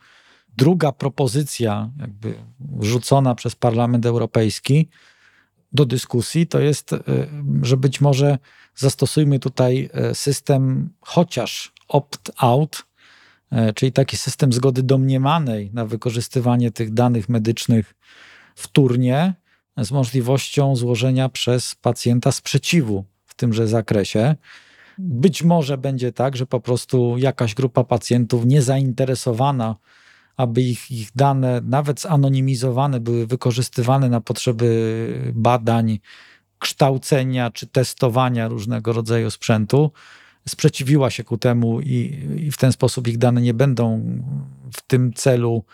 druga 0.56 0.92
propozycja, 0.92 1.90
jakby 2.00 2.34
rzucona 2.80 3.34
przez 3.34 3.54
Parlament 3.54 4.06
Europejski 4.06 4.88
do 5.72 5.84
dyskusji, 5.84 6.46
to 6.46 6.60
jest, 6.60 6.92
e, 6.92 6.98
że 7.62 7.76
być 7.76 8.00
może 8.00 8.38
zastosujmy 8.74 9.38
tutaj 9.38 9.90
e, 9.92 10.14
system 10.14 10.90
chociaż 11.00 11.72
opt-out, 11.88 12.82
czyli 13.74 13.92
taki 13.92 14.16
system 14.16 14.52
zgody 14.52 14.82
domniemanej 14.82 15.70
na 15.72 15.86
wykorzystywanie 15.86 16.70
tych 16.70 16.94
danych 16.94 17.28
medycznych 17.28 17.94
wtórnie, 18.54 19.34
z 19.78 19.92
możliwością 19.92 20.76
złożenia 20.76 21.28
przez 21.28 21.74
pacjenta 21.74 22.32
sprzeciwu 22.32 23.04
w 23.26 23.34
tymże 23.34 23.68
zakresie. 23.68 24.34
Być 24.98 25.42
może 25.42 25.78
będzie 25.78 26.12
tak, 26.12 26.36
że 26.36 26.46
po 26.46 26.60
prostu 26.60 27.18
jakaś 27.18 27.54
grupa 27.54 27.84
pacjentów 27.84 28.46
niezainteresowana, 28.46 29.76
aby 30.36 30.62
ich, 30.62 30.90
ich 30.90 31.10
dane, 31.14 31.60
nawet 31.64 32.00
zanonimizowane, 32.00 33.00
były 33.00 33.26
wykorzystywane 33.26 34.08
na 34.08 34.20
potrzeby 34.20 35.32
badań, 35.34 35.98
kształcenia 36.58 37.50
czy 37.50 37.66
testowania 37.66 38.48
różnego 38.48 38.92
rodzaju 38.92 39.30
sprzętu, 39.30 39.92
sprzeciwiła 40.48 41.10
się 41.10 41.24
ku 41.24 41.38
temu 41.38 41.80
i, 41.80 42.20
i 42.36 42.52
w 42.52 42.56
ten 42.56 42.72
sposób 42.72 43.08
ich 43.08 43.18
dane 43.18 43.40
nie 43.40 43.54
będą 43.54 44.02
w 44.72 44.82
tym 44.82 45.12
celu 45.12 45.64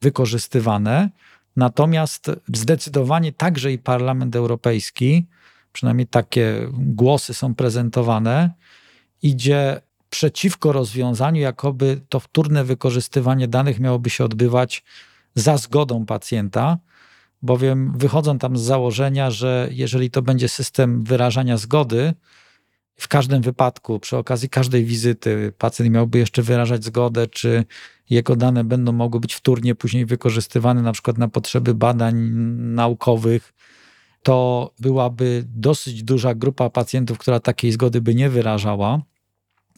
wykorzystywane. 0.00 1.10
Natomiast 1.56 2.30
zdecydowanie 2.54 3.32
także 3.32 3.72
i 3.72 3.78
Parlament 3.78 4.36
Europejski 4.36 5.26
przynajmniej 5.72 6.06
takie 6.06 6.68
głosy 6.72 7.34
są 7.34 7.54
prezentowane, 7.54 8.50
idzie 9.22 9.80
przeciwko 10.10 10.72
rozwiązaniu, 10.72 11.40
jakoby 11.40 12.00
to 12.08 12.20
wtórne 12.20 12.64
wykorzystywanie 12.64 13.48
danych 13.48 13.80
miałoby 13.80 14.10
się 14.10 14.24
odbywać 14.24 14.84
za 15.34 15.56
zgodą 15.56 16.06
pacjenta, 16.06 16.78
bowiem 17.42 17.98
wychodzą 17.98 18.38
tam 18.38 18.58
z 18.58 18.62
założenia, 18.62 19.30
że 19.30 19.68
jeżeli 19.70 20.10
to 20.10 20.22
będzie 20.22 20.48
system 20.48 21.04
wyrażania 21.04 21.56
zgody, 21.56 22.14
w 22.96 23.08
każdym 23.08 23.42
wypadku, 23.42 24.00
przy 24.00 24.16
okazji 24.16 24.48
każdej 24.48 24.84
wizyty, 24.84 25.52
pacjent 25.58 25.92
miałby 25.92 26.18
jeszcze 26.18 26.42
wyrażać 26.42 26.84
zgodę, 26.84 27.26
czy 27.26 27.64
jego 28.10 28.36
dane 28.36 28.64
będą 28.64 28.92
mogły 28.92 29.20
być 29.20 29.34
wtórnie 29.34 29.74
później 29.74 30.06
wykorzystywane, 30.06 30.82
na 30.82 30.92
przykład 30.92 31.18
na 31.18 31.28
potrzeby 31.28 31.74
badań 31.74 32.14
naukowych, 32.56 33.54
to 34.22 34.70
byłaby 34.80 35.44
dosyć 35.46 36.02
duża 36.02 36.34
grupa 36.34 36.70
pacjentów, 36.70 37.18
która 37.18 37.40
takiej 37.40 37.72
zgody 37.72 38.00
by 38.00 38.14
nie 38.14 38.30
wyrażała, 38.30 39.02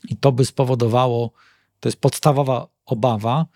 i 0.08 0.16
to 0.16 0.32
by 0.32 0.44
spowodowało, 0.44 1.32
to 1.80 1.88
jest 1.88 2.00
podstawowa 2.00 2.68
obawa, 2.86 3.46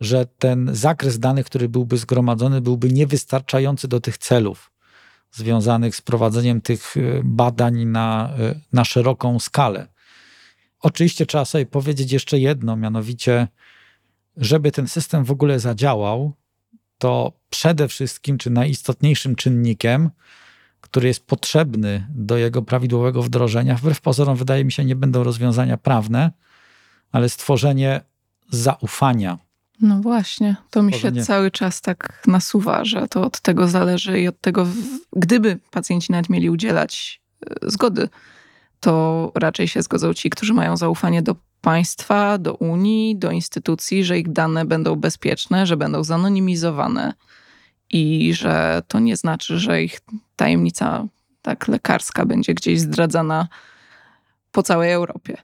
że 0.00 0.26
ten 0.26 0.70
zakres 0.72 1.18
danych, 1.18 1.46
który 1.46 1.68
byłby 1.68 1.98
zgromadzony, 1.98 2.60
byłby 2.60 2.92
niewystarczający 2.92 3.88
do 3.88 4.00
tych 4.00 4.18
celów 4.18 4.75
związanych 5.36 5.96
z 5.96 6.02
prowadzeniem 6.02 6.60
tych 6.60 6.96
e, 6.96 7.00
badań 7.24 7.84
na, 7.84 8.30
e, 8.38 8.60
na 8.72 8.84
szeroką 8.84 9.38
skalę. 9.38 9.86
Oczywiście 10.80 11.26
trzeba 11.26 11.44
sobie 11.44 11.66
powiedzieć 11.66 12.12
jeszcze 12.12 12.38
jedno, 12.38 12.76
mianowicie, 12.76 13.48
żeby 14.36 14.72
ten 14.72 14.88
system 14.88 15.24
w 15.24 15.30
ogóle 15.30 15.60
zadziałał, 15.60 16.32
to 16.98 17.32
przede 17.50 17.88
wszystkim, 17.88 18.38
czy 18.38 18.50
najistotniejszym 18.50 19.36
czynnikiem, 19.36 20.10
który 20.80 21.08
jest 21.08 21.26
potrzebny 21.26 22.06
do 22.10 22.36
jego 22.36 22.62
prawidłowego 22.62 23.22
wdrożenia, 23.22 23.74
wbrew 23.74 24.00
pozorom, 24.00 24.36
wydaje 24.36 24.64
mi 24.64 24.72
się, 24.72 24.84
nie 24.84 24.96
będą 24.96 25.24
rozwiązania 25.24 25.76
prawne, 25.76 26.32
ale 27.12 27.28
stworzenie 27.28 28.00
zaufania 28.50 29.45
no 29.80 30.00
właśnie, 30.00 30.56
to 30.70 30.82
mi 30.82 30.92
się 30.92 31.12
cały 31.12 31.50
czas 31.50 31.80
tak 31.80 32.22
nasuwa, 32.26 32.84
że 32.84 33.08
to 33.08 33.22
od 33.22 33.40
tego 33.40 33.68
zależy 33.68 34.20
i 34.20 34.28
od 34.28 34.40
tego, 34.40 34.66
gdyby 35.12 35.58
pacjenci 35.70 36.12
nawet 36.12 36.30
mieli 36.30 36.50
udzielać 36.50 37.20
e, 37.46 37.70
zgody, 37.70 38.08
to 38.80 39.32
raczej 39.34 39.68
się 39.68 39.82
zgodzą 39.82 40.14
ci, 40.14 40.30
którzy 40.30 40.54
mają 40.54 40.76
zaufanie 40.76 41.22
do 41.22 41.36
państwa, 41.60 42.38
do 42.38 42.54
Unii, 42.54 43.16
do 43.16 43.30
instytucji, 43.30 44.04
że 44.04 44.18
ich 44.18 44.32
dane 44.32 44.64
będą 44.64 44.96
bezpieczne, 44.96 45.66
że 45.66 45.76
będą 45.76 46.04
zanonimizowane 46.04 47.12
i 47.90 48.34
że 48.34 48.82
to 48.88 48.98
nie 48.98 49.16
znaczy, 49.16 49.58
że 49.58 49.82
ich 49.82 50.00
tajemnica 50.36 51.06
tak 51.42 51.68
lekarska 51.68 52.26
będzie 52.26 52.54
gdzieś 52.54 52.80
zdradzana 52.80 53.48
po 54.52 54.62
całej 54.62 54.92
Europie 54.92 55.36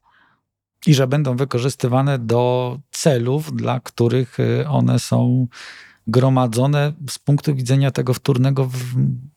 i 0.87 0.95
że 0.95 1.07
będą 1.07 1.37
wykorzystywane 1.37 2.19
do 2.19 2.79
celów, 2.91 3.57
dla 3.57 3.81
których 3.81 4.41
y, 4.41 4.69
one 4.69 4.99
są 4.99 5.47
gromadzone 6.07 6.93
z 7.11 7.19
punktu 7.19 7.55
widzenia 7.55 7.91
tego 7.91 8.15
wtórnego 8.15 8.71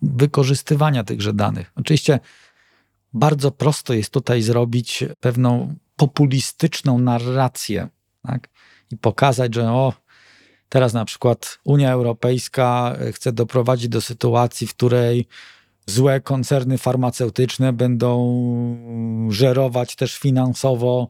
wykorzystywania 0.02 1.04
tychże 1.04 1.34
danych. 1.34 1.72
Oczywiście 1.76 2.20
bardzo 3.14 3.52
prosto 3.52 3.94
jest 3.94 4.10
tutaj 4.10 4.42
zrobić 4.42 5.04
pewną 5.20 5.76
populistyczną 5.96 7.00
narrację 7.00 7.88
tak? 8.28 8.50
i 8.92 8.98
pokazać, 8.98 9.56
że 9.56 9.72
o, 9.72 9.94
teraz 10.70 10.94
na 10.94 11.06
przykład 11.06 11.60
Unia 11.64 11.92
Europejska 11.92 12.98
chce 13.12 13.32
doprowadzić 13.32 13.90
do 13.90 14.02
sytuacji, 14.02 14.68
w 14.68 14.76
której 14.76 15.28
złe 15.86 16.22
koncerny 16.22 16.78
farmaceutyczne 16.78 17.74
będą 17.74 19.28
żerować 19.30 19.96
też 19.96 20.18
finansowo 20.18 21.10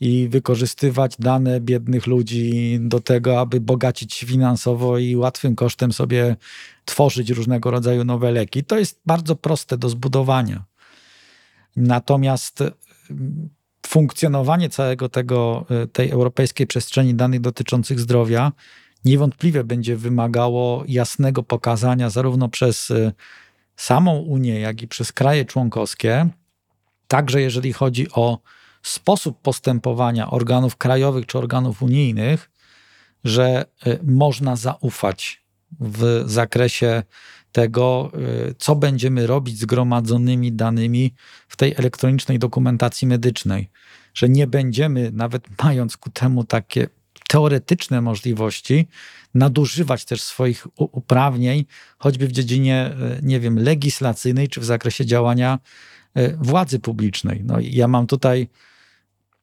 i 0.00 0.28
wykorzystywać 0.28 1.16
dane 1.18 1.60
biednych 1.60 2.06
ludzi 2.06 2.78
do 2.80 3.00
tego, 3.00 3.40
aby 3.40 3.60
bogacić 3.60 4.24
finansowo 4.24 4.98
i 4.98 5.16
łatwym 5.16 5.56
kosztem 5.56 5.92
sobie 5.92 6.36
tworzyć 6.84 7.30
różnego 7.30 7.70
rodzaju 7.70 8.04
nowe 8.04 8.32
leki. 8.32 8.64
To 8.64 8.78
jest 8.78 9.00
bardzo 9.06 9.36
proste 9.36 9.78
do 9.78 9.88
zbudowania. 9.88 10.64
Natomiast 11.76 12.60
mm, 13.10 13.48
funkcjonowanie 13.86 14.68
całego 14.68 15.08
tego, 15.08 15.66
e, 15.70 15.86
tej 15.86 16.10
europejskiej 16.10 16.66
przestrzeni 16.66 17.14
danych 17.14 17.40
dotyczących 17.40 18.00
zdrowia 18.00 18.52
niewątpliwie 19.04 19.64
będzie 19.64 19.96
wymagało 19.96 20.84
jasnego 20.88 21.42
pokazania 21.42 22.10
zarówno 22.10 22.48
przez 22.48 22.90
e, 22.90 23.12
samą 23.76 24.18
Unię, 24.18 24.60
jak 24.60 24.82
i 24.82 24.88
przez 24.88 25.12
kraje 25.12 25.44
członkowskie, 25.44 26.28
także 27.08 27.40
jeżeli 27.40 27.72
chodzi 27.72 28.06
o 28.12 28.38
sposób 28.82 29.40
postępowania 29.40 30.30
organów 30.30 30.76
krajowych 30.76 31.26
czy 31.26 31.38
organów 31.38 31.82
unijnych, 31.82 32.50
że 33.24 33.64
y, 33.86 33.98
można 34.02 34.56
zaufać 34.56 35.44
w 35.80 36.22
zakresie 36.26 37.02
tego, 37.52 38.12
y, 38.50 38.54
co 38.58 38.76
będziemy 38.76 39.26
robić 39.26 39.58
z 39.58 39.64
gromadzonymi 39.64 40.52
danymi 40.52 41.14
w 41.48 41.56
tej 41.56 41.74
elektronicznej 41.76 42.38
dokumentacji 42.38 43.08
medycznej. 43.08 43.70
Że 44.14 44.28
nie 44.28 44.46
będziemy, 44.46 45.10
nawet 45.12 45.62
mając 45.62 45.96
ku 45.96 46.10
temu 46.10 46.44
takie 46.44 46.88
teoretyczne 47.28 48.00
możliwości, 48.00 48.88
nadużywać 49.34 50.04
też 50.04 50.22
swoich 50.22 50.66
uprawnień, 50.76 51.64
choćby 51.98 52.28
w 52.28 52.32
dziedzinie, 52.32 52.76
e, 52.76 53.18
nie 53.22 53.40
wiem, 53.40 53.58
legislacyjnej 53.58 54.48
czy 54.48 54.60
w 54.60 54.64
zakresie 54.64 55.06
działania 55.06 55.58
e, 56.14 56.36
władzy 56.36 56.78
publicznej. 56.78 57.42
No, 57.44 57.56
ja 57.60 57.88
mam 57.88 58.06
tutaj 58.06 58.48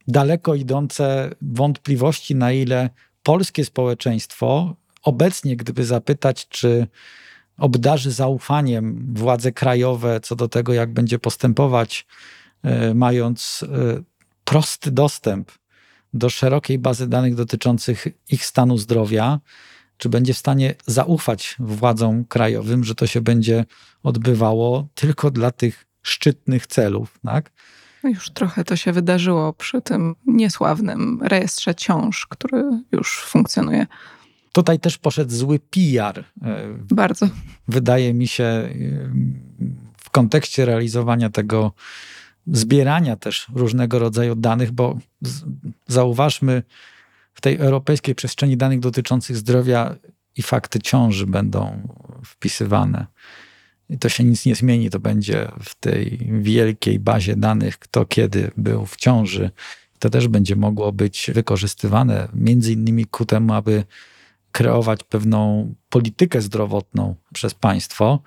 daleko 0.07 0.55
idące 0.55 1.29
wątpliwości, 1.41 2.35
na 2.35 2.51
ile 2.51 2.89
polskie 3.23 3.65
społeczeństwo 3.65 4.75
obecnie, 5.03 5.55
gdyby 5.55 5.85
zapytać, 5.85 6.47
czy 6.47 6.87
obdarzy 7.57 8.11
zaufaniem 8.11 9.13
władze 9.13 9.51
krajowe 9.51 10.19
co 10.19 10.35
do 10.35 10.47
tego, 10.47 10.73
jak 10.73 10.93
będzie 10.93 11.19
postępować, 11.19 12.05
e, 12.63 12.93
mając 12.93 13.65
prosty 14.45 14.91
dostęp 14.91 15.51
do 16.13 16.29
szerokiej 16.29 16.79
bazy 16.79 17.07
danych 17.07 17.35
dotyczących 17.35 18.07
ich 18.29 18.45
stanu 18.45 18.77
zdrowia, 18.77 19.39
czy 20.01 20.09
będzie 20.09 20.33
w 20.33 20.37
stanie 20.37 20.75
zaufać 20.85 21.55
władzom 21.59 22.25
krajowym, 22.25 22.83
że 22.83 22.95
to 22.95 23.07
się 23.07 23.21
będzie 23.21 23.65
odbywało 24.03 24.87
tylko 24.95 25.31
dla 25.31 25.51
tych 25.51 25.85
szczytnych 26.01 26.67
celów, 26.67 27.19
tak? 27.25 27.51
No 28.03 28.09
już 28.09 28.29
trochę 28.29 28.63
to 28.63 28.75
się 28.75 28.91
wydarzyło 28.91 29.53
przy 29.53 29.81
tym 29.81 30.15
niesławnym 30.25 31.19
rejestrze 31.23 31.75
ciąż, 31.75 32.27
który 32.27 32.63
już 32.91 33.19
funkcjonuje. 33.19 33.87
Tutaj 34.51 34.79
też 34.79 34.97
poszedł 34.97 35.31
zły 35.31 35.59
PR. 35.59 36.25
E, 36.41 36.77
Bardzo. 36.91 37.27
Wydaje 37.67 38.13
mi 38.13 38.27
się, 38.27 38.43
e, 38.43 38.69
w 39.97 40.09
kontekście 40.09 40.65
realizowania 40.65 41.29
tego 41.29 41.71
zbierania 42.47 43.15
też 43.15 43.47
różnego 43.55 43.99
rodzaju 43.99 44.35
danych, 44.35 44.71
bo 44.71 44.99
zauważmy, 45.87 46.63
w 47.33 47.41
tej 47.41 47.57
europejskiej 47.57 48.15
przestrzeni 48.15 48.57
danych 48.57 48.79
dotyczących 48.79 49.37
zdrowia 49.37 49.95
i 50.37 50.41
fakty 50.41 50.79
ciąży 50.79 51.27
będą 51.27 51.87
wpisywane. 52.25 53.05
I 53.89 53.97
to 53.97 54.09
się 54.09 54.23
nic 54.23 54.45
nie 54.45 54.55
zmieni, 54.55 54.89
to 54.89 54.99
będzie 54.99 55.51
w 55.63 55.75
tej 55.75 56.29
wielkiej 56.41 56.99
bazie 56.99 57.35
danych, 57.35 57.79
kto 57.79 58.05
kiedy 58.05 58.51
był 58.57 58.85
w 58.85 58.95
ciąży. 58.95 59.51
To 59.99 60.09
też 60.09 60.27
będzie 60.27 60.55
mogło 60.55 60.91
być 60.91 61.31
wykorzystywane 61.33 62.27
między 62.33 62.73
innymi 62.73 63.05
ku 63.05 63.25
temu, 63.25 63.53
aby 63.53 63.83
kreować 64.51 65.03
pewną 65.03 65.73
politykę 65.89 66.41
zdrowotną 66.41 67.15
przez 67.33 67.53
państwo, 67.53 68.19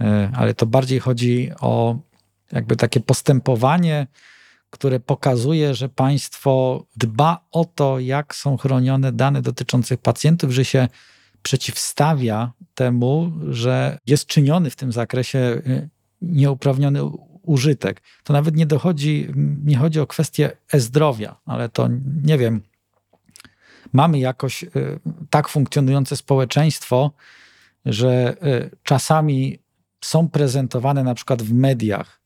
e, 0.00 0.30
ale 0.34 0.54
to 0.54 0.66
bardziej 0.66 1.00
chodzi 1.00 1.50
o 1.60 1.98
jakby 2.52 2.76
takie 2.76 3.00
postępowanie, 3.00 4.06
które 4.72 5.00
pokazuje, 5.00 5.74
że 5.74 5.88
państwo 5.88 6.84
dba 6.96 7.44
o 7.50 7.64
to, 7.64 8.00
jak 8.00 8.34
są 8.34 8.56
chronione 8.56 9.12
dane 9.12 9.42
dotyczące 9.42 9.96
pacjentów, 9.96 10.50
że 10.50 10.64
się 10.64 10.88
przeciwstawia 11.42 12.52
temu, 12.74 13.32
że 13.48 13.98
jest 14.06 14.26
czyniony 14.26 14.70
w 14.70 14.76
tym 14.76 14.92
zakresie 14.92 15.38
y, 15.38 15.88
nieuprawniony 16.22 17.00
użytek. 17.42 18.02
To 18.24 18.32
nawet 18.32 18.56
nie 18.56 18.66
dochodzi, 18.66 19.28
nie 19.64 19.76
chodzi 19.76 20.00
o 20.00 20.06
kwestię 20.06 20.56
e-zdrowia, 20.72 21.36
ale 21.46 21.68
to 21.68 21.88
nie 22.24 22.38
wiem, 22.38 22.62
mamy 23.92 24.18
jakoś 24.18 24.62
y, 24.62 24.68
tak 25.30 25.48
funkcjonujące 25.48 26.16
społeczeństwo, 26.16 27.10
że 27.86 28.36
y, 28.46 28.70
czasami 28.82 29.58
są 30.00 30.28
prezentowane 30.28 31.04
na 31.04 31.14
przykład 31.14 31.42
w 31.42 31.52
mediach 31.52 32.21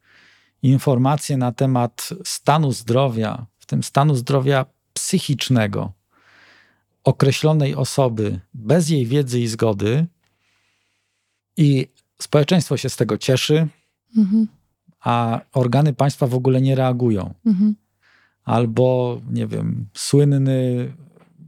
informacje 0.67 1.37
na 1.37 1.53
temat 1.53 2.09
stanu 2.25 2.73
zdrowia, 2.73 3.47
w 3.59 3.67
tym 3.67 3.83
stanu 3.83 4.15
zdrowia 4.15 4.67
psychicznego 4.93 5.93
określonej 7.05 7.75
osoby 7.75 8.41
bez 8.55 8.89
jej 8.89 9.07
wiedzy 9.07 9.41
i 9.41 9.47
zgody, 9.47 10.07
i 11.57 11.89
społeczeństwo 12.19 12.77
się 12.77 12.89
z 12.89 12.97
tego 12.97 13.19
cieszy, 13.19 13.69
mhm. 14.17 14.47
a 15.01 15.41
organy 15.53 15.93
państwa 15.93 16.27
w 16.27 16.35
ogóle 16.35 16.61
nie 16.61 16.75
reagują. 16.75 17.35
Mhm. 17.47 17.75
Albo, 18.45 19.21
nie 19.31 19.47
wiem, 19.47 19.87
słynny 19.95 20.93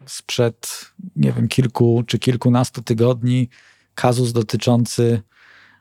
sprzed, 0.07 0.93
nie 1.17 1.33
wiem, 1.33 1.49
kilku 1.49 2.05
czy 2.07 2.19
kilkunastu 2.19 2.83
tygodni 2.83 3.49
kazus 3.95 4.33
dotyczący 4.33 5.23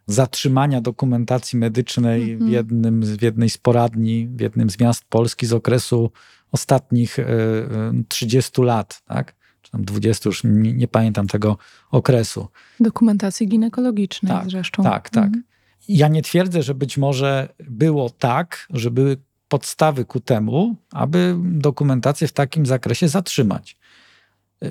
zatrzymania 0.07 0.81
dokumentacji 0.81 1.59
medycznej 1.59 2.25
w, 2.25 2.31
Mhm. 2.31 2.51
jednym, 2.51 3.01
w 3.01 3.21
jednej 3.21 3.49
z 3.49 3.57
poradni, 3.57 4.27
w 4.27 4.39
jednym 4.41 4.69
z 4.69 4.79
miast 4.79 5.05
Polski 5.09 5.45
z 5.45 5.53
okresu 5.53 6.11
ostatnich 6.51 7.19
e, 7.19 7.23
e, 7.23 7.93
30 8.07 8.61
lat, 8.61 9.01
tak? 9.05 9.35
Czy 9.61 9.71
tam 9.71 9.85
20, 9.85 10.29
już 10.29 10.43
nie, 10.43 10.73
nie 10.73 10.87
pamiętam 10.87 11.27
tego 11.27 11.57
okresu. 11.91 12.47
Dokumentacji 12.79 13.47
ginekologicznej 13.47 14.31
Tak, 14.31 14.49
zresztą. 14.49 14.83
Tak, 14.83 15.09
tak. 15.09 15.25
Mhm. 15.25 15.43
Ja 15.87 16.07
nie 16.07 16.21
twierdzę, 16.21 16.63
że 16.63 16.75
być 16.75 16.97
może 16.97 17.49
było 17.59 18.09
tak, 18.09 18.67
że 18.69 18.91
były 18.91 19.17
podstawy 19.47 20.05
ku 20.05 20.19
temu, 20.19 20.75
aby 20.91 21.35
dokumentację 21.43 22.27
w 22.27 22.33
takim 22.33 22.65
zakresie 22.65 23.07
zatrzymać. 23.07 23.77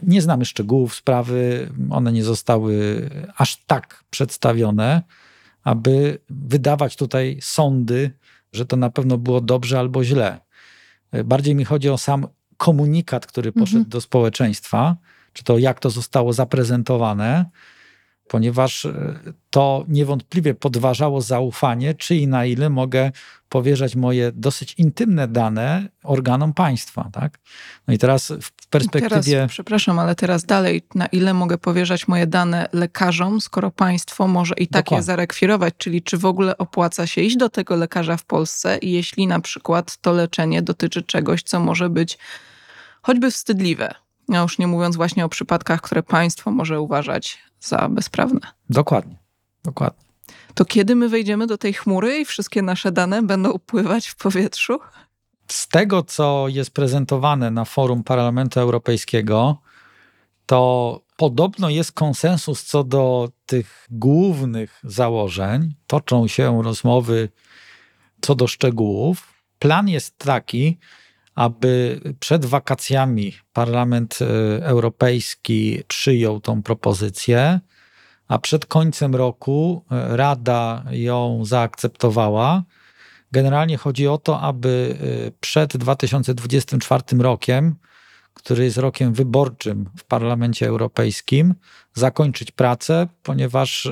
Nie 0.03 0.22
znamy 0.22 0.45
szczegółów 0.45 0.95
sprawy, 0.95 1.68
one 1.91 2.12
nie 2.12 2.24
zostały 2.24 2.74
aż 3.37 3.64
tak 3.66 4.05
przedstawione, 4.11 5.03
aby 5.66 6.18
wydawać 6.30 6.96
tutaj 6.96 7.38
sądy, 7.42 8.10
że 8.52 8.66
to 8.66 8.76
na 8.76 8.90
pewno 8.90 9.18
było 9.18 9.40
dobrze 9.40 9.78
albo 9.78 10.04
źle. 10.04 10.40
Bardziej 11.24 11.54
mi 11.54 11.64
chodzi 11.64 11.90
o 11.90 11.98
sam 11.98 12.26
komunikat, 12.56 13.26
który 13.26 13.52
poszedł 13.52 13.76
Mhm. 13.78 13.90
do 13.90 14.00
społeczeństwa, 14.00 14.96
czy 15.32 15.44
to 15.44 15.58
jak 15.58 15.80
to 15.80 15.90
zostało 15.90 16.32
zaprezentowane, 16.32 17.44
ponieważ 18.29 18.85
e, 18.85 19.18
to 19.51 19.85
niewątpliwie 19.89 20.55
podważało 20.55 21.20
zaufanie, 21.20 21.95
czy 21.95 22.16
i 22.16 22.29
na 22.29 22.45
ile 22.45 22.70
mogę 22.70 23.12
powierzać 23.49 23.97
moje 23.97 24.33
dosyć 24.33 24.74
intymne 24.79 25.29
dane 25.29 25.89
organom 26.03 26.55
państwa. 26.55 27.11
Tak? 27.12 27.39
No 27.89 27.95
i 27.95 27.99
teraz 27.99 28.33
w 28.43 28.66
perspektywie. 28.66 29.37
Teraz, 29.37 29.51
przepraszam, 29.51 29.99
ale 29.99 30.14
teraz 30.14 30.45
dalej, 30.45 30.83
na 30.95 31.07
ile 31.07 31.35
mogę 31.35 31.59
powierzać 31.59 32.09
moje 32.09 32.27
dane 32.27 32.68
lekarzom, 32.72 33.41
skoro 33.41 33.70
państwo 33.70 34.29
może 34.29 34.55
i 34.55 34.68
tak 34.68 34.85
Dokładnie. 34.85 35.01
je 35.01 35.03
zarekwirować, 35.03 35.74
czyli 35.79 36.03
czy 36.03 36.18
w 36.18 36.24
ogóle 36.24 36.59
opłaca 36.59 37.07
się 37.07 37.20
iść 37.20 37.37
do 37.37 37.49
tego 37.49 37.77
lekarza 37.77 38.16
w 38.16 38.24
Polsce, 38.24 38.79
jeśli 38.83 39.27
na 39.27 39.41
przykład 39.41 39.97
to 39.97 40.12
leczenie 40.12 40.62
dotyczy 40.62 41.03
czegoś, 41.03 41.43
co 41.43 41.61
może 41.61 41.91
być 41.91 42.18
choćby 43.03 43.31
wstydliwe. 43.31 43.95
Ja 44.29 44.41
już 44.41 44.59
nie 44.59 44.66
mówiąc 44.66 44.97
właśnie 44.97 45.24
o 45.24 45.29
przypadkach, 45.29 45.81
które 45.81 46.03
państwo 46.03 46.51
może 46.51 46.81
uważać 46.81 47.39
za 47.66 47.88
bezprawne. 47.88 48.40
Dokładnie. 48.70 49.16
Dokładnie. 49.64 50.06
To 50.54 50.64
kiedy 50.64 50.96
my 50.96 51.08
wejdziemy 51.08 51.46
do 51.46 51.58
tej 51.58 51.74
chmury 51.74 52.18
i 52.18 52.24
wszystkie 52.24 52.62
nasze 52.62 52.92
dane 52.92 53.22
będą 53.22 53.50
upływać 53.50 54.06
w 54.06 54.16
powietrzu? 54.16 54.78
Z 55.48 55.68
tego, 55.68 56.02
co 56.02 56.48
jest 56.48 56.70
prezentowane 56.70 57.50
na 57.50 57.64
forum 57.64 58.04
Parlamentu 58.04 58.60
Europejskiego, 58.60 59.58
to 60.46 61.00
podobno 61.16 61.70
jest 61.70 61.92
konsensus 61.92 62.64
co 62.64 62.84
do 62.84 63.28
tych 63.46 63.86
głównych 63.90 64.80
założeń. 64.84 65.74
Toczą 65.86 66.28
się 66.28 66.62
rozmowy 66.62 67.28
co 68.20 68.34
do 68.34 68.46
szczegółów. 68.46 69.34
Plan 69.58 69.88
jest 69.88 70.18
taki, 70.18 70.78
aby 71.37 72.01
przed 72.20 72.45
wakacjami 72.45 73.32
Parlament 73.53 74.18
e, 74.20 74.26
Europejski 74.66 75.82
przyjął 75.89 76.41
tą 76.41 76.62
propozycję, 76.62 77.61
a 78.28 78.39
przed 78.39 78.66
końcem 78.66 79.14
roku 79.14 79.84
e, 79.91 80.16
Rada 80.16 80.84
ją 80.91 81.45
zaakceptowała. 81.45 82.62
Generalnie 83.32 83.76
chodzi 83.76 84.09
o 84.09 84.18
to, 84.18 84.41
aby 84.41 84.97
e, 85.26 85.30
przed 85.41 85.76
2024 85.76 87.03
rokiem, 87.18 87.76
który 88.34 88.64
jest 88.64 88.78
rokiem 88.78 89.12
wyborczym 89.12 89.91
w 89.97 90.05
Parlamencie 90.05 90.66
Europejskim, 90.66 91.55
zakończyć 91.95 92.51
pracę, 92.51 93.07
ponieważ 93.22 93.89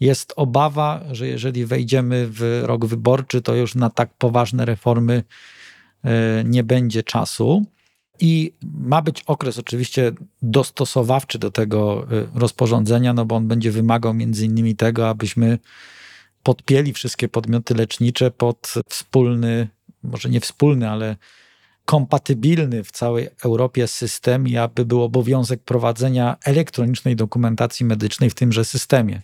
jest 0.00 0.32
obawa, 0.36 1.00
że 1.10 1.26
jeżeli 1.26 1.66
wejdziemy 1.66 2.26
w 2.30 2.62
rok 2.64 2.86
wyborczy, 2.86 3.42
to 3.42 3.54
już 3.54 3.74
na 3.74 3.90
tak 3.90 4.14
poważne 4.18 4.64
reformy 4.64 5.22
nie 6.44 6.64
będzie 6.64 7.02
czasu. 7.02 7.66
I 8.20 8.52
ma 8.62 9.02
być 9.02 9.22
okres 9.22 9.58
oczywiście 9.58 10.12
dostosowawczy 10.42 11.38
do 11.38 11.50
tego 11.50 12.06
e, 12.10 12.38
rozporządzenia, 12.40 13.12
no 13.12 13.24
bo 13.24 13.36
on 13.36 13.48
będzie 13.48 13.70
wymagał 13.70 14.14
między 14.14 14.44
innymi 14.44 14.76
tego, 14.76 15.08
abyśmy 15.08 15.58
podpięli 16.42 16.92
wszystkie 16.92 17.28
podmioty 17.28 17.74
lecznicze 17.74 18.30
pod 18.30 18.74
wspólny, 18.88 19.68
może 20.02 20.28
nie 20.28 20.40
wspólny, 20.40 20.90
ale 20.90 21.16
kompatybilny 21.84 22.84
w 22.84 22.90
całej 22.90 23.28
Europie 23.44 23.88
system 23.88 24.48
i 24.48 24.56
aby 24.56 24.84
był 24.84 25.02
obowiązek 25.02 25.62
prowadzenia 25.62 26.36
elektronicznej 26.44 27.16
dokumentacji 27.16 27.86
medycznej 27.86 28.30
w 28.30 28.34
tymże 28.34 28.64
systemie. 28.64 29.22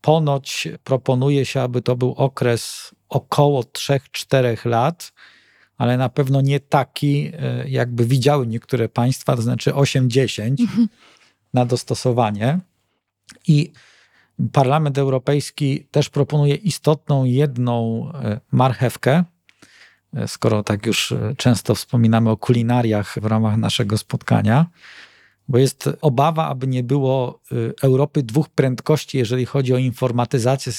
Ponoć 0.00 0.68
proponuje 0.84 1.46
się, 1.46 1.60
aby 1.60 1.82
to 1.82 1.96
był 1.96 2.12
okres 2.12 2.94
około 3.08 3.62
3-4 3.62 4.66
lat, 4.66 5.12
ale 5.78 5.96
na 5.96 6.08
pewno 6.08 6.40
nie 6.40 6.60
taki, 6.60 7.32
e, 7.38 7.68
jakby 7.68 8.06
widziały 8.06 8.46
niektóre 8.46 8.88
państwa, 8.88 9.36
to 9.36 9.42
znaczy 9.42 9.72
8-10 9.72 10.66
na 11.54 11.66
dostosowanie. 11.66 12.58
I 13.48 13.72
Parlament 14.52 14.98
Europejski 14.98 15.86
też 15.90 16.08
proponuje 16.08 16.54
istotną 16.54 17.24
jedną 17.24 18.08
e, 18.12 18.40
marchewkę, 18.52 19.24
e, 20.14 20.28
skoro 20.28 20.62
tak 20.62 20.86
już 20.86 21.14
często 21.36 21.74
wspominamy 21.74 22.30
o 22.30 22.36
kulinariach 22.36 23.18
w 23.20 23.24
ramach 23.24 23.56
naszego 23.56 23.98
spotkania, 23.98 24.66
bo 25.48 25.58
jest 25.58 25.90
obawa, 26.00 26.48
aby 26.48 26.66
nie 26.66 26.82
było 26.82 27.40
Europy 27.82 28.22
dwóch 28.22 28.48
prędkości, 28.48 29.18
jeżeli 29.18 29.46
chodzi 29.46 29.74
o 29.74 29.78
informatyzację 29.78 30.72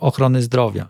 ochrony 0.00 0.42
zdrowia. 0.42 0.88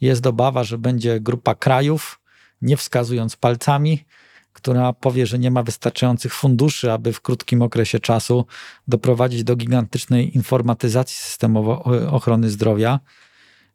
Jest 0.00 0.26
obawa, 0.26 0.64
że 0.64 0.78
będzie 0.78 1.20
grupa 1.20 1.54
krajów, 1.54 2.19
nie 2.62 2.76
wskazując 2.76 3.36
palcami, 3.36 4.04
która 4.52 4.92
powie, 4.92 5.26
że 5.26 5.38
nie 5.38 5.50
ma 5.50 5.62
wystarczających 5.62 6.34
funduszy, 6.34 6.92
aby 6.92 7.12
w 7.12 7.20
krótkim 7.20 7.62
okresie 7.62 8.00
czasu 8.00 8.46
doprowadzić 8.88 9.44
do 9.44 9.56
gigantycznej 9.56 10.36
informatyzacji 10.36 11.16
systemu 11.16 11.70
o- 11.70 12.12
ochrony 12.12 12.50
zdrowia 12.50 13.00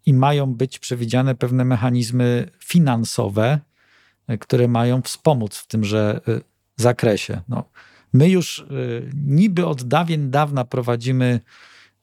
i 0.05 0.13
mają 0.13 0.53
być 0.53 0.79
przewidziane 0.79 1.35
pewne 1.35 1.65
mechanizmy 1.65 2.49
finansowe, 2.59 3.59
y, 4.29 4.37
które 4.37 4.67
mają 4.67 5.01
wspomóc 5.01 5.57
w 5.57 5.67
tymże 5.67 6.21
y, 6.27 6.41
zakresie. 6.75 7.41
No, 7.47 7.69
my 8.13 8.29
już 8.29 8.59
y, 8.59 9.09
niby 9.25 9.65
od 9.65 9.83
dawien 9.83 10.31
dawna 10.31 10.65
prowadzimy 10.65 11.39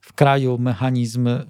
w 0.03 0.13
kraju 0.13 0.57
mechanizm 0.57 1.27
y, 1.27 1.41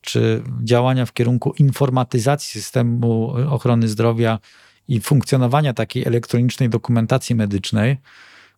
czy 0.00 0.42
działania 0.62 1.06
w 1.06 1.12
kierunku 1.12 1.52
informatyzacji 1.58 2.60
systemu 2.60 3.34
ochrony 3.50 3.88
zdrowia 3.88 4.38
i 4.88 5.00
funkcjonowania 5.00 5.74
takiej 5.74 6.04
elektronicznej 6.04 6.68
dokumentacji 6.68 7.34
medycznej, 7.34 7.96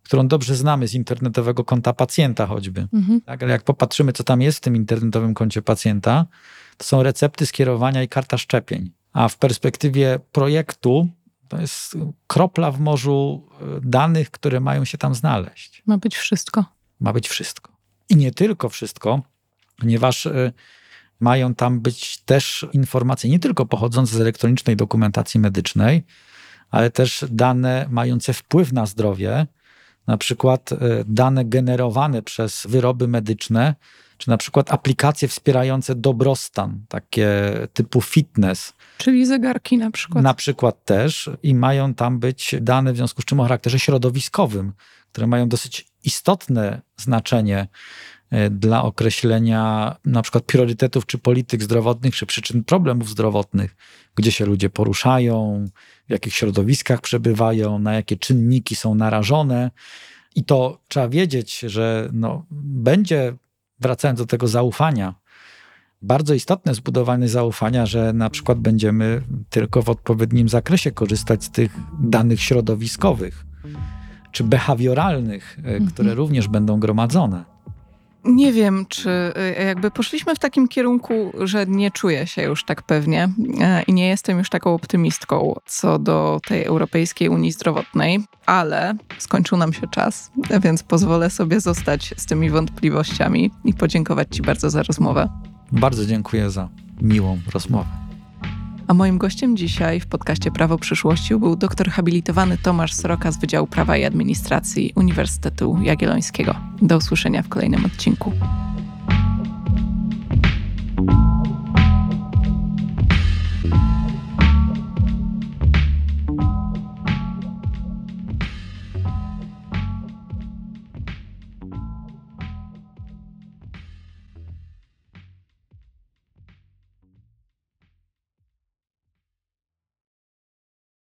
którą 0.03 0.29
dobrze 0.29 0.57
znamy 0.57 0.89
z 0.89 0.95
internetowego 0.95 1.65
konta 1.65 1.93
pacjenta 1.93 2.47
choćby. 2.47 2.89
Mhm. 2.93 3.21
Tak, 3.21 3.43
ale 3.43 3.53
jak 3.53 3.63
popatrzymy, 3.63 4.13
co 4.13 4.25
tam 4.25 4.43
jest 4.43 4.59
w 4.59 4.61
tym 4.61 4.77
internetowym 4.77 5.35
koncie 5.35 5.63
pacjenta, 5.63 6.27
to 6.77 6.85
są 6.85 7.03
recepty 7.03 7.47
skierowania 7.47 8.03
i 8.03 8.09
karta 8.09 8.39
szczepień. 8.39 8.93
A 9.13 9.29
w 9.29 9.39
perspektywie 9.39 10.19
projektu 10.33 11.09
to 11.49 11.61
jest 11.61 11.97
kropla 12.27 12.71
w 12.71 12.81
morzu 12.81 13.49
y, 13.77 13.81
danych, 13.83 14.31
które 14.31 14.61
mają 14.61 14.85
się 14.85 14.99
tam 14.99 15.15
znaleźć. 15.15 15.83
Ma 15.87 15.99
być 15.99 16.17
wszystko. 16.17 16.65
Ma 17.01 17.13
być 17.13 17.29
wszystko. 17.29 17.76
I 18.17 18.19
nie 18.19 18.33
tylko 18.33 18.69
wszystko, 18.69 19.23
ponieważ 19.79 20.27
y, 20.27 20.53
mają 21.21 21.55
tam 21.55 21.81
być 21.81 22.19
też 22.19 22.67
informacje 22.73 23.31
nie 23.31 23.39
tylko 23.39 23.67
pochodzące 23.67 24.17
z 24.17 24.21
elektronicznej 24.21 24.77
dokumentacji 24.77 25.41
medycznej, 25.41 26.05
ale 26.71 26.91
też 26.91 27.25
dane 27.31 27.87
mające 27.91 28.33
wpływ 28.33 28.73
na 28.73 28.87
zdrowie, 28.87 29.47
na 30.07 30.17
przykład 30.17 30.73
y, 30.73 30.77
dane 31.07 31.45
generowane 31.45 32.23
przez 32.23 32.67
wyroby 32.69 33.09
medyczne, 33.09 33.75
czy 34.19 34.31
na 34.31 34.37
przykład 34.37 34.73
aplikacje 34.73 35.29
wspierające 35.29 35.95
dobrostan, 35.95 36.85
takie 36.89 37.29
typu 37.73 38.01
fitness, 38.01 38.73
Czyli 38.99 39.27
zegarki 39.27 39.79
na 39.79 39.91
przykład. 39.91 40.25
na 40.25 40.35
przykład 40.35 40.85
też 40.85 41.31
i 41.43 41.55
mają 41.55 41.95
tam 41.95 42.19
być 42.19 42.55
dane 42.61 42.93
w 42.93 42.97
związku 42.97 43.23
z 43.23 43.25
czym 43.25 43.41
o 43.41 43.43
charakterze 43.43 43.79
środowiskowym, 43.79 44.73
które 45.13 45.27
mają 45.27 45.49
dosyć 45.49 45.87
istotne 46.07 46.83
znaczenie 46.97 47.69
e, 48.31 48.51
dla 48.51 48.83
określenia 48.83 49.97
na 50.05 50.23
przykład 50.23 50.45
priorytetów 50.45 51.07
czy 51.07 51.19
polityk 51.19 51.63
zdrowotnych, 51.63 52.15
czy 52.15 52.27
przyczyn 52.27 52.65
problemów 52.65 53.11
zdrowotnych, 53.11 53.77
gdzie 54.15 54.33
się 54.33 54.47
ludzie 54.47 54.71
poruszają, 54.71 55.65
w 56.09 56.11
jakich 56.11 56.35
środowiskach 56.35 57.01
przebywają, 57.01 57.79
na 57.79 57.95
jakie 57.95 58.17
czynniki 58.17 58.77
są 58.77 58.95
narażone. 58.95 59.71
I 60.35 60.45
to 60.45 60.81
trzeba 60.89 61.09
wiedzieć, 61.09 61.59
że 61.59 62.09
no, 62.13 62.47
będzie, 62.51 63.37
wracając 63.81 64.19
do 64.19 64.27
tego 64.27 64.49
zaufania, 64.49 65.15
bardzo 66.03 66.35
istotne 66.35 66.75
zbudowanie 66.75 67.29
zaufania, 67.29 67.87
że 67.87 68.13
na 68.13 68.31
przykład 68.31 68.59
będziemy 68.59 69.23
tylko 69.51 69.83
w 69.83 69.89
odpowiednim 69.89 70.49
zakresie 70.49 70.91
korzystać 70.91 71.45
z 71.45 71.51
tych 71.51 71.77
danych 72.01 72.43
środowiskowych. 72.43 73.45
Czy 74.37 74.45
behawioralnych, 74.45 75.59
mhm. 75.59 75.87
które 75.87 76.15
również 76.15 76.49
będą 76.49 76.81
gromadzone. 76.81 77.45
Nie 78.25 78.53
wiem, 78.53 78.87
czy 78.89 79.11
e, 79.37 79.65
jakby 79.65 79.91
poszliśmy 79.91 80.35
w 80.35 80.39
takim 80.39 80.69
kierunku, 80.69 81.33
że 81.41 81.67
nie 81.67 81.91
czuję 81.91 82.27
się 82.27 82.43
już 82.43 82.65
tak 82.65 82.83
pewnie 82.83 83.29
e, 83.61 83.83
i 83.83 83.93
nie 83.93 84.09
jestem 84.09 84.39
już 84.39 84.51
taką 84.51 84.75
optymistką 84.75 85.55
co 85.67 85.99
do 85.99 86.41
tej 86.49 86.65
Europejskiej 86.65 87.29
Unii 87.29 87.53
Zdrowotnej, 87.53 88.25
ale 88.47 88.95
skończył 89.19 89.59
nam 89.59 89.73
się 89.73 89.87
czas, 89.89 90.31
więc 90.63 90.83
pozwolę 90.83 91.31
sobie 91.31 91.61
zostać 91.61 92.15
z 92.17 92.27
tymi 92.27 92.51
wątpliwościami 92.51 93.51
i 93.65 93.75
podziękować 93.75 94.29
Ci 94.31 94.43
bardzo 94.43 94.71
za 94.71 94.83
rozmowę. 94.83 95.29
Bardzo 95.73 96.07
dziękuję 96.07 96.51
za 96.51 96.69
miłą 97.01 97.39
rozmowę. 97.55 98.06
A 98.89 98.95
moim 98.95 99.19
gościem 99.19 99.57
dzisiaj 99.57 100.01
w 100.01 100.07
podcaście 100.07 100.51
Prawo 100.51 100.79
Przyszłości 100.79 101.37
był 101.37 101.57
doktor 101.57 101.91
habilitowany 101.91 102.59
Tomasz 102.59 102.95
Sroka 102.95 103.33
z 103.33 103.39
Wydziału 103.39 103.67
Prawa 103.67 103.97
i 103.97 104.05
Administracji 104.05 104.93
Uniwersytetu 104.95 105.79
Jagiellońskiego. 105.83 106.55
Do 106.83 106.97
usłyszenia 106.97 107.43
w 107.43 107.49
kolejnym 107.49 107.85
odcinku. 107.85 108.33